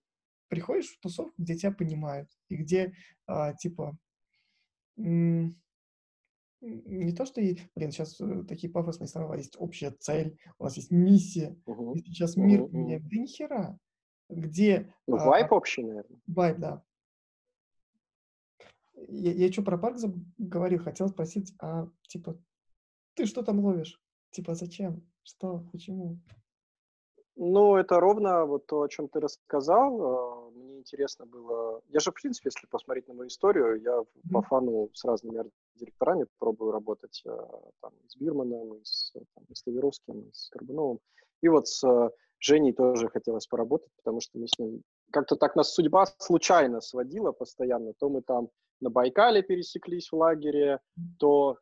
Приходишь 0.48 0.88
в 0.88 1.00
тусовку, 1.00 1.34
где 1.36 1.56
тебя 1.56 1.72
понимают, 1.72 2.30
и 2.48 2.56
где, 2.56 2.94
э, 3.28 3.52
типа, 3.58 3.98
м- 4.96 5.60
не 6.64 7.12
то, 7.12 7.26
что, 7.26 7.40
и, 7.40 7.58
блин, 7.74 7.90
сейчас 7.90 8.20
э, 8.20 8.44
такие 8.48 8.72
пафосные 8.72 9.08
слова, 9.08 9.36
есть 9.36 9.56
общая 9.58 9.90
цель, 9.90 10.38
у 10.58 10.64
нас 10.64 10.76
есть 10.76 10.90
миссия, 10.90 11.56
uh-huh. 11.66 11.94
и 11.94 12.02
сейчас 12.04 12.36
мир 12.36 12.62
uh-huh. 12.62 12.70
меняет. 12.70 13.08
Да 13.08 13.16
ни 13.16 13.26
хера. 13.26 13.78
Где... 14.28 14.92
Ну, 15.06 15.16
а, 15.16 15.26
вайп 15.26 15.52
общий, 15.52 15.82
наверное. 15.82 16.20
Вайп, 16.26 16.58
да. 16.58 16.82
Я, 19.08 19.32
я 19.32 19.52
что 19.52 19.62
про 19.62 19.76
парк 19.76 19.98
говорил, 20.38 20.82
хотел 20.82 21.08
спросить, 21.08 21.54
а 21.60 21.88
типа, 22.08 22.38
ты 23.14 23.26
что 23.26 23.42
там 23.42 23.60
ловишь? 23.60 24.00
Типа, 24.30 24.54
зачем? 24.54 25.06
Что? 25.22 25.66
Почему? 25.72 26.18
Ну, 27.36 27.76
это 27.76 28.00
ровно 28.00 28.44
вот 28.46 28.66
то, 28.66 28.82
о 28.82 28.88
чем 28.88 29.08
ты 29.08 29.20
рассказал. 29.20 30.43
Интересно 30.84 31.24
было... 31.24 31.80
Я 31.88 32.00
же, 32.00 32.10
в 32.10 32.14
принципе, 32.14 32.50
если 32.54 32.66
посмотреть 32.66 33.08
на 33.08 33.14
мою 33.14 33.28
историю, 33.28 33.80
я 33.80 33.92
mm-hmm. 33.92 34.32
по 34.32 34.42
фану 34.42 34.90
с 34.92 35.02
разными 35.02 35.50
директорами 35.76 36.26
пробую 36.38 36.72
работать 36.72 37.22
а, 37.26 37.70
там, 37.80 37.92
с 38.06 38.16
Бирманом, 38.16 38.80
с, 38.84 39.12
там, 39.12 39.44
и 39.48 39.54
с 39.54 39.62
Таверовским, 39.62 40.30
с 40.34 40.50
Карбуновым. 40.50 41.00
И 41.40 41.48
вот 41.48 41.68
с 41.68 42.10
Женей 42.38 42.74
тоже 42.74 43.08
хотелось 43.08 43.46
поработать, 43.46 43.90
потому 43.96 44.20
что 44.20 44.38
мы 44.38 44.46
с 44.46 44.58
ним... 44.58 44.82
Как-то 45.10 45.36
так 45.36 45.56
нас 45.56 45.72
судьба 45.72 46.04
случайно 46.18 46.82
сводила 46.82 47.32
постоянно. 47.32 47.94
То 47.94 48.10
мы 48.10 48.20
там 48.20 48.50
на 48.82 48.90
Байкале 48.90 49.42
пересеклись 49.42 50.12
в 50.12 50.16
лагере, 50.16 50.80
то, 51.18 51.56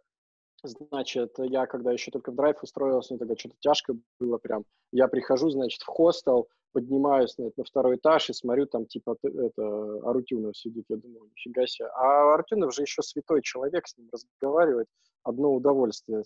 значит, 0.65 1.35
я 1.39 1.67
когда 1.67 1.93
еще 1.93 2.11
только 2.11 2.33
в 2.33 2.35
драйв 2.35 2.61
устроился, 2.61 3.15
мне 3.15 3.21
тогда 3.21 3.37
что-то 3.37 3.55
тяжко 3.61 3.95
было 4.19 4.39
прям. 4.39 4.65
Я 4.91 5.07
прихожу, 5.07 5.51
значит, 5.51 5.83
в 5.83 5.87
хостел, 5.87 6.49
поднимаюсь 6.73 7.37
на, 7.39 7.51
на 7.57 7.65
второй 7.65 7.97
этаж 7.97 8.31
и 8.31 8.33
смотрю, 8.33 8.67
там, 8.67 8.87
типа, 8.87 9.17
это, 9.23 10.09
Арутюнов 10.09 10.57
сидит, 10.57 10.85
я 10.89 10.97
думаю, 10.97 11.31
нифига 11.31 11.67
себе. 11.67 11.89
А 11.89 12.35
Арутюнов 12.35 12.75
же 12.75 12.83
еще 12.83 13.03
святой 13.03 13.43
человек, 13.43 13.87
с 13.87 13.97
ним 13.97 14.09
разговаривать 14.13 14.89
одно 15.23 15.55
удовольствие. 15.55 16.23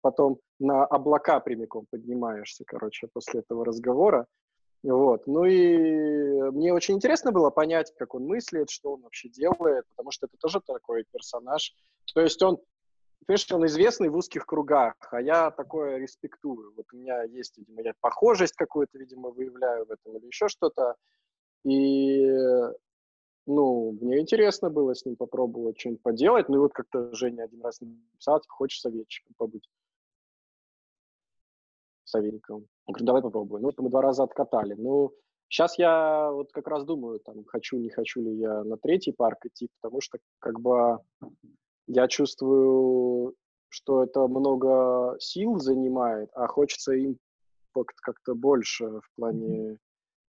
Потом 0.00 0.38
на 0.58 0.84
облака 0.84 1.40
прямиком 1.40 1.86
поднимаешься, 1.90 2.64
короче, 2.66 3.08
после 3.12 3.40
этого 3.40 3.64
разговора. 3.64 4.26
Вот. 4.82 5.26
Ну 5.26 5.44
и 5.44 6.50
мне 6.50 6.72
очень 6.72 6.94
интересно 6.94 7.32
было 7.32 7.50
понять, 7.50 7.92
как 7.98 8.14
он 8.14 8.24
мыслит, 8.24 8.70
что 8.70 8.92
он 8.92 9.02
вообще 9.02 9.28
делает, 9.28 9.84
потому 9.90 10.12
что 10.12 10.26
это 10.26 10.36
тоже 10.38 10.60
такой 10.64 11.04
персонаж. 11.12 11.74
То 12.14 12.20
есть 12.20 12.40
он, 12.42 12.58
понимаешь, 13.24 13.52
он 13.52 13.66
известный 13.66 14.08
в 14.08 14.16
узких 14.16 14.46
кругах, 14.46 14.94
а 15.10 15.20
я 15.20 15.50
такое 15.50 15.98
респектую. 15.98 16.72
Вот 16.76 16.86
у 16.92 16.96
меня 16.96 17.22
есть, 17.24 17.58
видимо, 17.58 17.82
я 17.82 17.94
похожесть 18.00 18.54
какую-то, 18.54 18.98
видимо, 18.98 19.30
выявляю 19.30 19.86
в 19.86 19.90
этом 19.90 20.16
или 20.16 20.26
еще 20.26 20.48
что-то. 20.48 20.96
И, 21.64 22.26
ну, 23.46 23.92
мне 24.00 24.20
интересно 24.20 24.70
было 24.70 24.94
с 24.94 25.04
ним 25.04 25.16
попробовать 25.16 25.78
что-нибудь 25.78 26.02
поделать. 26.02 26.48
Ну 26.48 26.56
и 26.56 26.58
вот 26.58 26.72
как-то 26.72 27.12
Женя 27.14 27.44
один 27.44 27.62
раз 27.62 27.80
написал, 27.80 28.40
типа, 28.40 28.54
хочешь 28.54 28.80
советчиком 28.80 29.34
побыть? 29.36 29.68
Савельниковым. 32.04 32.68
Он 32.86 32.92
говорит, 32.92 33.06
давай 33.06 33.22
попробуем. 33.22 33.62
Ну, 33.62 33.68
вот 33.68 33.78
мы 33.78 33.90
два 33.90 34.02
раза 34.02 34.22
откатали. 34.22 34.74
Ну, 34.74 35.12
сейчас 35.48 35.76
я 35.78 36.30
вот 36.30 36.52
как 36.52 36.68
раз 36.68 36.84
думаю, 36.84 37.18
там, 37.18 37.44
хочу, 37.44 37.78
не 37.78 37.90
хочу 37.90 38.20
ли 38.20 38.36
я 38.36 38.62
на 38.62 38.76
третий 38.76 39.12
парк 39.12 39.46
идти, 39.46 39.68
потому 39.80 40.00
что, 40.00 40.18
как 40.38 40.60
бы, 40.60 41.00
я 41.86 42.08
чувствую, 42.08 43.34
что 43.68 44.02
это 44.02 44.26
много 44.26 45.16
сил 45.18 45.58
занимает, 45.58 46.30
а 46.34 46.46
хочется 46.46 46.92
им 46.92 47.18
как-то 47.74 48.34
больше 48.34 49.00
в 49.00 49.10
плане, 49.16 49.78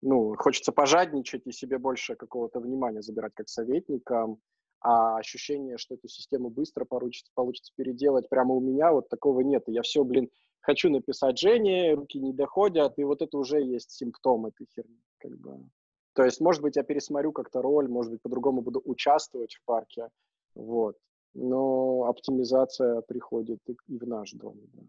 ну, 0.02 0.36
хочется 0.38 0.72
пожадничать 0.72 1.46
и 1.46 1.52
себе 1.52 1.78
больше 1.78 2.16
какого-то 2.16 2.60
внимания 2.60 3.02
забирать 3.02 3.34
как 3.36 3.50
советникам, 3.50 4.40
а 4.80 5.18
ощущение, 5.18 5.78
что 5.78 5.96
эту 5.96 6.08
систему 6.08 6.50
быстро 6.50 6.86
получится, 6.86 7.32
получится 7.36 7.72
переделать 7.76 8.30
прямо 8.30 8.54
у 8.54 8.60
меня, 8.60 8.92
вот 8.92 9.10
такого 9.10 9.42
нет. 9.42 9.68
И 9.68 9.72
я 9.72 9.82
все, 9.82 10.04
блин, 10.04 10.30
хочу 10.60 10.90
написать 10.90 11.38
Жене, 11.38 11.94
руки 11.94 12.20
не 12.20 12.34
доходят, 12.34 12.98
и 12.98 13.04
вот 13.04 13.22
это 13.22 13.38
уже 13.38 13.62
есть 13.62 13.92
симптом 13.92 14.46
этой 14.46 14.68
херни. 14.74 15.02
Как 15.20 15.38
бы. 15.38 15.70
То 16.14 16.24
есть, 16.24 16.42
может 16.42 16.62
быть, 16.62 16.76
я 16.76 16.84
пересмотрю 16.84 17.32
как-то 17.32 17.62
роль, 17.62 17.88
может 17.88 18.12
быть, 18.12 18.22
по-другому 18.22 18.62
буду 18.62 18.82
участвовать 18.84 19.56
в 19.56 19.64
парке, 19.66 20.10
вот. 20.54 20.98
Но 21.34 22.04
оптимизация 22.06 23.02
приходит 23.02 23.60
и, 23.68 23.98
в 23.98 24.08
наш 24.08 24.32
дом. 24.34 24.60
Да. 24.74 24.84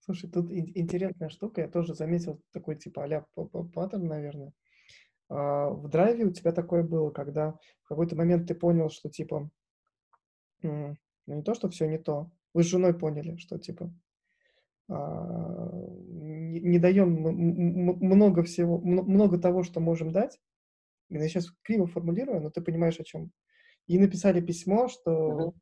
Слушай, 0.00 0.30
тут 0.30 0.50
интересная 0.50 1.28
штука, 1.28 1.60
я 1.62 1.68
тоже 1.68 1.94
заметил 1.94 2.40
такой 2.52 2.76
типа 2.76 3.04
а-ля 3.04 3.26
паттерн, 3.74 4.06
наверное. 4.06 4.52
А, 5.28 5.68
в 5.70 5.88
драйве 5.88 6.24
у 6.24 6.30
тебя 6.30 6.52
такое 6.52 6.82
было, 6.82 7.10
когда 7.10 7.58
в 7.84 7.88
какой-то 7.88 8.16
момент 8.16 8.48
ты 8.48 8.54
понял, 8.54 8.88
что 8.90 9.10
типа, 9.10 9.50
ну 10.62 10.96
не 11.26 11.42
то, 11.42 11.54
что 11.54 11.68
все 11.68 11.86
не 11.86 11.98
то, 11.98 12.30
вы 12.54 12.62
с 12.62 12.66
женой 12.66 12.98
поняли, 12.98 13.36
что 13.36 13.58
типа 13.58 13.92
а, 14.88 15.70
не, 16.08 16.60
не 16.60 16.78
даем 16.78 17.10
много 17.12 18.42
всего, 18.42 18.78
много 18.78 19.38
того, 19.38 19.62
что 19.62 19.80
можем 19.80 20.12
дать. 20.12 20.40
Я 21.10 21.26
сейчас 21.28 21.50
криво 21.62 21.86
формулирую, 21.86 22.40
но 22.40 22.50
ты 22.50 22.60
понимаешь, 22.60 23.00
о 23.00 23.04
чем. 23.04 23.30
И 23.88 23.98
написали 23.98 24.40
письмо, 24.40 24.88
что 24.88 25.54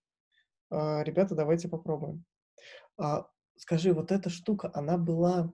uh-huh. 0.70 1.04
ребята, 1.04 1.34
давайте 1.34 1.68
попробуем. 1.68 2.24
А, 2.98 3.28
скажи, 3.56 3.92
вот 3.92 4.10
эта 4.10 4.30
штука, 4.30 4.70
она 4.74 4.98
была 4.98 5.52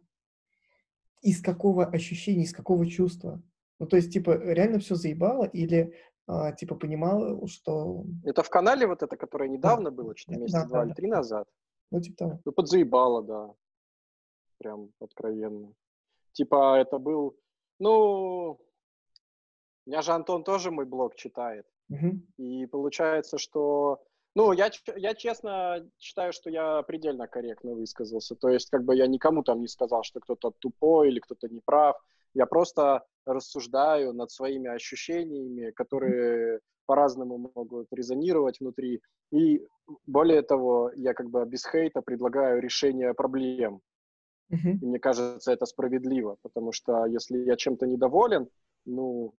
из 1.21 1.41
какого 1.43 1.85
ощущения, 1.85 2.45
из 2.45 2.53
какого 2.53 2.87
чувства? 2.87 3.43
Ну, 3.79 3.87
то 3.87 3.97
есть, 3.97 4.13
типа, 4.13 4.33
реально 4.33 4.79
все 4.79 4.95
заебало 4.95 5.45
или, 5.45 5.95
а, 6.27 6.53
типа, 6.53 6.77
понимал, 6.77 7.47
что... 7.47 8.05
Это 8.25 8.43
в 8.43 8.49
канале 8.49 8.87
вот 8.87 9.03
это, 9.03 9.17
которое 9.17 9.49
недавно 9.49 9.91
да. 9.91 9.97
было, 9.97 10.17
что-то 10.17 10.39
месяца 10.39 10.63
да, 10.63 10.69
два 10.69 10.79
да, 10.81 10.87
или 10.87 10.95
три 10.95 11.11
да. 11.11 11.17
назад? 11.17 11.49
Ну, 11.91 12.01
типа 12.01 12.17
того. 12.17 12.41
Ну, 12.45 12.53
подзаебало, 12.53 13.23
да. 13.23 13.55
Прям 14.59 14.91
откровенно. 14.99 15.75
Типа, 16.33 16.79
это 16.79 16.99
был... 16.99 17.37
Ну, 17.79 18.59
у 19.85 19.91
меня 19.91 20.01
же 20.03 20.13
Антон 20.13 20.45
тоже 20.45 20.71
мой 20.71 20.87
блог 20.87 21.17
читает. 21.17 21.67
Угу. 21.89 22.21
И 22.39 22.67
получается, 22.67 23.39
что 23.39 24.03
ну, 24.35 24.53
я, 24.53 24.71
я 24.97 25.15
честно 25.15 25.87
считаю, 25.99 26.33
что 26.33 26.49
я 26.49 26.83
предельно 26.83 27.27
корректно 27.27 27.75
высказался. 27.75 28.35
То 28.35 28.49
есть, 28.49 28.71
как 28.71 28.85
бы 28.85 28.97
я 28.97 29.07
никому 29.07 29.43
там 29.43 29.61
не 29.61 29.69
сказал, 29.69 30.03
что 30.05 30.21
кто-то 30.21 30.53
тупой 30.59 31.09
или 31.09 31.21
кто-то 31.21 31.49
неправ. 31.49 31.97
Я 32.35 32.47
просто 32.47 33.05
рассуждаю 33.27 34.15
над 34.15 34.31
своими 34.31 34.71
ощущениями, 34.71 35.71
которые 35.73 36.61
по-разному 36.87 37.53
могут 37.55 37.89
резонировать 37.93 38.61
внутри. 38.61 39.03
И 39.31 39.67
более 40.07 40.43
того, 40.43 40.91
я 40.97 41.13
как 41.13 41.29
бы 41.29 41.45
без 41.45 41.67
хейта 41.67 42.01
предлагаю 42.01 42.61
решение 42.61 43.13
проблем. 43.13 43.81
Uh-huh. 44.51 44.79
И 44.81 44.87
мне 44.87 44.99
кажется, 44.99 45.53
это 45.53 45.67
справедливо, 45.67 46.37
потому 46.43 46.73
что 46.73 47.07
если 47.07 47.39
я 47.39 47.57
чем-то 47.57 47.87
недоволен, 47.87 48.49
ну, 48.85 49.35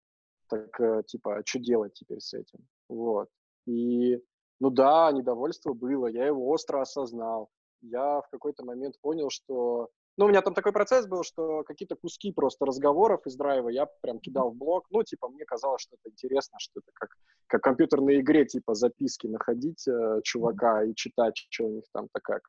так 0.49 0.81
э, 0.81 1.03
типа, 1.07 1.39
а 1.39 1.43
что 1.45 1.59
делать 1.59 1.95
теперь 1.95 2.21
с 2.21 2.35
этим? 2.35 2.67
Вот. 2.89 3.29
И 3.67 4.21
ну 4.63 4.71
да, 4.71 5.11
недовольство 5.11 5.73
было, 5.73 6.07
я 6.07 6.27
его 6.27 6.49
остро 6.49 6.81
осознал. 6.81 7.51
Я 7.81 8.21
в 8.21 8.29
какой-то 8.31 8.65
момент 8.65 8.95
понял, 9.01 9.29
что... 9.29 9.89
Ну, 10.17 10.27
у 10.27 10.29
меня 10.29 10.41
там 10.41 10.55
такой 10.55 10.71
процесс 10.73 11.09
был, 11.09 11.25
что 11.25 11.65
какие-то 11.65 11.97
куски 11.97 12.31
просто 12.31 12.65
разговоров 12.65 13.27
из 13.27 13.35
драйва 13.35 13.71
я 13.71 13.87
прям 14.03 14.21
кидал 14.21 14.53
в 14.53 14.55
блог. 14.55 14.87
Ну, 14.91 15.03
типа, 15.03 15.29
мне 15.31 15.45
казалось, 15.45 15.83
что 15.83 15.97
это 15.97 16.13
интересно, 16.13 16.59
что 16.61 16.79
это 16.79 16.93
как, 16.95 17.11
как 17.49 17.61
в 17.61 17.65
компьютерной 17.65 18.21
игре, 18.21 18.45
типа, 18.45 18.75
записки 18.75 19.27
находить 19.27 19.89
э, 19.89 20.21
чувака 20.23 20.85
и 20.85 20.95
читать, 20.95 21.35
что 21.51 21.65
у 21.65 21.71
них 21.71 21.85
там 21.93 22.07
такая, 22.13 22.41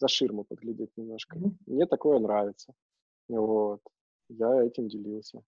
за 0.00 0.08
ширму 0.08 0.44
подглядеть 0.44 0.90
немножко. 0.96 1.38
Мне 1.64 1.86
такое 1.86 2.18
нравится. 2.18 2.74
Вот. 3.28 3.80
Я 4.28 4.62
этим 4.62 4.88
делился. 4.88 5.42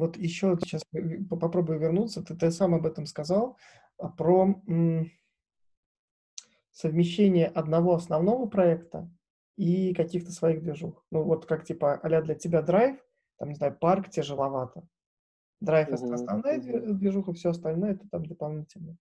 Вот 0.00 0.16
еще 0.16 0.58
сейчас 0.62 0.82
попробую 1.28 1.78
вернуться. 1.78 2.22
Ты, 2.22 2.34
ты 2.34 2.50
сам 2.50 2.74
об 2.74 2.86
этом 2.86 3.06
сказал. 3.06 3.58
А, 3.98 4.08
про 4.08 4.62
совмещение 6.72 7.46
одного 7.46 7.94
основного 7.94 8.46
проекта 8.46 9.10
и 9.56 9.92
каких-то 9.92 10.32
своих 10.32 10.62
движух. 10.62 11.04
Ну, 11.10 11.22
вот 11.22 11.44
как 11.44 11.64
типа 11.64 11.94
а 11.94 12.22
для 12.22 12.34
тебя 12.34 12.62
драйв, 12.62 12.98
там, 13.38 13.50
не 13.50 13.54
знаю, 13.56 13.76
парк 13.78 14.08
тяжеловато. 14.08 14.86
Драйв 15.60 15.88
это 15.88 16.14
основная 16.14 16.58
движуха, 16.58 17.34
все 17.34 17.50
остальное 17.50 17.92
это 17.92 18.08
там 18.10 18.24
дополнительно. 18.24 18.96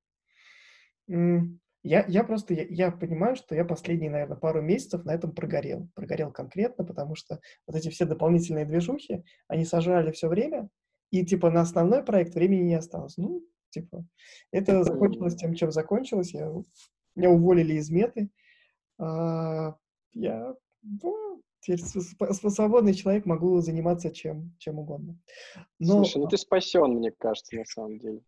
Я, 1.81 2.05
я 2.09 2.25
просто, 2.25 2.53
я, 2.53 2.65
я 2.69 2.91
понимаю, 2.91 3.37
что 3.37 3.55
я 3.55 3.63
последние, 3.63 4.11
наверное, 4.11 4.35
пару 4.35 4.61
месяцев 4.61 5.05
на 5.05 5.13
этом 5.13 5.31
прогорел. 5.31 5.87
Прогорел 5.95 6.29
конкретно, 6.29 6.83
потому 6.83 7.15
что 7.15 7.39
вот 7.65 7.77
эти 7.77 7.89
все 7.89 8.05
дополнительные 8.05 8.65
движухи, 8.65 9.23
они 9.47 9.63
сожрали 9.63 10.11
все 10.11 10.27
время, 10.27 10.67
и 11.11 11.25
типа 11.25 11.49
на 11.49 11.61
основной 11.61 12.03
проект 12.03 12.35
времени 12.35 12.63
не 12.63 12.75
осталось. 12.75 13.17
Ну, 13.17 13.43
Типа, 13.69 14.03
это 14.51 14.83
закончилось 14.83 15.35
тем, 15.35 15.53
чем 15.53 15.71
закончилось. 15.71 16.33
Я, 16.33 16.51
меня 17.15 17.29
уволили 17.29 17.73
из 17.75 17.89
меты. 17.89 18.29
А, 18.97 19.75
я 20.13 20.55
ну, 20.81 21.41
теперь 21.59 21.79
свободный 21.79 22.93
человек, 22.93 23.25
могу 23.25 23.59
заниматься 23.59 24.11
чем, 24.11 24.55
чем 24.57 24.79
угодно. 24.79 25.19
Но... 25.77 26.03
Слушай, 26.03 26.21
ну 26.21 26.27
ты 26.27 26.37
спасен, 26.37 26.95
мне 26.95 27.11
кажется, 27.11 27.55
на 27.55 27.65
самом 27.65 27.99
деле. 27.99 28.21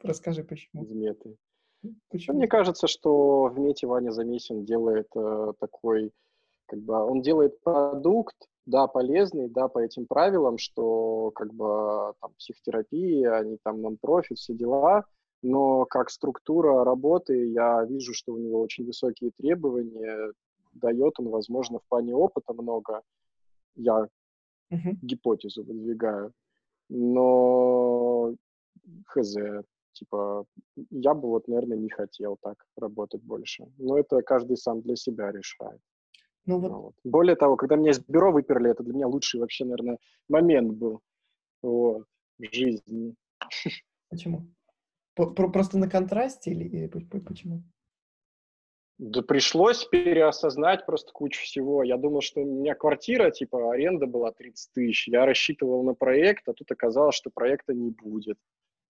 Расскажи, 0.00 0.44
почему. 0.44 0.84
Из 0.84 0.92
меты. 0.92 1.36
Почему? 2.08 2.34
Ну, 2.34 2.38
мне 2.40 2.48
кажется, 2.48 2.86
что 2.88 3.44
в 3.46 3.58
мете 3.58 3.86
Ваня 3.86 4.10
Замесин 4.10 4.64
делает 4.64 5.08
э, 5.16 5.52
такой, 5.60 6.12
как 6.66 6.80
бы, 6.80 6.94
он 6.94 7.22
делает 7.22 7.60
продукт, 7.60 8.36
да, 8.68 8.86
полезный, 8.86 9.48
да, 9.48 9.68
по 9.68 9.78
этим 9.78 10.06
правилам, 10.06 10.58
что 10.58 11.30
как 11.34 11.52
бы 11.54 12.12
там 12.20 12.34
психотерапия, 12.38 13.34
они 13.36 13.56
там 13.64 13.80
нон-профит, 13.80 14.36
все 14.36 14.52
дела, 14.52 15.04
но 15.42 15.86
как 15.86 16.10
структура 16.10 16.84
работы 16.84 17.46
я 17.46 17.82
вижу, 17.84 18.12
что 18.12 18.34
у 18.34 18.38
него 18.38 18.60
очень 18.60 18.84
высокие 18.84 19.30
требования, 19.38 20.32
дает 20.74 21.14
он, 21.18 21.30
возможно, 21.30 21.78
в 21.78 21.88
плане 21.88 22.14
опыта 22.14 22.52
много, 22.52 23.00
я 23.74 24.06
uh-huh. 24.70 24.96
гипотезу 25.00 25.64
выдвигаю, 25.64 26.32
но 26.90 28.34
хз, 29.06 29.34
типа, 29.92 30.44
я 30.90 31.14
бы 31.14 31.28
вот, 31.28 31.48
наверное, 31.48 31.78
не 31.78 31.88
хотел 31.88 32.36
так 32.42 32.66
работать 32.76 33.22
больше. 33.22 33.66
Но 33.78 33.98
это 33.98 34.20
каждый 34.20 34.58
сам 34.58 34.82
для 34.82 34.96
себя 34.96 35.32
решает. 35.32 35.80
Ну, 36.48 36.58
вот. 36.60 36.72
Вот. 36.72 36.94
Более 37.04 37.36
того, 37.36 37.56
когда 37.56 37.76
меня 37.76 37.90
из 37.90 38.00
бюро 38.00 38.32
выперли, 38.32 38.70
это 38.70 38.82
для 38.82 38.94
меня 38.94 39.06
лучший 39.06 39.38
вообще, 39.38 39.66
наверное, 39.66 39.98
момент 40.30 40.72
был 40.72 41.02
вот, 41.62 42.06
в 42.38 42.54
жизни. 42.54 43.14
Почему? 44.08 44.48
Просто 45.14 45.76
на 45.76 45.90
контрасте 45.90 46.52
или, 46.52 46.64
или 46.64 46.86
почему? 46.86 47.62
Да 48.96 49.20
пришлось 49.20 49.84
переосознать 49.84 50.86
просто 50.86 51.12
кучу 51.12 51.42
всего. 51.42 51.82
Я 51.82 51.98
думал, 51.98 52.22
что 52.22 52.40
у 52.40 52.46
меня 52.46 52.74
квартира, 52.74 53.30
типа, 53.30 53.72
аренда 53.72 54.06
была 54.06 54.32
30 54.32 54.72
тысяч. 54.72 55.06
Я 55.06 55.26
рассчитывал 55.26 55.82
на 55.82 55.92
проект, 55.92 56.48
а 56.48 56.54
тут 56.54 56.72
оказалось, 56.72 57.14
что 57.14 57.30
проекта 57.30 57.74
не 57.74 57.90
будет. 57.90 58.38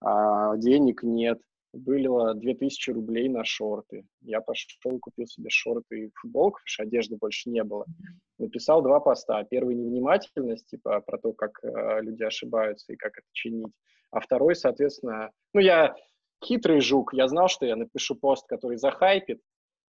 А 0.01 0.57
денег 0.57 1.03
нет 1.03 1.43
было 1.73 2.35
2000 2.35 2.91
рублей 2.91 3.29
на 3.29 3.45
шорты. 3.45 4.07
Я 4.21 4.41
пошел, 4.41 4.99
купил 5.01 5.27
себе 5.27 5.51
шорты 5.51 6.07
и 6.07 6.11
футболку, 6.14 6.59
потому 6.59 6.66
что 6.66 6.83
одежды 6.85 7.16
больше 7.16 7.51
не 7.51 7.62
было. 7.62 7.85
Написал 8.39 8.83
два 8.83 9.01
поста. 9.01 9.43
Первый— 9.45 9.75
невнимательность, 9.77 10.66
типа 10.69 11.01
про 11.01 11.19
то, 11.19 11.33
как 11.33 11.62
э, 11.62 12.01
люди 12.01 12.23
ошибаются 12.23 12.93
и 12.93 12.97
как 12.97 13.19
это 13.19 13.27
чинить. 13.33 13.73
А 14.11 14.21
второй, 14.21 14.55
соответственно, 14.57 15.31
ну, 15.53 15.61
я 15.61 15.95
хитрый 16.45 16.81
жук, 16.81 17.12
я 17.12 17.29
знал, 17.29 17.49
что 17.49 17.66
я 17.66 17.77
напишу 17.77 18.14
пост, 18.14 18.47
который 18.47 18.79
захайпит, 18.79 19.41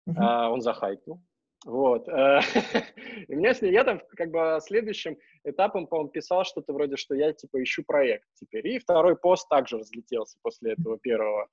uh-huh. 0.10 0.16
а 0.18 0.50
он 0.50 0.62
захайпил. 0.62 1.22
Вот. 1.66 2.08
Э, 2.08 2.40
и 3.28 3.36
меня 3.36 3.54
с 3.54 3.62
ней, 3.62 3.72
я 3.72 3.84
там 3.84 4.02
как 4.16 4.32
бы 4.32 4.60
следующим 4.62 5.18
этапом, 5.44 5.88
по-моему, 5.88 6.10
писал 6.10 6.46
что-то 6.46 6.74
вроде, 6.74 6.96
что 6.96 7.16
я 7.16 7.34
типа 7.34 7.62
ищу 7.62 7.84
проект 7.86 8.26
теперь. 8.36 8.68
И 8.68 8.80
второй 8.80 9.16
пост 9.18 9.48
также 9.50 9.78
разлетелся 9.78 10.38
после 10.42 10.74
этого 10.74 10.98
первого. 10.98 11.48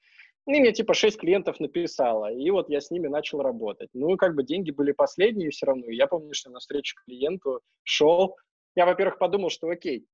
И 0.47 0.61
мне 0.61 0.73
типа 0.73 0.95
шесть 0.95 1.19
клиентов 1.19 1.59
написало, 1.59 2.33
и 2.33 2.51
вот 2.51 2.69
я 2.71 2.81
с 2.81 2.93
ними 2.93 3.09
начал 3.09 3.43
работать. 3.43 3.91
Ну, 3.95 4.17
как 4.17 4.37
бы 4.37 4.45
деньги 4.45 4.71
были 4.71 4.93
последние 4.93 5.51
все 5.51 5.67
равно. 5.67 5.87
Я 5.89 6.07
помню, 6.07 6.35
что 6.35 6.51
на 6.51 6.61
встречу 6.61 6.95
клиенту 7.05 7.61
шел. 7.83 8.37
Я, 8.77 8.87
во-первых, 8.87 9.19
подумал, 9.19 9.51
что 9.51 9.69
окей, 9.69 10.07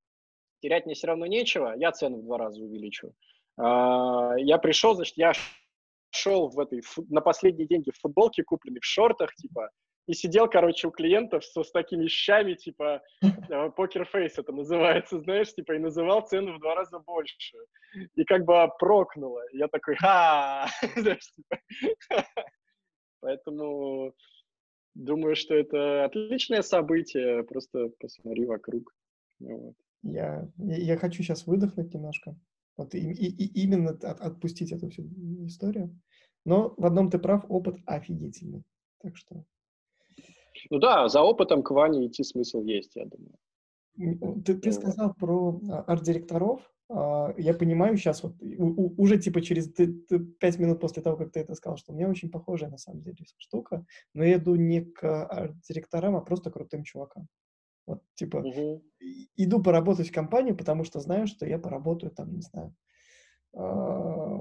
терять 0.63 0.87
мне 0.87 0.95
все 0.95 1.09
равно 1.09 1.27
нечего, 1.27 1.75
я 1.77 1.93
цену 1.93 2.19
в 2.19 2.25
два 2.25 2.39
раза 2.39 2.63
увеличу. 2.63 3.13
А, 3.59 4.35
я 4.39 4.57
пришел, 4.57 4.95
значит, 4.95 5.19
я 5.19 5.33
шел 6.13 6.49
в 6.49 6.59
этой, 6.59 6.83
на 7.09 7.21
последние 7.21 7.67
деньги 7.67 7.91
в 7.91 8.01
футболке 8.01 8.45
купленной, 8.45 8.81
в 8.81 8.85
шортах, 8.85 9.35
типа, 9.35 9.71
и 10.07 10.15
сидел, 10.15 10.49
короче, 10.49 10.89
у 10.89 10.91
клиентов 10.91 11.45
со, 11.45 11.63
с 11.63 11.71
такими 11.71 12.05
вещами, 12.05 12.55
типа, 12.55 13.03
покерфейс 13.77 14.39
это 14.39 14.53
называется, 14.53 15.21
знаешь, 15.21 15.55
типа, 15.55 15.73
и 15.73 15.79
называл 15.79 16.27
цену 16.27 16.57
в 16.57 16.61
два 16.61 16.75
раза 16.75 16.99
больше. 16.99 17.57
И 18.15 18.25
как 18.25 18.45
бы 18.45 18.69
прокнуло. 18.79 19.43
Я 19.53 19.69
такой, 19.69 19.97
ха! 19.97 20.67
Типа. 20.95 21.59
Поэтому 23.21 24.13
думаю, 24.95 25.37
что 25.37 25.55
это 25.55 26.05
отличное 26.05 26.63
событие. 26.63 27.45
Просто 27.45 27.91
посмотри 28.01 28.45
вокруг. 28.45 28.93
Вот. 29.39 29.75
Я, 30.03 30.49
я 30.59 30.97
хочу 30.97 31.23
сейчас 31.23 31.47
выдохнуть 31.47 31.95
немножко. 31.95 32.35
Вот 32.77 32.95
и, 32.95 32.99
и, 32.99 33.27
и 33.27 33.63
именно 33.65 33.91
от, 33.91 34.05
отпустить 34.05 34.73
эту 34.73 34.89
всю 34.91 35.05
историю. 35.47 35.99
Но 36.45 36.75
в 36.77 36.87
одном 36.87 37.11
ты 37.11 37.19
прав, 37.19 37.45
опыт 37.49 37.77
офигительный. 37.87 38.65
Так 39.01 39.17
что 39.17 39.45
ну 40.71 40.79
да, 40.79 41.09
за 41.09 41.23
опытом 41.23 41.63
к 41.63 41.71
Ване 41.71 42.07
идти 42.07 42.23
смысл 42.25 42.63
есть, 42.63 42.97
я 42.97 43.07
думаю. 43.07 44.43
Ты, 44.45 44.57
ты 44.57 44.73
сказал 44.73 45.15
про 45.15 45.61
а, 45.69 45.83
арт-директоров. 45.83 46.71
А, 46.89 47.35
я 47.37 47.55
понимаю 47.55 47.97
сейчас, 47.97 48.23
вот 48.23 48.35
уже 48.41 49.19
типа 49.19 49.43
через 49.43 49.69
пять 49.69 50.59
минут 50.59 50.81
после 50.81 51.03
того, 51.03 51.17
как 51.17 51.33
ты 51.33 51.41
это 51.41 51.55
сказал, 51.55 51.77
что 51.77 51.93
у 51.93 51.97
меня 51.97 52.09
очень 52.09 52.31
похожая 52.31 52.71
на 52.71 52.79
самом 52.79 53.03
деле 53.03 53.19
штука, 53.37 53.85
но 54.15 54.25
я 54.25 54.37
иду 54.37 54.55
не 54.55 54.83
к 54.83 55.27
арт-директорам, 55.27 56.17
а 56.17 56.21
просто 56.21 56.51
крутым 56.51 56.85
чувакам. 56.85 57.29
Вот, 57.87 58.03
типа, 58.15 58.37
угу. 58.39 58.83
иду 59.37 59.63
поработать 59.63 60.09
в 60.09 60.13
компанию, 60.13 60.57
потому 60.57 60.85
что 60.85 61.01
знаю, 61.01 61.27
что 61.27 61.47
я 61.47 61.59
поработаю 61.59 62.13
там, 62.13 62.33
не 62.35 62.43
знаю, 62.43 62.75
а, 63.55 64.39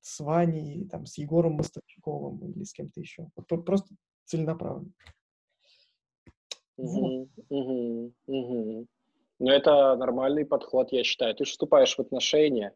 с 0.00 0.20
Ваней, 0.20 0.86
там, 0.88 1.06
с 1.06 1.18
Егором 1.18 1.54
Мостовчуковым 1.54 2.52
или 2.52 2.64
с 2.64 2.72
кем-то 2.72 3.00
еще. 3.00 3.28
Вот 3.36 3.64
просто 3.64 3.94
целенаправленно. 4.24 4.92
Угу, 6.76 7.28
угу, 7.48 8.12
угу. 8.26 8.86
Ну, 9.40 9.50
это 9.50 9.96
нормальный 9.96 10.46
подход, 10.46 10.92
я 10.92 11.04
считаю. 11.04 11.34
Ты 11.34 11.44
вступаешь 11.44 11.96
в 11.96 12.00
отношения, 12.00 12.74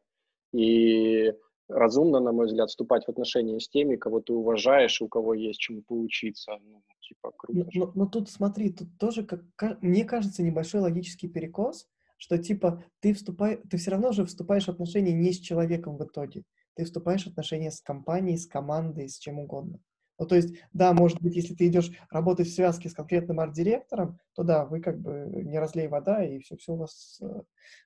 и 0.53 1.33
разумно, 1.69 2.21
на 2.21 2.33
мой 2.33 2.47
взгляд, 2.47 2.71
вступать 2.71 3.05
в 3.05 3.09
отношения 3.09 3.61
с 3.61 3.69
теми, 3.69 3.97
кого 3.97 4.21
ты 4.21 4.33
уважаешь, 4.33 5.01
у 5.01 5.09
кого 5.09 5.35
есть 5.35 5.61
чему 5.61 5.83
поучиться. 5.83 6.59
Ну, 6.65 6.83
типа, 7.01 7.33
круто. 7.37 7.69
Но, 7.75 7.87
но, 7.87 7.93
но 7.95 8.07
тут, 8.07 8.31
смотри, 8.31 8.73
тут 8.73 8.89
тоже, 8.99 9.25
как, 9.25 9.83
мне 9.83 10.05
кажется, 10.05 10.43
небольшой 10.43 10.81
логический 10.81 11.29
перекос, 11.29 11.87
что, 12.17 12.39
типа, 12.39 12.85
ты, 13.01 13.15
вступай, 13.15 13.61
ты 13.71 13.77
все 13.77 13.93
равно 13.93 14.13
же 14.13 14.27
вступаешь 14.27 14.67
в 14.67 14.71
отношения 14.71 15.13
не 15.13 15.33
с 15.33 15.39
человеком 15.39 15.97
в 15.97 16.05
итоге. 16.05 16.43
Ты 16.75 16.85
вступаешь 16.85 17.25
в 17.25 17.29
отношения 17.29 17.71
с 17.71 17.81
компанией, 17.81 18.39
с 18.39 18.47
командой, 18.47 19.09
с 19.09 19.19
чем 19.19 19.39
угодно. 19.39 19.81
Ну, 20.19 20.27
то 20.27 20.35
есть, 20.35 20.55
да, 20.73 20.93
может 20.93 21.23
быть, 21.23 21.37
если 21.37 21.55
ты 21.55 21.69
идешь 21.69 21.93
работать 22.11 22.49
в 22.49 22.55
связке 22.55 22.89
с 22.89 22.95
конкретным 22.95 23.39
арт-директором, 23.39 24.19
то 24.35 24.43
да, 24.43 24.67
вы 24.67 24.81
как 24.81 24.99
бы 25.01 25.29
не 25.45 25.59
разлей 25.59 25.87
вода, 25.87 26.25
и 26.25 26.41
все, 26.41 26.57
все 26.57 26.73
у 26.73 26.77
вас 26.77 27.21
э, 27.23 27.43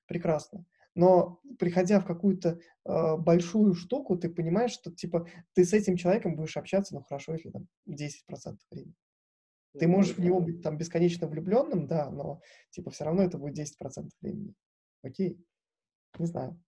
прекрасно. 0.07 0.65
Но 0.95 1.39
приходя 1.57 1.99
в 1.99 2.05
какую-то 2.05 2.59
э, 2.85 3.17
большую 3.17 3.73
штуку, 3.73 4.17
ты 4.17 4.29
понимаешь, 4.29 4.71
что 4.71 4.91
типа 4.91 5.27
ты 5.53 5.65
с 5.65 5.73
этим 5.73 5.97
человеком 5.97 6.35
будешь 6.35 6.57
общаться, 6.57 6.93
ну 6.95 7.01
хорошо, 7.01 7.33
если 7.33 7.49
там 7.49 7.67
10% 7.87 8.57
времени. 8.69 8.93
Ты 9.79 9.87
можешь 9.87 10.15
в 10.15 10.19
него 10.19 10.39
быть 10.39 10.61
там 10.61 10.77
бесконечно 10.77 11.27
влюбленным, 11.27 11.87
да, 11.87 12.11
но 12.11 12.41
типа 12.69 12.91
все 12.91 13.05
равно 13.05 13.23
это 13.23 13.39
будет 13.39 13.57
10% 13.57 14.07
времени. 14.21 14.53
Окей? 15.01 15.37
Не 16.19 16.27
знаю. 16.27 16.61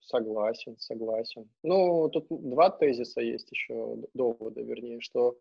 Согласен, 0.00 0.76
согласен. 0.78 1.50
Ну, 1.62 2.08
тут 2.10 2.26
два 2.28 2.70
тезиса 2.70 3.20
есть 3.20 3.50
еще, 3.50 3.96
довода, 4.12 4.60
вернее, 4.60 5.00
что 5.00 5.38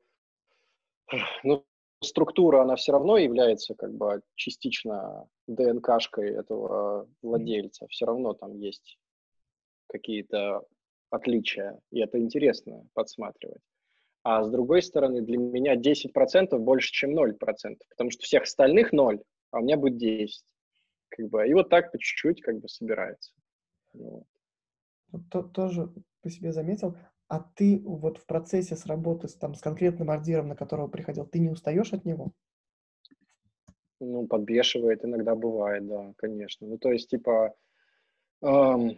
ну, 1.43 1.65
структура, 2.01 2.61
она 2.61 2.75
все 2.75 2.91
равно 2.91 3.17
является 3.17 3.75
как 3.75 3.93
бы 3.93 4.21
частично 4.35 5.27
ДНКшкой 5.47 6.29
этого 6.31 7.09
владельца. 7.21 7.87
Все 7.87 8.05
равно 8.05 8.33
там 8.33 8.55
есть 8.55 8.97
какие-то 9.87 10.63
отличия, 11.09 11.79
и 11.91 11.99
это 11.99 12.19
интересно 12.19 12.87
подсматривать. 12.93 13.61
А 14.23 14.43
с 14.43 14.49
другой 14.49 14.81
стороны, 14.81 15.21
для 15.21 15.37
меня 15.37 15.75
10% 15.75 16.57
больше, 16.57 16.91
чем 16.91 17.17
0%, 17.17 17.33
потому 17.89 18.11
что 18.11 18.23
всех 18.23 18.43
остальных 18.43 18.91
0, 18.91 19.21
а 19.51 19.59
у 19.59 19.61
меня 19.61 19.77
будет 19.77 19.97
10. 19.97 20.43
Как 21.09 21.27
бы, 21.29 21.47
и 21.47 21.53
вот 21.53 21.69
так 21.69 21.91
по 21.91 21.97
чуть-чуть 21.97 22.41
как 22.41 22.59
бы 22.59 22.67
собирается. 22.67 23.33
Вот 23.93 25.21
то, 25.31 25.41
тоже 25.41 25.91
по 26.21 26.29
себе 26.29 26.51
заметил, 26.51 26.95
а 27.29 27.39
ты 27.55 27.79
вот 27.85 28.17
в 28.17 28.25
процессе 28.25 28.75
с 28.75 28.87
работы 28.87 29.27
с, 29.27 29.35
там, 29.35 29.53
с 29.53 29.61
конкретным 29.61 30.09
ордером, 30.09 30.47
на 30.49 30.55
которого 30.55 30.87
приходил, 30.87 31.25
ты 31.25 31.39
не 31.39 31.49
устаешь 31.49 31.93
от 31.93 32.03
него? 32.03 32.31
Ну, 33.99 34.27
подбешивает 34.27 35.05
иногда 35.05 35.35
бывает, 35.35 35.87
да, 35.87 36.13
конечно. 36.17 36.67
Ну, 36.67 36.77
то 36.79 36.91
есть, 36.91 37.09
типа, 37.09 37.53
эм, 38.41 38.97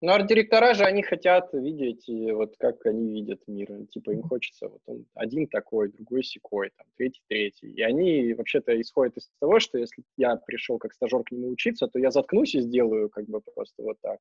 ну, 0.00 0.12
арт-директора 0.12 0.74
же, 0.74 0.84
они 0.84 1.02
хотят 1.02 1.52
видеть, 1.54 2.04
вот 2.06 2.54
как 2.56 2.86
они 2.86 3.10
видят 3.10 3.40
мир. 3.48 3.86
Типа, 3.90 4.10
им 4.10 4.22
хочется, 4.22 4.68
вот 4.68 4.82
он 4.86 5.06
один 5.14 5.48
такой, 5.48 5.90
другой 5.90 6.22
секой, 6.22 6.70
там, 6.76 6.86
третий, 6.96 7.22
третий. 7.26 7.72
И 7.72 7.82
они 7.82 8.32
вообще-то 8.34 8.80
исходят 8.80 9.16
из 9.16 9.28
того, 9.40 9.58
что 9.58 9.78
если 9.78 10.04
я 10.16 10.36
пришел 10.36 10.78
как 10.78 10.92
стажер 10.92 11.24
к 11.24 11.32
нему 11.32 11.48
учиться, 11.48 11.88
то 11.88 11.98
я 11.98 12.12
заткнусь 12.12 12.54
и 12.54 12.60
сделаю 12.60 13.08
как 13.08 13.24
бы 13.26 13.40
просто 13.40 13.82
вот 13.82 13.96
так. 14.02 14.20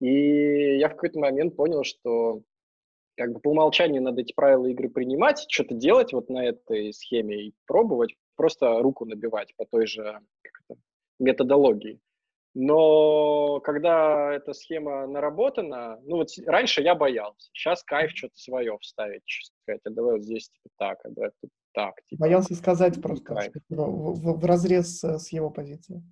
И 0.00 0.78
я 0.78 0.88
в 0.88 0.92
какой-то 0.92 1.18
момент 1.18 1.56
понял, 1.56 1.84
что 1.84 2.42
как 3.16 3.32
бы 3.32 3.40
по 3.40 3.48
умолчанию 3.50 4.02
надо 4.02 4.20
эти 4.20 4.32
правила 4.32 4.66
игры 4.66 4.88
принимать, 4.88 5.46
что-то 5.48 5.74
делать 5.74 6.12
вот 6.12 6.28
на 6.28 6.44
этой 6.44 6.92
схеме 6.92 7.46
и 7.46 7.54
пробовать, 7.66 8.14
просто 8.36 8.78
руку 8.80 9.06
набивать 9.06 9.54
по 9.56 9.64
той 9.64 9.86
же 9.86 10.20
это, 10.42 10.80
методологии. 11.18 11.98
Но 12.58 13.60
когда 13.60 14.32
эта 14.32 14.54
схема 14.54 15.06
наработана, 15.06 16.00
ну 16.04 16.16
вот 16.16 16.28
раньше 16.46 16.80
я 16.80 16.94
боялся, 16.94 17.50
сейчас 17.52 17.82
кайф 17.82 18.12
что-то 18.12 18.36
свое 18.36 18.78
вставить, 18.80 19.22
сказать, 19.62 19.82
а 19.84 19.90
давай 19.90 20.12
вот 20.14 20.24
здесь 20.24 20.48
типа 20.48 20.68
так, 20.78 20.98
а 21.04 21.10
давай 21.10 21.30
тут 21.40 21.50
так. 21.72 21.94
Типа, 22.06 22.20
боялся 22.20 22.54
сказать 22.54 23.00
просто 23.02 23.34
в, 23.68 23.74
в, 23.76 24.40
в 24.40 24.44
разрез 24.46 25.04
с 25.04 25.32
его 25.32 25.50
позицией. 25.50 26.02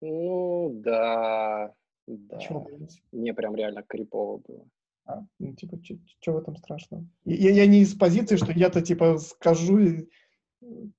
Ну 0.00 0.70
да, 0.74 1.74
да. 2.16 2.38
Чего 2.38 2.66
Мне 3.12 3.34
прям 3.34 3.54
реально 3.54 3.82
крипово 3.82 4.38
было. 4.38 4.66
А, 5.06 5.22
ну, 5.38 5.54
типа, 5.54 5.78
что 6.20 6.32
в 6.32 6.38
этом 6.38 6.56
страшного? 6.56 7.04
Я, 7.24 7.50
я 7.50 7.66
не 7.66 7.80
из 7.80 7.94
позиции, 7.94 8.36
что 8.36 8.52
я-то, 8.52 8.80
типа, 8.80 9.18
скажу, 9.18 9.78
и... 9.78 10.08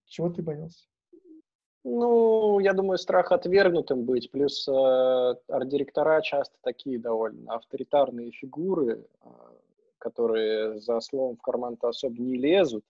чего 0.05 0.29
ты 0.29 0.41
боялся? 0.41 0.85
Ну, 1.83 2.59
я 2.59 2.73
думаю, 2.73 2.97
страх 2.97 3.31
отвергнутым 3.31 4.03
быть. 4.03 4.29
Плюс 4.31 4.67
э, 4.67 4.71
арт-директора 4.71 6.21
часто 6.21 6.55
такие 6.61 6.99
довольно 6.99 7.55
авторитарные 7.55 8.31
фигуры, 8.31 9.07
э, 9.23 9.29
которые 9.97 10.79
за 10.79 10.99
словом 10.99 11.37
в 11.37 11.41
карман-то 11.41 11.89
особо 11.89 12.21
не 12.21 12.35
лезут 12.35 12.83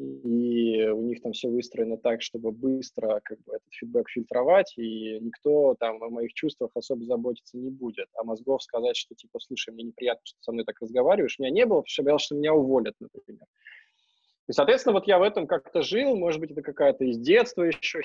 и 0.00 0.88
у 0.88 1.02
них 1.02 1.20
там 1.20 1.32
все 1.32 1.48
выстроено 1.48 1.98
так, 1.98 2.22
чтобы 2.22 2.52
быстро 2.52 3.20
как 3.22 3.38
бы 3.40 3.54
этот 3.56 3.68
фидбэк 3.70 4.08
фильтровать, 4.08 4.72
и 4.78 5.18
никто 5.20 5.74
там 5.78 6.02
о 6.02 6.08
моих 6.08 6.32
чувствах 6.32 6.70
особо 6.74 7.04
заботиться 7.04 7.58
не 7.58 7.70
будет. 7.70 8.08
А 8.14 8.24
мозгов 8.24 8.62
сказать, 8.62 8.96
что 8.96 9.14
типа, 9.14 9.38
слушай, 9.40 9.74
мне 9.74 9.84
неприятно, 9.84 10.22
что 10.24 10.38
ты 10.38 10.44
со 10.44 10.52
мной 10.52 10.64
так 10.64 10.80
разговариваешь, 10.80 11.36
у 11.38 11.42
меня 11.42 11.52
не 11.52 11.66
было, 11.66 11.78
потому 11.78 11.88
что 11.88 12.02
я 12.02 12.04
боялся, 12.04 12.24
что 12.26 12.34
меня 12.36 12.54
уволят, 12.54 12.94
например. 12.98 13.44
И, 14.48 14.52
соответственно, 14.52 14.94
вот 14.94 15.06
я 15.06 15.18
в 15.18 15.22
этом 15.22 15.46
как-то 15.46 15.82
жил, 15.82 16.16
может 16.16 16.40
быть, 16.40 16.50
это 16.50 16.62
какая-то 16.62 17.04
из 17.04 17.18
детства 17.18 17.62
еще 17.62 18.00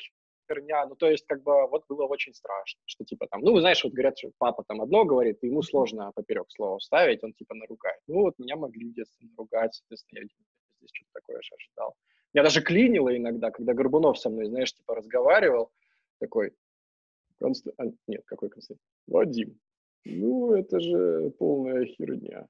херня, 0.48 0.86
ну, 0.86 0.96
то 0.96 1.10
есть, 1.10 1.26
как 1.26 1.44
бы, 1.44 1.68
вот 1.68 1.86
было 1.88 2.06
очень 2.06 2.34
страшно, 2.34 2.82
что, 2.86 3.06
типа, 3.06 3.28
там, 3.28 3.42
ну, 3.42 3.54
вы 3.54 3.62
знаешь, 3.62 3.84
вот 3.84 3.94
говорят, 3.94 4.18
что 4.18 4.32
папа 4.38 4.64
там 4.68 4.82
одно 4.82 5.06
говорит, 5.06 5.40
и 5.42 5.48
ему 5.48 5.62
сложно 5.62 6.12
поперек 6.14 6.46
слова 6.50 6.78
ставить, 6.80 7.24
он, 7.24 7.34
типа, 7.34 7.56
наругает. 7.56 8.00
Ну, 8.08 8.22
вот 8.22 8.38
меня 8.38 8.58
могли 8.58 8.90
в 8.90 8.94
детстве 8.94 9.28
наругать, 9.30 9.74
соответственно, 9.74 10.20
я 10.20 10.26
здесь 10.86 10.92
что-то 10.94 11.12
такое 11.14 11.42
же 11.42 11.56
ожидал. 11.56 11.96
Я 12.34 12.44
даже 12.44 12.62
клинило 12.62 13.16
иногда, 13.16 13.52
когда 13.52 13.74
Горбунов 13.74 14.20
со 14.20 14.30
мной, 14.30 14.48
знаешь, 14.48 14.74
типа 14.74 14.96
разговаривал, 14.96 15.72
такой, 16.20 16.54
Конст... 17.40 17.68
а, 17.78 17.86
нет, 18.08 18.24
какой 18.26 18.50
Константин? 18.50 18.84
Вадим. 19.08 19.60
Ну, 20.06 20.54
это 20.54 20.80
же 20.80 21.32
полная 21.38 21.86
херня. 21.86 22.48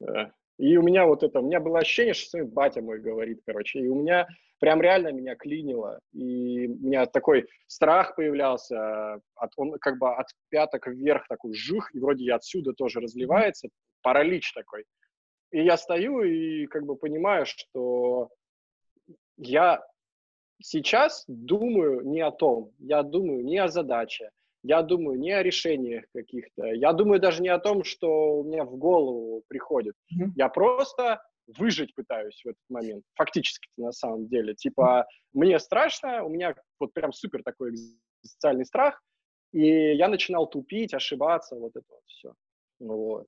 Да. 0.00 0.32
И 0.58 0.76
у 0.76 0.82
меня 0.82 1.06
вот 1.06 1.22
это, 1.22 1.40
у 1.40 1.46
меня 1.46 1.60
было 1.60 1.78
ощущение, 1.78 2.14
что 2.14 2.44
батя 2.44 2.82
мой 2.82 3.00
говорит, 3.00 3.40
короче, 3.46 3.80
и 3.80 3.88
у 3.88 3.94
меня 3.94 4.28
прям 4.58 4.82
реально 4.82 5.10
меня 5.10 5.34
клинило, 5.34 6.00
и 6.12 6.68
у 6.68 6.86
меня 6.86 7.06
такой 7.06 7.48
страх 7.66 8.14
появлялся, 8.14 9.14
от, 9.34 9.52
он 9.56 9.72
как 9.78 9.98
бы 9.98 10.14
от 10.14 10.26
пяток 10.50 10.86
вверх 10.86 11.26
такой 11.28 11.54
жух, 11.54 11.94
и 11.94 11.98
вроде 11.98 12.24
я 12.24 12.36
отсюда 12.36 12.74
тоже 12.74 13.00
разливается, 13.00 13.68
паралич 14.02 14.52
такой. 14.52 14.84
И 15.52 15.62
я 15.62 15.76
стою 15.76 16.22
и 16.22 16.66
как 16.66 16.84
бы 16.84 16.96
понимаю, 16.96 17.44
что 17.46 18.30
я 19.36 19.82
сейчас 20.62 21.24
думаю 21.26 22.02
не 22.02 22.20
о 22.20 22.30
том, 22.30 22.72
я 22.78 23.02
думаю 23.02 23.44
не 23.44 23.58
о 23.58 23.68
задаче, 23.68 24.30
я 24.62 24.82
думаю 24.82 25.18
не 25.18 25.32
о 25.32 25.42
решениях 25.42 26.04
каких-то, 26.14 26.66
я 26.66 26.92
думаю 26.92 27.20
даже 27.20 27.42
не 27.42 27.48
о 27.48 27.58
том, 27.58 27.82
что 27.84 28.40
у 28.40 28.44
меня 28.44 28.64
в 28.64 28.76
голову 28.76 29.42
приходит. 29.48 29.94
Mm-hmm. 30.12 30.32
Я 30.36 30.48
просто 30.48 31.22
выжить 31.58 31.94
пытаюсь 31.94 32.40
в 32.44 32.48
этот 32.48 32.62
момент, 32.68 33.04
фактически 33.14 33.68
на 33.76 33.92
самом 33.92 34.28
деле. 34.28 34.54
Типа, 34.54 35.06
мне 35.32 35.58
страшно, 35.58 36.22
у 36.24 36.28
меня 36.28 36.54
вот 36.78 36.92
прям 36.92 37.12
супер 37.12 37.42
такой 37.42 37.70
экзистенциальный 37.70 38.66
страх, 38.66 39.02
и 39.52 39.94
я 39.94 40.08
начинал 40.08 40.48
тупить, 40.48 40.94
ошибаться, 40.94 41.56
вот 41.56 41.74
это 41.74 41.86
вот 41.88 42.02
все. 42.06 42.34
Вот. 42.78 43.26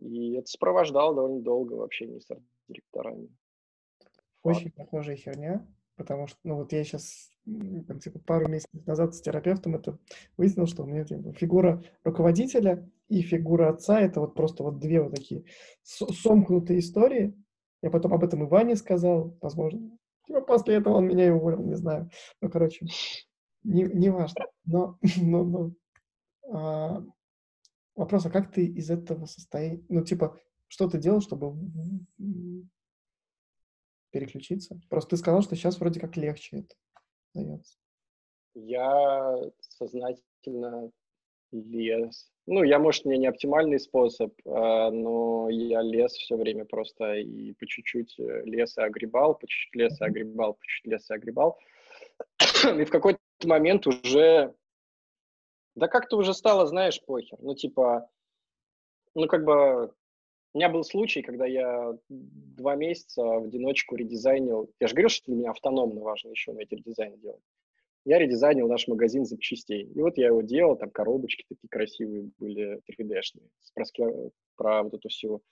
И 0.00 0.34
это 0.34 0.48
сопровождало 0.48 1.14
довольно 1.14 1.40
долго 1.40 1.74
вообще 1.74 2.06
не 2.06 2.20
с 2.20 2.26
директорами. 2.68 3.28
Очень 4.42 4.72
похожая 4.72 5.16
херня, 5.16 5.66
потому 5.96 6.26
что, 6.26 6.38
ну 6.44 6.56
вот 6.56 6.72
я 6.72 6.82
сейчас, 6.84 7.30
там, 7.44 8.00
типа, 8.00 8.18
пару 8.20 8.48
месяцев 8.48 8.86
назад 8.86 9.14
с 9.14 9.20
терапевтом 9.20 9.74
это 9.74 9.98
выяснил, 10.38 10.66
что 10.66 10.84
у 10.84 10.86
меня 10.86 11.04
типа, 11.04 11.32
фигура 11.34 11.84
руководителя 12.04 12.88
и 13.08 13.20
фигура 13.20 13.68
отца— 13.68 14.00
это 14.02 14.20
вот 14.20 14.34
просто 14.34 14.62
вот 14.62 14.78
две 14.78 15.02
вот 15.02 15.14
такие 15.14 15.44
сомкнутые 15.82 16.78
истории. 16.78 17.34
Я 17.82 17.90
потом 17.90 18.14
об 18.14 18.24
этом 18.24 18.44
и 18.44 18.46
Ване 18.46 18.76
сказал, 18.76 19.36
возможно. 19.42 19.98
Типа 20.26 20.40
после 20.40 20.76
этого 20.76 20.94
он 20.94 21.06
меня 21.06 21.26
и 21.26 21.30
уволил, 21.30 21.62
не 21.62 21.74
знаю. 21.74 22.10
Ну, 22.40 22.48
короче, 22.48 22.86
не, 23.64 23.82
не 23.82 24.08
важно. 24.08 24.46
Но, 24.64 24.98
но, 25.20 25.44
но 25.44 25.72
а, 26.48 27.04
вопрос, 28.00 28.26
а 28.26 28.30
как 28.30 28.50
ты 28.50 28.66
из 28.66 28.90
этого 28.90 29.26
состоишь? 29.26 29.80
Ну, 29.88 30.02
типа, 30.04 30.38
что 30.68 30.88
ты 30.88 30.98
делал, 30.98 31.20
чтобы 31.20 31.54
переключиться? 34.10 34.80
Просто 34.88 35.10
ты 35.10 35.16
сказал, 35.18 35.42
что 35.42 35.54
сейчас 35.54 35.78
вроде 35.78 36.00
как 36.00 36.16
легче 36.16 36.58
это 36.58 36.74
дается. 37.34 37.78
Я 38.54 39.36
сознательно 39.60 40.90
лез. 41.52 42.30
Ну, 42.46 42.64
я, 42.64 42.78
может, 42.78 43.04
мне 43.04 43.18
не 43.18 43.26
оптимальный 43.26 43.78
способ, 43.78 44.32
а, 44.44 44.90
но 44.90 45.48
я 45.50 45.82
лез 45.82 46.12
все 46.12 46.36
время 46.36 46.64
просто 46.64 47.14
и 47.14 47.52
по 47.52 47.66
чуть-чуть 47.66 48.18
э, 48.18 48.42
лес 48.44 48.76
и 48.76 48.80
огребал, 48.80 49.36
по 49.36 49.46
чуть-чуть 49.46 49.74
лес 49.76 50.00
и 50.00 50.04
огребал, 50.04 50.54
по 50.54 50.66
чуть-чуть 50.66 50.92
лес 50.92 51.10
и 51.10 51.14
огребал. 51.14 51.58
И 52.76 52.84
в 52.84 52.90
какой-то 52.90 53.20
момент 53.44 53.86
уже, 53.86 54.54
да 55.74 55.88
как-то 55.88 56.16
уже 56.16 56.34
стало, 56.34 56.66
знаешь, 56.66 57.00
похер. 57.04 57.38
Ну, 57.40 57.54
типа, 57.54 58.08
ну, 59.14 59.26
как 59.26 59.44
бы 59.44 59.92
у 60.52 60.58
меня 60.58 60.68
был 60.68 60.82
случай, 60.82 61.22
когда 61.22 61.46
я 61.46 61.96
два 62.08 62.74
месяца 62.74 63.22
в 63.22 63.44
одиночку 63.44 63.94
редизайнил. 63.96 64.70
Я 64.80 64.88
же 64.88 64.94
говорил, 64.94 65.08
что 65.08 65.26
для 65.26 65.36
меня 65.36 65.50
автономно 65.50 66.00
важно 66.00 66.30
еще 66.30 66.52
на 66.52 66.60
эти 66.60 66.74
редизайны 66.74 67.16
делать. 67.18 67.42
Я 68.04 68.18
редизайнил 68.18 68.66
наш 68.66 68.88
магазин 68.88 69.24
запчастей. 69.24 69.84
И 69.84 70.00
вот 70.00 70.16
я 70.16 70.28
его 70.28 70.42
делал, 70.42 70.76
там 70.76 70.90
коробочки 70.90 71.44
такие 71.48 71.68
красивые 71.68 72.30
были, 72.38 72.80
3D-шные. 72.90 73.48
Про, 73.74 74.30
про 74.56 74.82
вот 74.82 74.94
эту 74.94 75.08
всю 75.08 75.42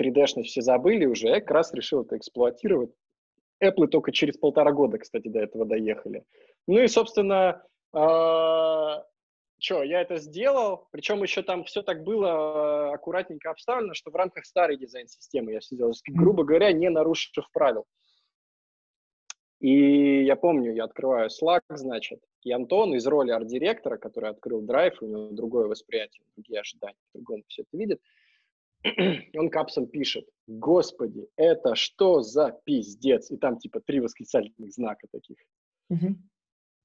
3D-шность 0.00 0.48
все 0.48 0.62
забыли 0.62 1.06
уже. 1.06 1.28
Я 1.28 1.40
как 1.40 1.50
раз 1.50 1.74
решил 1.74 2.02
это 2.02 2.16
эксплуатировать. 2.16 2.92
Apple 3.62 3.88
только 3.88 4.12
через 4.12 4.38
полтора 4.38 4.72
года, 4.72 4.98
кстати, 4.98 5.28
до 5.28 5.40
этого 5.40 5.66
доехали. 5.66 6.24
Ну 6.66 6.78
и, 6.78 6.88
собственно, 6.88 7.62
а, 7.92 9.04
что, 9.58 9.82
я 9.82 10.00
это 10.00 10.16
сделал, 10.16 10.88
причем 10.90 11.22
еще 11.22 11.42
там 11.42 11.64
все 11.64 11.82
так 11.82 12.02
было 12.02 12.92
аккуратненько 12.92 13.50
обставлено, 13.50 13.94
что 13.94 14.10
в 14.10 14.16
рамках 14.16 14.46
старой 14.46 14.76
дизайн-системы 14.76 15.52
я 15.52 15.60
все 15.60 15.74
сделал, 15.74 15.92
грубо 16.08 16.44
говоря, 16.44 16.72
не 16.72 16.88
нарушив 16.88 17.50
правил. 17.52 17.84
И 19.60 20.24
я 20.24 20.36
помню, 20.36 20.74
я 20.74 20.84
открываю 20.84 21.28
Slack, 21.28 21.62
значит, 21.68 22.20
и 22.42 22.50
Антон 22.50 22.94
из 22.94 23.06
роли 23.06 23.30
арт-директора, 23.30 23.98
который 23.98 24.30
открыл 24.30 24.62
драйв, 24.62 25.02
у 25.02 25.06
него 25.06 25.30
другое 25.32 25.66
восприятие, 25.66 26.24
другие 26.34 26.60
ожидания, 26.60 26.96
по-другому 27.12 27.42
все 27.46 27.62
это 27.62 27.76
видит, 27.76 28.00
он 29.36 29.50
капсом 29.50 29.86
пишет, 29.86 30.26
господи, 30.46 31.28
это 31.36 31.74
что 31.74 32.22
за 32.22 32.58
пиздец? 32.64 33.30
И 33.30 33.36
там 33.36 33.58
типа 33.58 33.80
три 33.80 34.00
восклицательных 34.00 34.72
знака 34.72 35.06
таких. 35.12 35.36
Mm-hmm. 35.92 36.14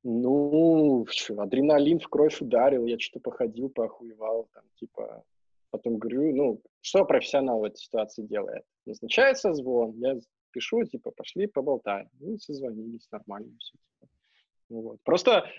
Ну, 0.07 1.07
адреналин 1.35 1.99
в 1.99 2.07
кровь 2.09 2.39
ударил, 2.39 2.85
я 2.85 2.99
что-то 2.99 3.19
походил, 3.21 3.69
поохуевал, 3.69 4.47
там, 4.53 4.63
типа, 4.75 5.23
потом 5.71 5.97
говорю, 5.97 6.35
ну, 6.35 6.61
что 6.81 7.05
профессионал 7.05 7.61
в 7.61 7.63
этой 7.63 7.77
ситуации 7.77 8.21
делает? 8.21 8.63
Назначается 8.85 9.51
звон, 9.55 9.93
я 9.97 10.15
пишу, 10.51 10.83
типа, 10.83 11.09
пошли 11.09 11.47
поболтаем. 11.47 12.07
Ну, 12.19 12.37
созвонились, 12.37 13.07
нормально 13.11 13.51
все. 13.59 13.71
Типа. 13.71 14.11
Ну, 14.69 14.81
вот. 14.81 15.01
Просто 15.01 15.49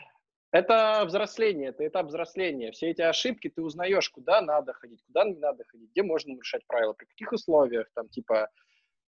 это 0.52 1.02
взросление, 1.06 1.70
это 1.70 1.84
этап 1.84 2.06
взросления. 2.06 2.70
Все 2.70 2.90
эти 2.90 3.02
ошибки 3.02 3.48
ты 3.48 3.62
узнаешь, 3.62 4.08
куда 4.10 4.40
надо 4.42 4.74
ходить, 4.74 5.02
куда 5.06 5.24
не 5.24 5.38
надо 5.38 5.64
ходить, 5.64 5.90
где 5.90 6.04
можно 6.04 6.34
нарушать 6.34 6.64
правила, 6.68 6.92
при 6.92 7.06
каких 7.06 7.32
условиях, 7.32 7.90
там, 7.94 8.08
типа, 8.08 8.48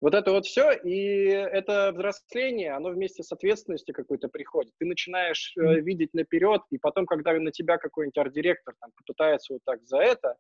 вот 0.02 0.14
это 0.14 0.32
вот 0.32 0.46
все, 0.46 0.72
и 0.72 1.26
это 1.28 1.92
взросление, 1.94 2.74
оно 2.74 2.90
вместе 2.90 3.24
с 3.24 3.32
ответственностью 3.32 3.96
какой-то 3.96 4.28
приходит. 4.28 4.74
Ты 4.78 4.86
начинаешь 4.86 5.54
э, 5.58 5.80
видеть 5.80 6.14
наперед, 6.14 6.62
и 6.70 6.78
потом, 6.78 7.06
когда 7.06 7.34
на 7.34 7.52
тебя 7.52 7.78
какой-нибудь 7.78 8.18
арт-директор 8.18 8.76
там 8.80 8.92
попытается 8.96 9.54
вот 9.54 9.62
так 9.66 9.84
за 9.86 9.98
это, 10.00 10.36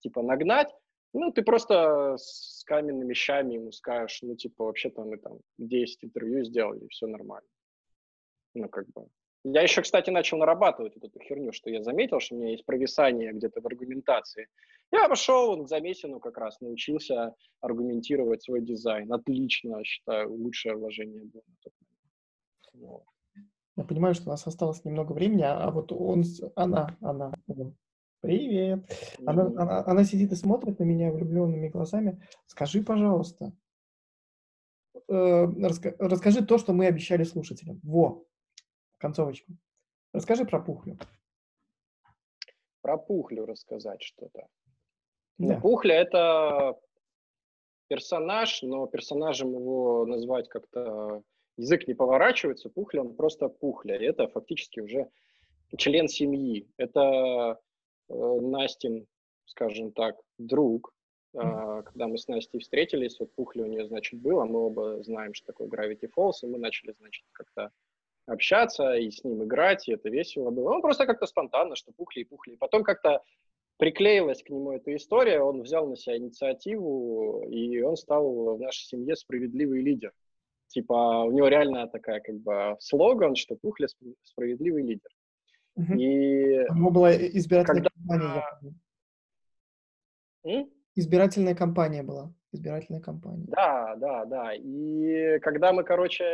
типа, 0.00 0.22
нагнать, 0.22 0.68
ну, 1.12 1.32
ты 1.32 1.42
просто 1.42 2.16
с 2.18 2.62
каменными 2.64 3.10
вещами 3.10 3.54
ему 3.54 3.72
скажешь, 3.72 4.20
ну, 4.22 4.36
типа, 4.36 4.64
вообще-то 4.64 5.02
мы 5.02 5.18
там 5.18 5.38
10 5.58 6.04
интервью 6.04 6.44
сделали, 6.44 6.84
и 6.84 6.88
все 6.88 7.06
нормально. 7.06 7.48
Ну, 8.54 8.68
как 8.68 8.86
бы, 8.90 9.06
я 9.44 9.62
еще, 9.62 9.82
кстати, 9.82 10.10
начал 10.10 10.38
нарабатывать 10.38 10.94
вот 10.94 11.04
эту 11.04 11.18
херню, 11.20 11.52
что 11.52 11.70
я 11.70 11.82
заметил, 11.82 12.20
что 12.20 12.34
у 12.34 12.38
меня 12.38 12.50
есть 12.50 12.66
провисание 12.66 13.32
где-то 13.32 13.60
в 13.60 13.66
аргументации. 13.66 14.48
Я 14.92 15.08
пошел 15.08 15.50
он 15.50 15.64
к 15.64 15.68
Замесину 15.68 16.20
как 16.20 16.36
раз, 16.36 16.60
научился 16.60 17.34
аргументировать 17.60 18.42
свой 18.42 18.60
дизайн. 18.60 19.12
Отлично, 19.12 19.82
считаю, 19.84 20.32
лучшее 20.32 20.76
вложение 20.76 21.24
было. 21.24 21.42
Вот. 22.74 23.04
Я 23.76 23.84
понимаю, 23.84 24.14
что 24.14 24.24
у 24.26 24.30
нас 24.30 24.46
осталось 24.46 24.84
немного 24.84 25.12
времени, 25.12 25.42
а, 25.42 25.70
вот 25.70 25.92
он, 25.92 26.24
она, 26.54 26.96
она, 27.00 27.32
привет. 28.20 28.84
Она, 29.24 29.46
она, 29.46 29.84
она 29.86 30.04
сидит 30.04 30.32
и 30.32 30.36
смотрит 30.36 30.80
на 30.80 30.84
меня 30.84 31.10
влюбленными 31.10 31.68
глазами. 31.68 32.20
Скажи, 32.46 32.82
пожалуйста, 32.82 33.52
э, 35.08 35.46
раска, 35.62 35.94
расскажи 35.98 36.44
то, 36.44 36.58
что 36.58 36.72
мы 36.74 36.86
обещали 36.86 37.24
слушателям. 37.24 37.80
Во, 37.82 38.24
концовочку. 39.00 39.52
Расскажи 40.12 40.44
про 40.44 40.60
Пухлю. 40.60 40.98
Про 42.82 42.98
Пухлю 42.98 43.46
рассказать 43.46 44.02
что-то. 44.02 44.46
Ну, 45.38 45.48
да. 45.48 45.54
Ну, 45.54 45.60
Пухля– 45.60 45.94
это 45.96 46.78
персонаж, 47.88 48.62
но 48.62 48.86
персонажем 48.86 49.52
его 49.52 50.06
назвать 50.06 50.48
как-то 50.48 51.22
язык 51.56 51.88
не 51.88 51.94
поворачивается. 51.94 52.70
Пухля, 52.70 53.00
он 53.00 53.16
просто 53.16 53.48
Пухля. 53.48 53.96
И 53.96 54.04
это 54.04 54.28
фактически 54.28 54.80
уже 54.80 55.10
член 55.76 56.08
семьи. 56.08 56.68
Это 56.76 57.58
э, 58.08 58.14
Настин, 58.14 59.06
скажем 59.46 59.92
так, 59.92 60.16
друг. 60.38 60.92
Mm-hmm. 61.34 61.82
Когда 61.84 62.08
мы 62.08 62.18
с 62.18 62.26
Настей 62.26 62.58
встретились, 62.58 63.20
вот 63.20 63.32
Пухля 63.34 63.64
у 63.64 63.66
нее, 63.66 63.86
значит, 63.86 64.20
было, 64.20 64.44
мы 64.44 64.66
оба 64.66 65.02
знаем, 65.02 65.32
что 65.32 65.46
такое 65.46 65.68
Gravity 65.68 66.10
Falls, 66.16 66.42
и 66.42 66.46
мы 66.46 66.58
начали, 66.58 66.92
значит, 66.98 67.24
как-то 67.32 67.70
общаться 68.30 68.94
и 68.94 69.10
с 69.10 69.24
ним 69.24 69.44
играть, 69.44 69.88
и 69.88 69.92
это 69.92 70.08
весело 70.08 70.50
было. 70.50 70.70
Он 70.70 70.82
просто 70.82 71.06
как-то 71.06 71.26
спонтанно, 71.26 71.76
что 71.76 71.92
пухли 71.92 72.20
и 72.20 72.24
пухли. 72.24 72.56
Потом 72.56 72.82
как-то 72.82 73.22
приклеилась 73.76 74.42
к 74.42 74.50
нему 74.50 74.72
эта 74.72 74.94
история, 74.94 75.40
он 75.40 75.62
взял 75.62 75.86
на 75.86 75.96
себя 75.96 76.16
инициативу, 76.16 77.44
и 77.50 77.80
он 77.80 77.96
стал 77.96 78.56
в 78.56 78.60
нашей 78.60 78.84
семье 78.84 79.16
справедливый 79.16 79.82
лидер. 79.82 80.12
Типа 80.68 81.24
у 81.24 81.32
него 81.32 81.48
реально 81.48 81.88
такая 81.88 82.20
как 82.20 82.36
бы 82.36 82.76
слоган, 82.78 83.34
что 83.34 83.56
Пухля 83.56 83.88
справедливый 84.22 84.84
лидер. 84.84 85.10
Угу. 85.76 85.94
И 85.94 86.68
у 86.68 86.74
него 86.74 86.90
была 86.90 87.16
избирательная 87.16 87.82
когда... 87.82 87.90
кампания. 87.90 88.44
М? 90.44 90.70
Избирательная 90.94 91.54
кампания 91.54 92.02
была 92.02 92.32
избирательной 92.52 93.00
кампании. 93.00 93.46
Да, 93.48 93.96
да, 93.96 94.24
да. 94.24 94.54
И 94.54 95.38
когда 95.40 95.72
мы, 95.72 95.84
короче, 95.84 96.24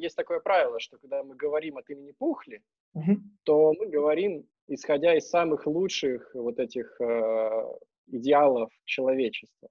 есть 0.00 0.16
такое 0.16 0.40
правило, 0.40 0.80
что 0.80 0.98
когда 0.98 1.22
мы 1.22 1.34
говорим 1.36 1.76
от 1.76 1.88
имени 1.90 2.12
Пухли, 2.12 2.62
угу. 2.94 3.16
то 3.44 3.72
мы 3.74 3.86
говорим, 3.86 4.46
исходя 4.68 5.14
из 5.14 5.28
самых 5.28 5.66
лучших 5.66 6.34
вот 6.34 6.58
этих 6.58 7.00
э, 7.00 7.62
идеалов 8.08 8.70
человечества. 8.84 9.68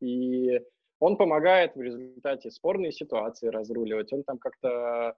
И 0.00 0.60
он 0.98 1.16
помогает 1.16 1.74
в 1.74 1.82
результате 1.82 2.50
спорные 2.50 2.92
ситуации 2.92 3.48
разруливать. 3.48 4.12
Он 4.12 4.22
там 4.24 4.38
как-то 4.38 5.16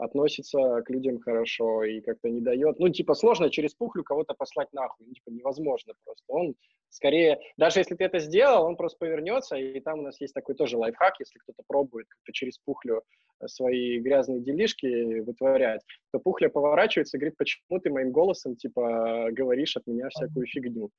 относится 0.00 0.82
к 0.82 0.90
людям 0.90 1.20
хорошо 1.20 1.84
и 1.84 2.00
как-то 2.00 2.28
не 2.28 2.40
дает. 2.40 2.78
Ну, 2.78 2.88
типа, 2.88 3.14
сложно 3.14 3.50
через 3.50 3.74
пухлю 3.74 4.02
кого-то 4.02 4.34
послать 4.34 4.72
нахуй. 4.72 5.06
Ну, 5.06 5.12
типа, 5.12 5.30
невозможно 5.30 5.94
просто. 6.04 6.24
Он 6.28 6.54
скорее, 6.90 7.38
даже 7.56 7.80
если 7.80 7.94
ты 7.94 8.04
это 8.04 8.18
сделал, 8.18 8.64
он 8.64 8.76
просто 8.76 8.98
повернется, 8.98 9.56
и 9.56 9.80
там 9.80 10.00
у 10.00 10.02
нас 10.02 10.20
есть 10.20 10.34
такой 10.34 10.54
тоже 10.54 10.76
лайфхак, 10.76 11.20
если 11.20 11.38
кто-то 11.38 11.62
пробует 11.66 12.06
как-то 12.08 12.32
через 12.32 12.58
пухлю 12.58 13.02
э, 13.40 13.46
свои 13.46 13.98
грязные 14.00 14.40
делишки 14.40 15.20
вытворять, 15.20 15.82
то 16.12 16.18
пухля 16.18 16.48
поворачивается 16.48 17.16
и 17.16 17.20
говорит, 17.20 17.36
почему 17.36 17.78
ты 17.80 17.90
моим 17.90 18.10
голосом, 18.10 18.56
типа, 18.56 19.28
говоришь 19.32 19.76
от 19.76 19.86
меня 19.86 20.08
всякую 20.08 20.46
фигню. 20.46 20.90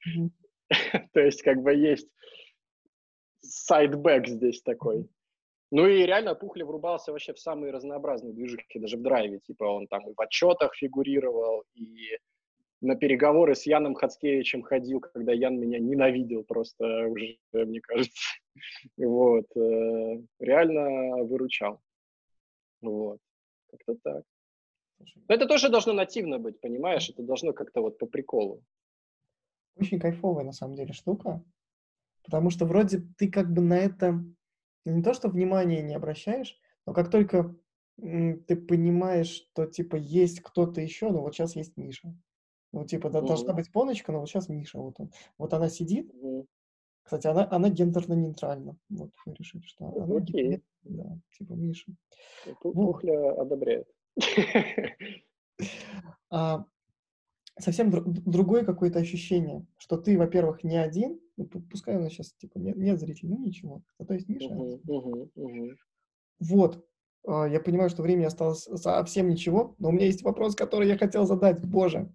То 1.14 1.20
есть, 1.20 1.43
как 1.43 1.62
бы 1.62 1.74
есть 1.74 2.08
сайдбэк 3.41 4.28
здесь 4.28 4.62
такой. 4.62 5.08
Ну 5.72 5.88
и 5.88 6.05
реально 6.05 6.36
Пухлев 6.36 6.67
врубался 6.67 7.11
вообще 7.11 7.34
в 7.34 7.39
самые 7.39 7.72
разнообразные 7.72 8.34
движухи, 8.34 8.78
даже 8.78 8.97
в 8.97 9.01
драйве. 9.01 9.39
Типа 9.39 9.63
он 9.63 9.88
там 9.88 10.07
и 10.09 10.13
в 10.13 10.19
отчетах 10.19 10.76
фигурировал, 10.76 11.63
и 11.74 12.17
на 12.82 12.95
переговоры 12.95 13.55
с 13.55 13.65
Яном 13.65 13.93
Хацкевичем 13.93 14.63
ходил, 14.63 14.99
когда 14.99 15.32
Ян 15.32 15.57
меня 15.57 15.80
ненавидел 15.80 16.43
просто 16.43 17.07
уже, 17.07 17.38
мне 17.53 17.80
кажется. 17.82 18.22
Вот. 18.97 19.45
Э, 19.55 20.22
реально 20.39 21.24
выручал. 21.24 21.80
Вот. 22.82 23.19
Как-то 23.69 23.95
так. 24.03 24.24
Но 25.30 25.36
это 25.36 25.47
тоже 25.47 25.69
должно 25.69 25.93
нативно 25.93 26.38
быть, 26.38 26.59
понимаешь? 26.59 27.09
Это 27.09 27.24
должно 27.24 27.53
как-то 27.53 27.80
вот 27.80 27.97
по 27.97 28.07
приколу. 28.07 28.61
Очень 29.78 30.01
кайфовая 30.01 30.43
на 30.43 30.51
самом 30.51 30.76
деле 30.76 30.91
штука. 30.91 31.41
Потому 32.24 32.49
что 32.49 32.65
вроде 32.65 33.01
ты 33.17 33.32
как 33.32 33.53
бы 33.53 33.61
на 33.61 33.78
это 33.78 34.22
не 34.86 35.04
то, 35.04 35.14
что 35.14 35.30
внимание 35.30 35.82
не 35.82 35.96
обращаешь, 35.96 36.60
но 36.86 36.94
как 36.94 37.10
только 37.10 37.56
ты 37.98 38.56
понимаешь, 38.56 39.28
что 39.28 39.66
типа 39.66 39.96
есть 39.96 40.42
кто-то 40.42 40.82
еще, 40.82 41.12
ну 41.12 41.22
вот 41.22 41.36
сейчас 41.36 41.56
есть 41.56 41.78
Миша. 41.78 42.16
Ну, 42.74 42.86
типа, 42.86 43.10
да, 43.10 43.22
должна 43.22 43.54
быть 43.54 43.72
Поночка, 43.72 44.12
но 44.12 44.22
вот 44.22 44.30
сейчас 44.30 44.48
Миша, 44.48 44.80
вот 44.80 44.96
он. 44.98 45.12
Вот 45.38 45.54
она 45.54 45.70
сидит. 45.70 46.10
Кстати, 47.04 47.28
она, 47.28 47.48
она 47.52 47.70
гендерно-нейтральна. 47.70 48.78
Вот 48.90 49.12
мы 49.26 49.34
решили, 49.34 49.64
что 49.64 49.88
она 49.88 50.18
Окей. 50.18 50.64
да, 50.84 51.18
типа 51.38 51.54
Миша. 51.54 51.92
Пухля 52.62 53.20
вот. 53.20 53.40
одобряет. 53.40 53.88
А, 56.34 56.66
совсем 57.60 57.90
дру- 57.90 58.06
другое 58.06 58.64
какое-то 58.64 59.00
ощущение, 59.00 59.68
что 59.78 59.98
ты, 59.98 60.18
во-первых, 60.18 60.64
не 60.64 60.78
один, 60.78 61.20
ну, 61.54 61.62
пускай 61.70 61.96
у 61.96 62.02
нас 62.02 62.12
сейчас 62.12 62.34
типа 62.34 62.58
нет, 62.58 62.78
нет 62.78 63.00
зрителей, 63.00 63.30
ну 63.30 63.39
ничего, 63.39 63.84
а 63.98 64.06
то 64.06 64.14
есть 64.14 64.28
Миша. 64.30 64.50
Uh-huh, 64.50 64.82
uh-huh, 64.88 65.30
uh-huh. 65.38 65.70
Вот, 66.39 66.86
а, 67.26 67.46
я 67.46 67.60
понимаю, 67.60 67.89
что 67.89 68.02
времени 68.02 68.26
осталось 68.26 68.64
совсем 68.76 69.30
ничего, 69.30 69.76
но 69.80 69.89
у 69.89 69.92
меня 69.92 70.06
есть 70.06 70.24
вопрос, 70.24 70.56
который 70.56 70.88
я 70.88 70.98
хотел 70.98 71.26
задать. 71.26 71.64
Боже, 71.66 72.14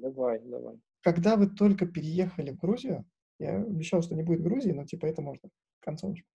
Давай, 0.00 0.40
давай. 0.40 0.76
Когда 1.02 1.36
вы 1.36 1.48
только 1.48 1.86
переехали 1.86 2.50
в 2.50 2.58
Грузию, 2.58 3.04
я 3.38 3.56
обещал, 3.56 4.02
что 4.02 4.14
не 4.14 4.22
будет 4.22 4.42
Грузии, 4.42 4.70
но 4.70 4.84
типа 4.84 5.06
это 5.06 5.22
можно 5.22 5.48
концовочку. 5.80 6.28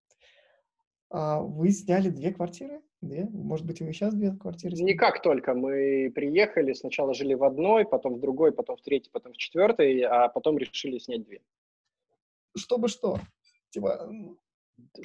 А 1.10 1.42
вы 1.42 1.70
сняли 1.72 2.10
две 2.10 2.34
квартиры? 2.34 2.82
Две? 3.02 3.26
Может 3.26 3.68
быть, 3.68 3.82
вы 3.82 3.94
сейчас 3.94 4.16
две 4.16 4.32
квартиры 4.32 4.76
сняли? 4.76 4.92
Не 4.92 4.98
как 4.98 5.22
только. 5.22 5.54
Мы 5.54 6.12
приехали, 6.14 6.74
сначала 6.74 7.14
жили 7.14 7.36
в 7.36 7.44
одной, 7.44 7.86
потом 7.86 8.16
в 8.16 8.20
другой, 8.20 8.52
потом 8.52 8.78
в 8.78 8.82
третьей, 8.82 9.12
потом 9.12 9.34
в 9.34 9.38
четвертой, 9.38 10.02
а 10.02 10.28
потом 10.30 10.58
решили 10.58 10.98
снять 10.98 11.24
две. 11.24 11.42
Чтобы 12.56 12.88
что? 12.88 13.20
Типа, 13.72 14.10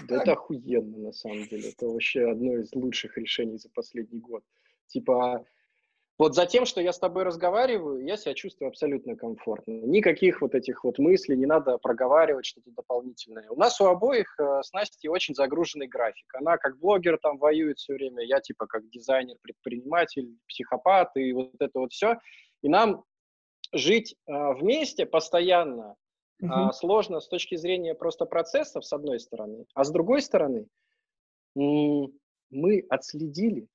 да 0.09 0.23
это 0.23 0.33
охуенно, 0.33 0.99
на 0.99 1.13
самом 1.13 1.47
деле. 1.49 1.71
Это 1.71 1.87
вообще 1.87 2.31
одно 2.31 2.59
из 2.59 2.75
лучших 2.75 3.17
решений 3.17 3.59
за 3.59 3.71
последний 3.71 4.21
год. 4.21 4.43
Типа, 4.87 5.45
вот 6.19 6.35
за 6.35 6.47
тем, 6.47 6.67
что 6.67 6.81
я 6.81 6.93
с 6.93 6.99
тобой 6.99 7.23
разговариваю, 7.23 8.05
я 8.05 8.17
себя 8.17 8.35
чувствую 8.35 8.69
абсолютно 8.69 9.17
комфортно. 9.17 9.71
Никаких 9.71 10.41
вот 10.41 10.55
этих 10.55 10.83
вот 10.83 10.99
мыслей, 10.99 11.37
не 11.37 11.47
надо 11.47 11.79
проговаривать 11.79 12.45
что-то 12.45 12.73
дополнительное. 12.73 13.49
У 13.51 13.57
нас 13.57 13.81
у 13.81 13.87
обоих 13.87 14.35
э, 14.41 14.63
с 14.63 14.73
Настей 14.73 15.09
очень 15.09 15.37
загруженный 15.37 15.87
график. 15.87 16.35
Она 16.35 16.57
как 16.57 16.79
блогер 16.79 17.19
там 17.23 17.39
воюет 17.39 17.79
все 17.79 17.95
время, 17.95 18.25
я 18.25 18.41
типа 18.41 18.67
как 18.67 18.89
дизайнер, 18.91 19.37
предприниматель, 19.43 20.37
психопат 20.49 21.13
и 21.17 21.33
вот 21.33 21.55
это 21.61 21.79
вот 21.79 21.93
все. 21.93 22.17
И 22.63 22.69
нам 22.69 23.05
жить 23.73 24.17
э, 24.27 24.33
вместе 24.55 25.07
постоянно 25.07 25.95
uh-huh. 26.43 26.73
сложно 26.73 27.21
с 27.21 27.29
точки 27.29 27.57
зрения 27.57 27.95
просто 27.95 28.25
процессов, 28.25 28.85
с 28.85 28.93
одной 28.93 29.21
стороны, 29.21 29.67
а 29.75 29.85
с 29.85 29.91
другой 29.91 30.23
стороны, 30.23 30.67
мы 31.55 32.85
отследили 32.89 33.69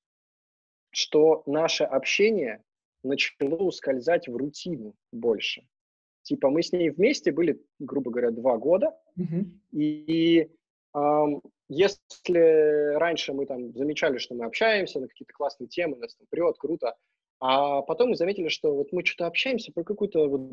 что 0.94 1.42
наше 1.46 1.84
общение 1.84 2.62
начало 3.02 3.56
ускользать 3.56 4.28
в 4.28 4.36
рутину 4.36 4.94
больше. 5.12 5.66
Типа 6.22 6.48
мы 6.48 6.62
с 6.62 6.72
ней 6.72 6.90
вместе 6.90 7.32
были, 7.32 7.60
грубо 7.78 8.10
говоря, 8.10 8.30
два 8.30 8.56
года, 8.56 8.96
mm-hmm. 9.18 9.44
и 9.72 10.50
эм, 10.94 11.42
если 11.68 12.94
раньше 12.94 13.34
мы 13.34 13.44
там 13.46 13.74
замечали, 13.74 14.18
что 14.18 14.34
мы 14.34 14.46
общаемся 14.46 15.00
на 15.00 15.08
какие-то 15.08 15.34
классные 15.34 15.68
темы, 15.68 15.96
нас 15.96 16.14
там 16.14 16.26
прет, 16.30 16.56
круто, 16.58 16.94
а 17.40 17.82
потом 17.82 18.10
мы 18.10 18.16
заметили, 18.16 18.48
что 18.48 18.74
вот 18.74 18.90
мы 18.92 19.04
что-то 19.04 19.26
общаемся 19.26 19.72
про 19.72 19.84
какую-то 19.84 20.28
вот 20.28 20.52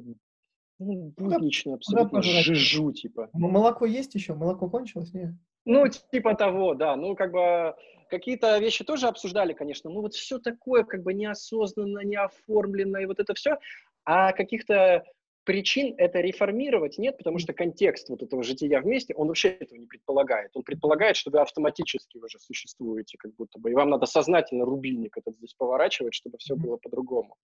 ну, 0.82 1.14
буднично 1.16 1.76
абсолютно 1.76 2.22
жижу, 2.22 2.92
типа. 2.92 3.30
Молоко 3.34 3.86
есть 3.86 4.16
еще? 4.16 4.34
Молоко 4.34 4.70
кончилось? 4.70 5.14
Нет? 5.14 5.32
Ну, 5.66 5.88
типа 5.88 6.34
того, 6.36 6.74
да. 6.74 6.96
Ну, 6.96 7.16
как 7.16 7.32
бы 7.32 7.76
какие-то 8.10 8.58
вещи 8.58 8.84
тоже 8.84 9.08
обсуждали, 9.08 9.54
конечно, 9.54 9.90
но 9.90 10.02
вот 10.02 10.16
все 10.16 10.40
такое 10.40 10.84
как 10.84 11.04
бы 11.04 11.14
неосознанно, 11.14 12.00
неоформленно, 12.00 12.98
и 12.98 13.06
вот 13.06 13.20
это 13.20 13.34
все. 13.36 13.58
А 14.06 14.34
каких-то 14.34 15.04
причин 15.44 15.94
это 15.98 16.20
реформировать 16.20 16.98
нет, 16.98 17.18
потому 17.18 17.38
что 17.38 17.54
контекст 17.54 18.10
вот 18.10 18.24
этого 18.24 18.44
жития 18.44 18.82
вместе, 18.82 19.14
он 19.16 19.28
вообще 19.28 19.50
этого 19.50 19.78
не 19.78 19.86
предполагает. 19.86 20.52
Он 20.56 20.64
предполагает, 20.64 21.16
что 21.16 21.32
вы 21.32 21.42
автоматически 21.42 22.18
уже 22.18 22.40
существуете, 22.40 23.18
как 23.20 23.34
будто 23.36 23.60
бы, 23.60 23.72
и 23.72 23.76
вам 23.76 23.90
надо 23.90 24.06
сознательно 24.08 24.66
рубильник 24.66 25.18
этот 25.18 25.36
здесь 25.38 25.54
поворачивать, 25.54 26.16
чтобы 26.16 26.38
все 26.40 26.56
было 26.56 26.78
по-другому. 26.78 27.36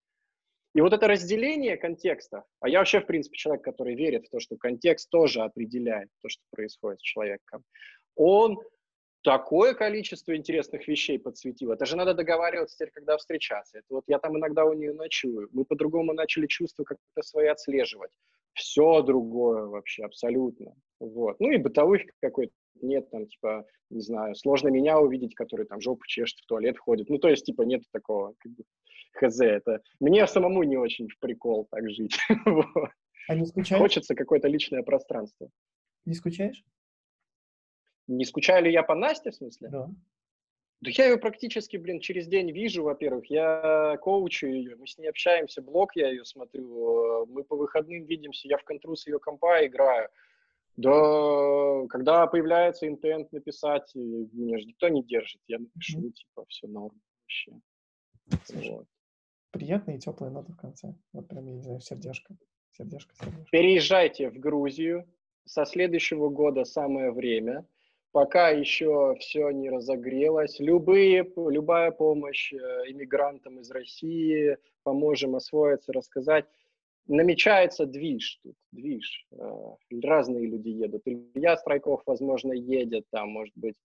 И 0.78 0.82
вот 0.82 0.94
это 0.94 1.08
разделение 1.08 1.76
контекста, 1.76 2.44
а 2.60 2.70
я 2.70 2.78
вообще, 2.78 3.00
в 3.00 3.08
принципе, 3.08 3.36
человек, 3.36 3.64
который 3.64 3.96
верит 3.96 4.28
в 4.28 4.30
то, 4.30 4.40
что 4.40 4.58
контекст 4.58 5.10
тоже 5.10 5.42
определяет 5.42 6.10
то, 6.22 6.30
что 6.30 6.44
происходит 6.52 7.00
с 7.00 7.04
человеком, 7.04 7.64
он 8.16 8.60
такое 9.24 9.74
количество 9.74 10.38
интересных 10.38 10.88
вещей 10.88 11.18
подсветил. 11.18 11.72
Это 11.72 11.88
же 11.88 11.98
надо 11.98 12.14
договариваться 12.14 12.76
теперь, 12.76 12.92
когда 12.92 13.18
встречаться. 13.18 13.80
Это 13.80 13.88
вот 13.90 14.04
я 14.06 14.20
там 14.20 14.38
иногда 14.38 14.66
у 14.66 14.74
нее 14.74 14.94
ночую. 14.94 15.50
Мы 15.52 15.66
по-другому 15.66 16.14
начали 16.14 16.46
чувства 16.46 16.84
как-то 16.84 17.24
свои 17.24 17.48
отслеживать. 17.48 18.12
Все 18.54 19.02
другое 19.02 19.66
вообще, 19.66 20.04
абсолютно. 20.04 20.76
Вот. 21.00 21.40
Ну 21.40 21.50
и 21.50 21.58
бытовых 21.58 22.04
какой-то 22.22 22.54
нет, 22.84 23.10
там, 23.10 23.26
типа, 23.26 23.66
не 23.90 24.02
знаю, 24.02 24.36
сложно 24.36 24.68
меня 24.68 25.00
увидеть, 25.00 25.34
который 25.34 25.66
там 25.66 25.82
жопу 25.82 26.06
чешет, 26.06 26.38
в 26.38 26.46
туалет 26.46 26.78
ходит. 26.78 27.10
Ну, 27.10 27.18
то 27.18 27.30
есть, 27.30 27.46
типа, 27.46 27.64
нет 27.64 27.82
такого, 27.92 28.36
как 28.38 28.52
бы, 28.52 28.64
хз, 29.14 29.40
это... 29.42 29.82
Мне 30.00 30.26
самому 30.28 30.64
не 30.64 30.78
очень 30.78 31.08
в 31.08 31.18
прикол 31.20 31.68
так 31.70 31.90
жить. 31.90 32.18
А 33.30 33.36
не 33.36 33.46
скучаешь? 33.46 33.82
Хочется 33.82 34.16
какое-то 34.16 34.48
личное 34.48 34.84
пространство. 34.84 35.50
Не 36.06 36.14
скучаешь? 36.14 36.64
Не 38.08 38.24
скучаю 38.24 38.64
ли 38.64 38.72
я 38.72 38.84
по 38.84 38.96
Насте, 38.96 39.32
в 39.32 39.36
смысле? 39.36 39.68
Да. 39.68 39.90
Да 40.80 40.92
я 40.92 41.08
ее 41.08 41.18
практически, 41.18 41.76
блин, 41.78 42.00
через 42.00 42.28
день 42.28 42.52
вижу, 42.52 42.84
во-первых. 42.84 43.26
Я 43.32 43.98
коучу 44.02 44.48
ее, 44.48 44.76
мы 44.76 44.86
с 44.86 44.98
ней 44.98 45.08
общаемся, 45.08 45.62
блог 45.62 45.96
я 45.96 46.10
ее 46.10 46.24
смотрю, 46.24 47.26
мы 47.26 47.44
по 47.44 47.56
выходным 47.56 48.06
видимся, 48.06 48.48
я 48.48 48.58
в 48.58 48.64
контру 48.64 48.96
с 48.96 49.08
ее 49.08 49.20
компа 49.20 49.66
играю. 49.66 50.08
Да, 50.78 51.88
когда 51.90 52.28
появляется 52.28 52.88
интент 52.88 53.32
написать, 53.32 53.90
меня 53.96 54.60
же 54.60 54.66
никто 54.66 54.88
не 54.90 55.04
держит, 55.04 55.42
я 55.48 55.58
напишу, 55.58 56.00
mm-hmm. 56.00 56.12
типа, 56.12 56.46
все 56.48 56.68
норм 56.68 57.02
вообще. 57.22 57.52
вот. 58.72 58.86
Приятная 59.52 59.96
и 59.96 60.00
теплая 60.00 60.32
нота 60.32 60.52
в 60.52 60.58
конце. 60.58 60.96
Вот 61.14 61.28
прям, 61.28 61.46
я 61.48 61.54
не 61.54 61.62
знаю, 61.62 61.80
сердечко. 61.80 62.36
Сердечко, 62.72 63.16
сердечко. 63.16 63.46
Переезжайте 63.52 64.30
в 64.30 64.40
Грузию. 64.40 65.06
Со 65.46 65.66
следующего 65.66 66.30
года 66.30 66.66
самое 66.66 67.12
время 67.12 67.66
пока 68.12 68.50
еще 68.50 69.16
все 69.20 69.52
не 69.52 69.70
разогрелось. 69.70 70.60
Любые, 70.60 71.32
любая 71.36 71.92
помощь 71.92 72.52
э, 72.52 72.58
иммигрантам 72.88 73.60
из 73.60 73.70
России, 73.72 74.58
поможем 74.84 75.36
освоиться, 75.36 75.94
рассказать. 75.94 76.46
Намечается 77.06 77.86
движ 77.86 78.40
тут, 78.44 78.56
движ. 78.72 79.26
Э, 79.32 79.76
разные 80.04 80.48
люди 80.48 80.70
едут. 80.70 81.04
Илья 81.06 81.58
Страйков, 81.58 82.02
возможно, 82.06 82.54
едет, 82.54 83.06
там, 83.12 83.30
может 83.30 83.54
быть, 83.56 83.76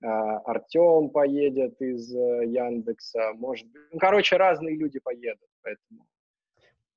Артем 0.00 1.10
поедет 1.10 1.80
из 1.80 2.12
Яндекса, 2.12 3.32
может 3.34 3.66
быть, 3.70 3.82
ну, 3.92 3.98
короче, 3.98 4.36
разные 4.36 4.76
люди 4.76 4.98
поедут, 4.98 5.48
поэтому. 5.62 6.06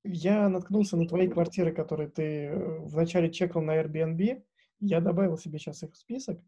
Я 0.04 0.48
наткнулся 0.48 0.96
на 0.96 1.06
твои 1.06 1.28
квартиры, 1.28 1.72
которые 1.72 2.08
ты 2.08 2.52
вначале 2.54 3.30
чекал 3.30 3.62
на 3.62 3.80
Airbnb, 3.80 4.42
я 4.80 5.00
добавил 5.00 5.36
себе 5.36 5.58
сейчас 5.58 5.82
их 5.82 5.92
в 5.92 5.96
список, 5.96 6.40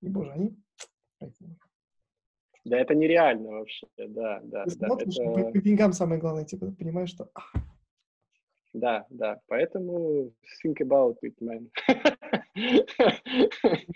и, 0.00 0.08
боже, 0.08 0.32
они 0.32 0.56
Да, 2.64 2.78
это 2.78 2.94
нереально 2.94 3.50
вообще, 3.50 3.86
да, 3.96 4.40
да. 4.42 4.64
Ты 4.64 4.78
да, 4.78 4.86
смотришь, 4.86 5.18
это... 5.18 5.32
по, 5.32 5.52
по 5.52 5.58
деньгам 5.60 5.92
самое 5.92 6.20
главное, 6.20 6.44
типа, 6.44 6.70
понимаешь, 6.72 7.10
что... 7.10 7.30
Да, 8.74 9.06
да, 9.08 9.40
поэтому 9.48 10.32
think 10.62 10.76
about 10.80 11.16
it, 11.24 11.34
man. 11.40 11.70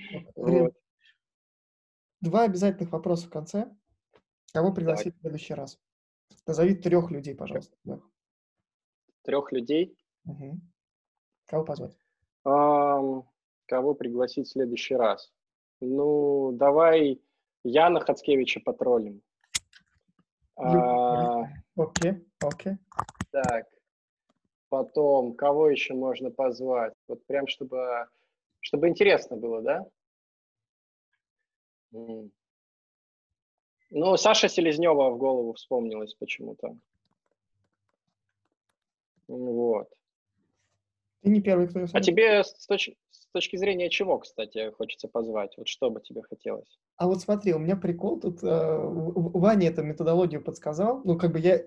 Два 2.23 2.45
обязательных 2.45 2.93
вопроса 2.93 3.27
в 3.27 3.31
конце. 3.31 3.71
Кого 4.55 4.73
пригласить 4.73 5.13
так. 5.13 5.17
в 5.17 5.21
следующий 5.21 5.55
раз? 5.55 5.79
Назови 6.47 6.75
трех 6.75 7.11
людей, 7.11 7.35
пожалуйста. 7.35 7.77
Трех 9.23 9.53
людей? 9.53 9.97
Угу. 10.25 10.61
Кого 11.47 11.65
позвать? 11.65 11.99
Um, 12.47 13.25
Кого 13.67 13.95
пригласить 13.95 14.47
в 14.47 14.53
следующий 14.53 14.95
раз? 14.95 15.33
Ну, 15.81 16.53
давай 16.53 17.21
Яна 17.65 18.01
Хацкевича 18.01 18.61
потроллим. 18.61 19.23
А, 20.57 21.45
Окей, 21.77 22.25
окей. 22.41 22.77
так, 23.31 23.67
потом, 24.69 25.35
кого 25.35 25.71
еще 25.71 25.95
можно 25.95 26.31
позвать? 26.31 26.93
Вот 27.09 27.25
прям, 27.27 27.47
чтобы, 27.49 28.07
чтобы 28.61 28.89
интересно 28.89 29.37
было, 29.37 29.63
да? 29.63 29.87
Ну, 31.93 32.31
Саша 34.17 34.49
Селезнева 34.49 35.11
в 35.11 35.19
голову 35.19 35.53
вспомнилась 35.53 36.15
почему-то. 36.15 36.77
Вот. 39.29 39.89
Ты 41.23 41.31
не 41.31 41.41
первый, 41.41 41.69
кто 41.69 41.85
А 41.93 42.01
тебе 42.01 42.43
с 42.43 42.67
точ- 42.69 42.97
с 43.11 43.27
точки 43.33 43.57
зрения 43.57 43.91
чего, 43.91 44.19
кстати, 44.19 44.71
хочется 44.73 45.09
позвать? 45.09 45.55
Вот 45.57 45.69
что 45.69 45.91
бы 45.91 46.01
тебе 46.01 46.23
хотелось? 46.23 46.81
А 46.97 47.07
вот 47.07 47.21
смотри, 47.21 47.55
у 47.55 47.59
меня 47.59 47.77
прикол 47.77 48.19
тут. 48.19 48.43
э, 48.43 48.47
Ваня 48.49 49.69
эту 49.69 49.85
методологию 49.85 50.43
подсказал. 50.43 51.03
Ну, 51.05 51.17
как 51.17 51.33
бы 51.33 51.39
я 51.39 51.63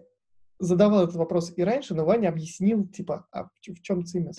задавал 0.59 1.03
этот 1.03 1.15
вопрос 1.15 1.53
и 1.55 1.63
раньше, 1.63 1.95
но 1.95 2.05
Ваня 2.05 2.30
объяснил, 2.30 2.88
типа, 2.88 3.28
а 3.32 3.45
в 3.45 3.82
чем 3.82 4.05
цимес? 4.05 4.38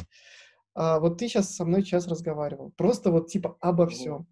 А 0.74 1.00
вот 1.00 1.18
ты 1.18 1.28
сейчас 1.28 1.54
со 1.54 1.64
мной 1.64 1.82
час 1.82 2.06
разговаривал. 2.06 2.72
Просто 2.76 3.10
вот, 3.10 3.28
типа, 3.28 3.56
обо 3.60 3.86
всем. 3.86 4.26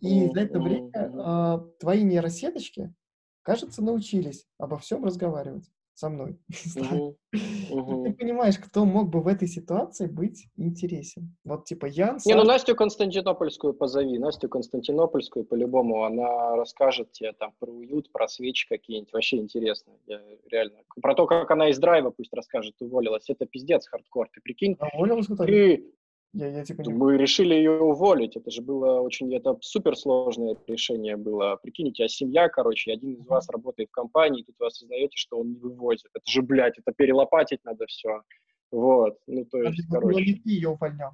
И 0.00 0.30
за 0.32 0.40
это 0.40 0.60
время 0.60 0.90
а, 0.94 1.58
твои 1.78 2.02
нейросеточки, 2.02 2.94
кажется, 3.42 3.82
научились 3.82 4.46
обо 4.58 4.78
всем 4.78 5.04
разговаривать 5.04 5.70
со 6.00 6.08
мной. 6.08 6.38
Ты 7.30 8.12
понимаешь, 8.14 8.58
кто 8.58 8.84
мог 8.86 9.10
бы 9.10 9.20
в 9.20 9.28
этой 9.28 9.46
ситуации 9.46 10.06
быть 10.06 10.46
интересен. 10.56 11.36
Вот 11.44 11.66
типа 11.66 11.86
Ян, 11.86 12.18
Не, 12.24 12.34
ну 12.34 12.44
Настю 12.44 12.74
Константинопольскую 12.74 13.74
позови. 13.74 14.18
Настю 14.18 14.48
Константинопольскую 14.48 15.44
по-любому, 15.44 16.04
она 16.04 16.56
расскажет 16.56 17.12
тебе 17.12 17.32
там 17.32 17.52
про 17.58 17.70
уют, 17.70 18.10
про 18.12 18.28
свечи 18.28 18.66
какие-нибудь. 18.68 19.12
Вообще 19.12 19.36
интересно. 19.36 19.92
Я 20.06 20.20
реально. 20.50 20.78
Про 21.02 21.14
то, 21.14 21.26
как 21.26 21.50
она 21.50 21.68
из 21.68 21.78
драйва 21.78 22.10
пусть 22.10 22.32
расскажет, 22.32 22.74
уволилась. 22.80 23.28
Это 23.28 23.44
пиздец 23.44 23.86
хардкор. 23.86 24.30
Ты 24.32 24.40
прикинь, 24.40 24.76
уволилась 24.94 25.26
итоге? 25.26 25.76
ты 25.76 25.84
Я, 26.32 26.48
я 26.48 26.64
типа 26.64 26.82
не... 26.82 26.92
Мы 26.92 27.16
решили 27.16 27.54
ее 27.54 27.80
уволить. 27.80 28.36
Это 28.36 28.50
же 28.50 28.62
было 28.62 29.00
очень, 29.00 29.34
это 29.34 29.56
суперсложное 29.60 30.56
решение 30.66 31.16
было. 31.16 31.56
Прикинь, 31.56 31.88
у 31.88 31.92
тебя 31.92 32.08
семья, 32.08 32.48
короче, 32.48 32.90
и 32.90 32.94
один 32.94 33.14
из 33.14 33.26
вас 33.26 33.48
работает 33.48 33.88
в 33.88 33.92
компании, 33.92 34.42
и 34.42 34.44
тут 34.44 34.54
вы 34.58 34.66
осознаете, 34.66 35.16
что 35.16 35.40
он 35.40 35.52
не 35.52 35.58
вывозит. 35.58 36.10
Это 36.14 36.30
же, 36.30 36.42
блядь, 36.42 36.78
это 36.78 36.92
перелопатить 36.92 37.64
надо 37.64 37.86
все. 37.86 38.22
Вот, 38.70 39.18
ну 39.26 39.44
то 39.44 39.58
есть, 39.62 39.80
ну, 39.88 39.94
ну, 39.94 40.00
короче, 40.00 40.24
не 40.24 40.34
ты 40.34 40.50
ее 40.50 40.68
увольнял. 40.68 41.10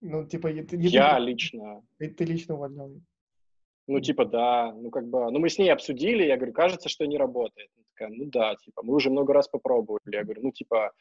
Ну, 0.00 0.24
типа, 0.26 0.48
и 0.48 0.62
ты, 0.62 0.76
не 0.76 0.86
я 0.86 1.16
ты, 1.16 1.22
лично, 1.22 1.82
ты, 1.98 2.08
ты 2.08 2.24
лично 2.24 2.54
увольнял 2.54 2.88
ее. 2.88 3.02
ну 3.88 4.00
типа 4.00 4.24
да, 4.24 4.72
ну 4.72 4.90
как 4.90 5.08
бы, 5.08 5.30
ну 5.32 5.40
мы 5.40 5.48
с 5.48 5.58
ней 5.58 5.70
обсудили, 5.70 6.22
я 6.22 6.36
говорю, 6.36 6.52
кажется, 6.52 6.88
что 6.88 7.06
не 7.06 7.18
работает. 7.18 7.70
Она 7.76 7.84
такая, 7.92 8.16
ну 8.16 8.30
да, 8.30 8.54
типа, 8.54 8.82
мы 8.84 8.94
уже 8.94 9.10
много 9.10 9.32
раз 9.32 9.48
попробовали. 9.48 10.00
Я 10.06 10.22
говорю, 10.22 10.42
ну 10.42 10.52
типа, 10.52 10.92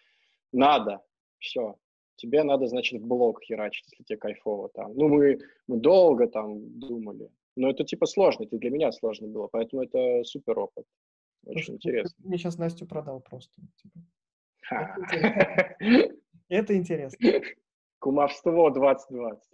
надо, 0.52 1.00
все. 1.38 1.76
Тебе 2.20 2.44
надо, 2.44 2.68
значит, 2.68 3.02
в 3.02 3.08
блог 3.08 3.42
херачить, 3.42 3.86
если 3.92 4.04
тебе 4.04 4.18
кайфово 4.18 4.70
там. 4.70 4.94
Ну, 4.94 5.08
мы, 5.08 5.40
мы 5.68 5.78
долго 5.78 6.28
там 6.28 6.78
думали. 6.78 7.30
Но 7.56 7.70
это 7.70 7.86
типа 7.86 8.06
сложно, 8.06 8.44
это 8.44 8.58
для 8.58 8.70
меня 8.70 8.92
сложно 8.92 9.28
было, 9.28 9.48
поэтому 9.48 9.84
это 9.84 10.24
супер 10.26 10.60
опыт. 10.60 10.86
Очень 11.46 11.54
Слушай, 11.54 11.70
ну, 11.70 11.76
интересно. 11.76 12.16
ты 12.22 12.28
мне 12.28 12.38
сейчас 12.38 12.58
Настю 12.58 12.86
продал 12.86 13.22
просто. 13.22 13.62
типа. 13.82 14.00
Это 16.50 16.76
интересно. 16.76 17.18
Кумовство 18.00 18.70
2020. 18.70 19.50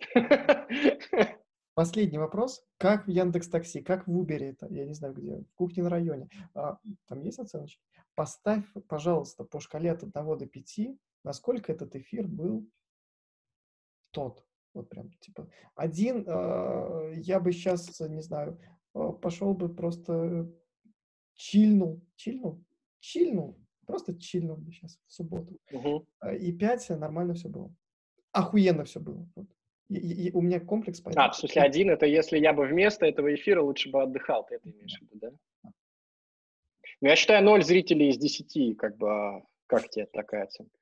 Последний 1.76 2.18
вопрос. 2.18 2.64
Как 2.78 3.06
в 3.06 3.10
Яндекс 3.10 3.50
Такси, 3.50 3.82
как 3.82 4.08
в 4.08 4.18
Убере 4.18 4.50
это, 4.50 4.68
я 4.70 4.86
не 4.86 4.94
знаю 4.94 5.14
где, 5.14 5.36
в 5.38 5.54
кухне 5.56 5.84
на 5.84 5.90
районе. 5.90 6.30
А, 6.54 6.78
там 7.08 7.20
есть 7.22 7.38
оценочки? 7.38 7.82
Поставь, 8.16 8.64
пожалуйста, 8.88 9.44
по 9.44 9.60
шкале 9.60 9.92
от 9.92 10.04
1 10.04 10.14
до 10.38 10.46
5, 10.46 10.80
насколько 11.26 11.72
этот 11.74 11.96
эфир 11.96 12.28
был 12.28 12.66
тот. 14.12 14.46
Вот 14.74 14.90
прям, 14.90 15.12
типа, 15.20 15.50
один, 15.76 16.24
а, 16.28 17.12
я 17.16 17.40
бы 17.40 17.52
сейчас, 17.52 18.00
не 18.00 18.22
знаю, 18.22 18.60
а, 18.94 19.12
пошел 19.12 19.54
бы 19.54 19.74
просто 19.74 20.50
чильнул, 21.34 22.02
чильнул, 22.16 22.64
чильнул, 23.00 23.58
просто 23.86 24.14
чильнул 24.18 24.58
бы 24.58 24.72
сейчас 24.72 25.00
в 25.08 25.14
субботу. 25.14 25.58
А, 26.20 26.34
И 26.34 26.52
5 26.54 26.90
нормально 26.98 27.34
все 27.34 27.50
было. 27.50 27.74
Охуенно 28.32 28.84
все 28.84 29.00
было. 29.00 29.28
Вот. 29.36 29.48
И- 29.90 29.96
и- 29.98 30.28
и 30.28 30.32
у 30.34 30.42
меня 30.42 30.60
комплекс 30.60 31.00
по 31.00 31.12
А, 31.16 31.30
в 31.32 31.36
смысле, 31.36 31.62
один 31.62 31.90
это 31.90 32.06
если 32.06 32.38
я 32.40 32.54
бы 32.54 32.66
вместо 32.68 33.06
этого 33.06 33.34
эфира 33.34 33.62
лучше 33.62 33.90
бы 33.92 34.02
отдыхал, 34.04 34.46
ты 34.46 34.56
это 34.56 34.70
имеешь 34.70 34.98
в 35.00 35.02
виду, 35.02 35.20
да? 35.20 35.32
Ну, 37.02 37.08
я 37.10 37.16
считаю 37.16 37.44
0 37.46 37.64
зрителей 37.64 38.10
из 38.10 38.18
10, 38.18 38.74
как 38.74 38.98
бы, 38.98 39.44
как 39.68 39.90
тебе 39.90 40.06
такая 40.08 40.44
оценка? 40.44 40.76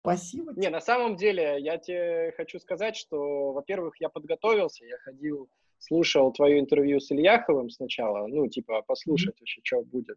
Спасибо 0.00 0.52
Не, 0.54 0.68
на 0.68 0.80
самом 0.80 1.16
деле, 1.16 1.56
я 1.58 1.78
тебе 1.78 2.32
хочу 2.36 2.60
сказать, 2.60 2.94
что, 2.94 3.52
во-первых, 3.52 4.00
я 4.00 4.08
подготовился, 4.08 4.84
я 4.84 4.98
ходил, 4.98 5.48
слушал 5.78 6.32
твое 6.32 6.60
интервью 6.60 7.00
с 7.00 7.10
Ильяховым 7.10 7.70
сначала, 7.70 8.28
ну, 8.28 8.46
типа, 8.46 8.82
послушать 8.82 9.34
вообще, 9.40 9.60
что 9.64 9.82
будет. 9.82 10.16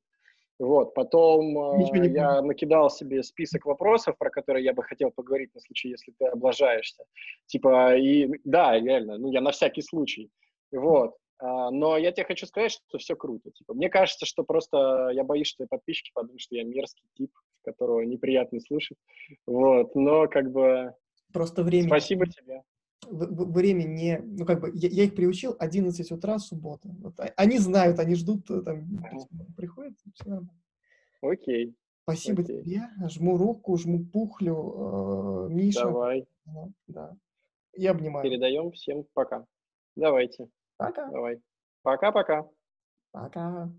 Вот, 0.60 0.93
потом 0.93 1.57
э, 1.57 2.07
я 2.10 2.41
накидал 2.41 2.89
себе 2.89 3.24
список 3.24 3.66
вопросов, 3.66 4.18
про 4.18 4.30
которые 4.30 4.66
я 4.66 4.74
бы 4.74 4.84
хотел 4.84 5.10
поговорить 5.10 5.55
на 5.55 5.62
случай, 5.62 5.89
если 5.89 6.12
ты 6.20 6.26
облажаешься. 6.26 7.05
Типа, 7.45 7.95
и 7.95 8.30
да, 8.43 8.78
реально, 8.78 9.18
ну, 9.18 9.32
я 9.32 9.39
на 9.39 9.51
всякий 9.51 9.82
случай. 9.82 10.30
Вот. 10.72 11.16
А, 11.42 11.72
но 11.72 11.98
я 11.98 12.12
тебе 12.12 12.26
хочу 12.26 12.46
сказать, 12.46 12.72
что 12.72 12.98
все 12.98 13.16
круто. 13.16 13.50
Типа, 13.52 13.74
мне 13.74 13.90
кажется, 13.90 14.26
что 14.26 14.44
просто 14.44 15.10
я 15.14 15.24
боюсь, 15.24 15.48
что 15.48 15.66
подписчики 15.68 16.12
подумают, 16.14 16.42
что 16.42 16.56
я 16.56 16.64
мерзкий 16.64 17.06
тип, 17.16 17.32
которого 17.64 18.02
неприятно 18.02 18.60
слушать. 18.60 18.98
Вот, 19.48 19.96
но 19.96 20.28
как 20.28 20.52
бы 20.52 20.94
Просто 21.32 21.64
время. 21.64 21.88
спасибо 21.88 22.26
тебе. 22.28 22.64
время 23.10 23.84
не... 23.84 24.20
Ну, 24.20 24.46
как 24.46 24.60
бы, 24.60 24.72
я, 24.74 24.90
я 24.90 25.04
их 25.04 25.16
приучил 25.16 25.56
11 25.58 26.12
утра, 26.12 26.40
суббота. 26.40 26.90
Вот, 27.00 27.18
а- 27.20 27.34
они 27.38 27.58
знают, 27.58 28.00
они 28.00 28.16
ждут, 28.16 28.50
э, 28.52 28.62
там, 28.62 28.86
Ага. 29.04 29.26
приходят, 29.56 29.94
все 30.16 30.30
нормально. 30.30 30.62
Окей, 31.22 31.76
Спасибо 32.04 32.42
Окей. 32.42 32.64
тебе. 32.64 32.82
Жму 33.08 33.38
руку, 33.38 33.78
жму 33.78 34.04
пухлю. 34.04 35.48
э, 35.48 35.54
Миша. 35.54 35.84
давай. 35.86 36.28
Да, 36.46 36.68
Да. 36.88 37.18
И 37.74 37.86
обнимаю. 37.86 38.24
Передаем 38.28 38.72
всем 38.72 39.06
пока. 39.14 39.46
Давайте, 39.96 40.50
Пока. 40.80 41.06
давай. 41.12 41.42
Пока-пока. 41.84 42.46
Пока. 43.12 43.70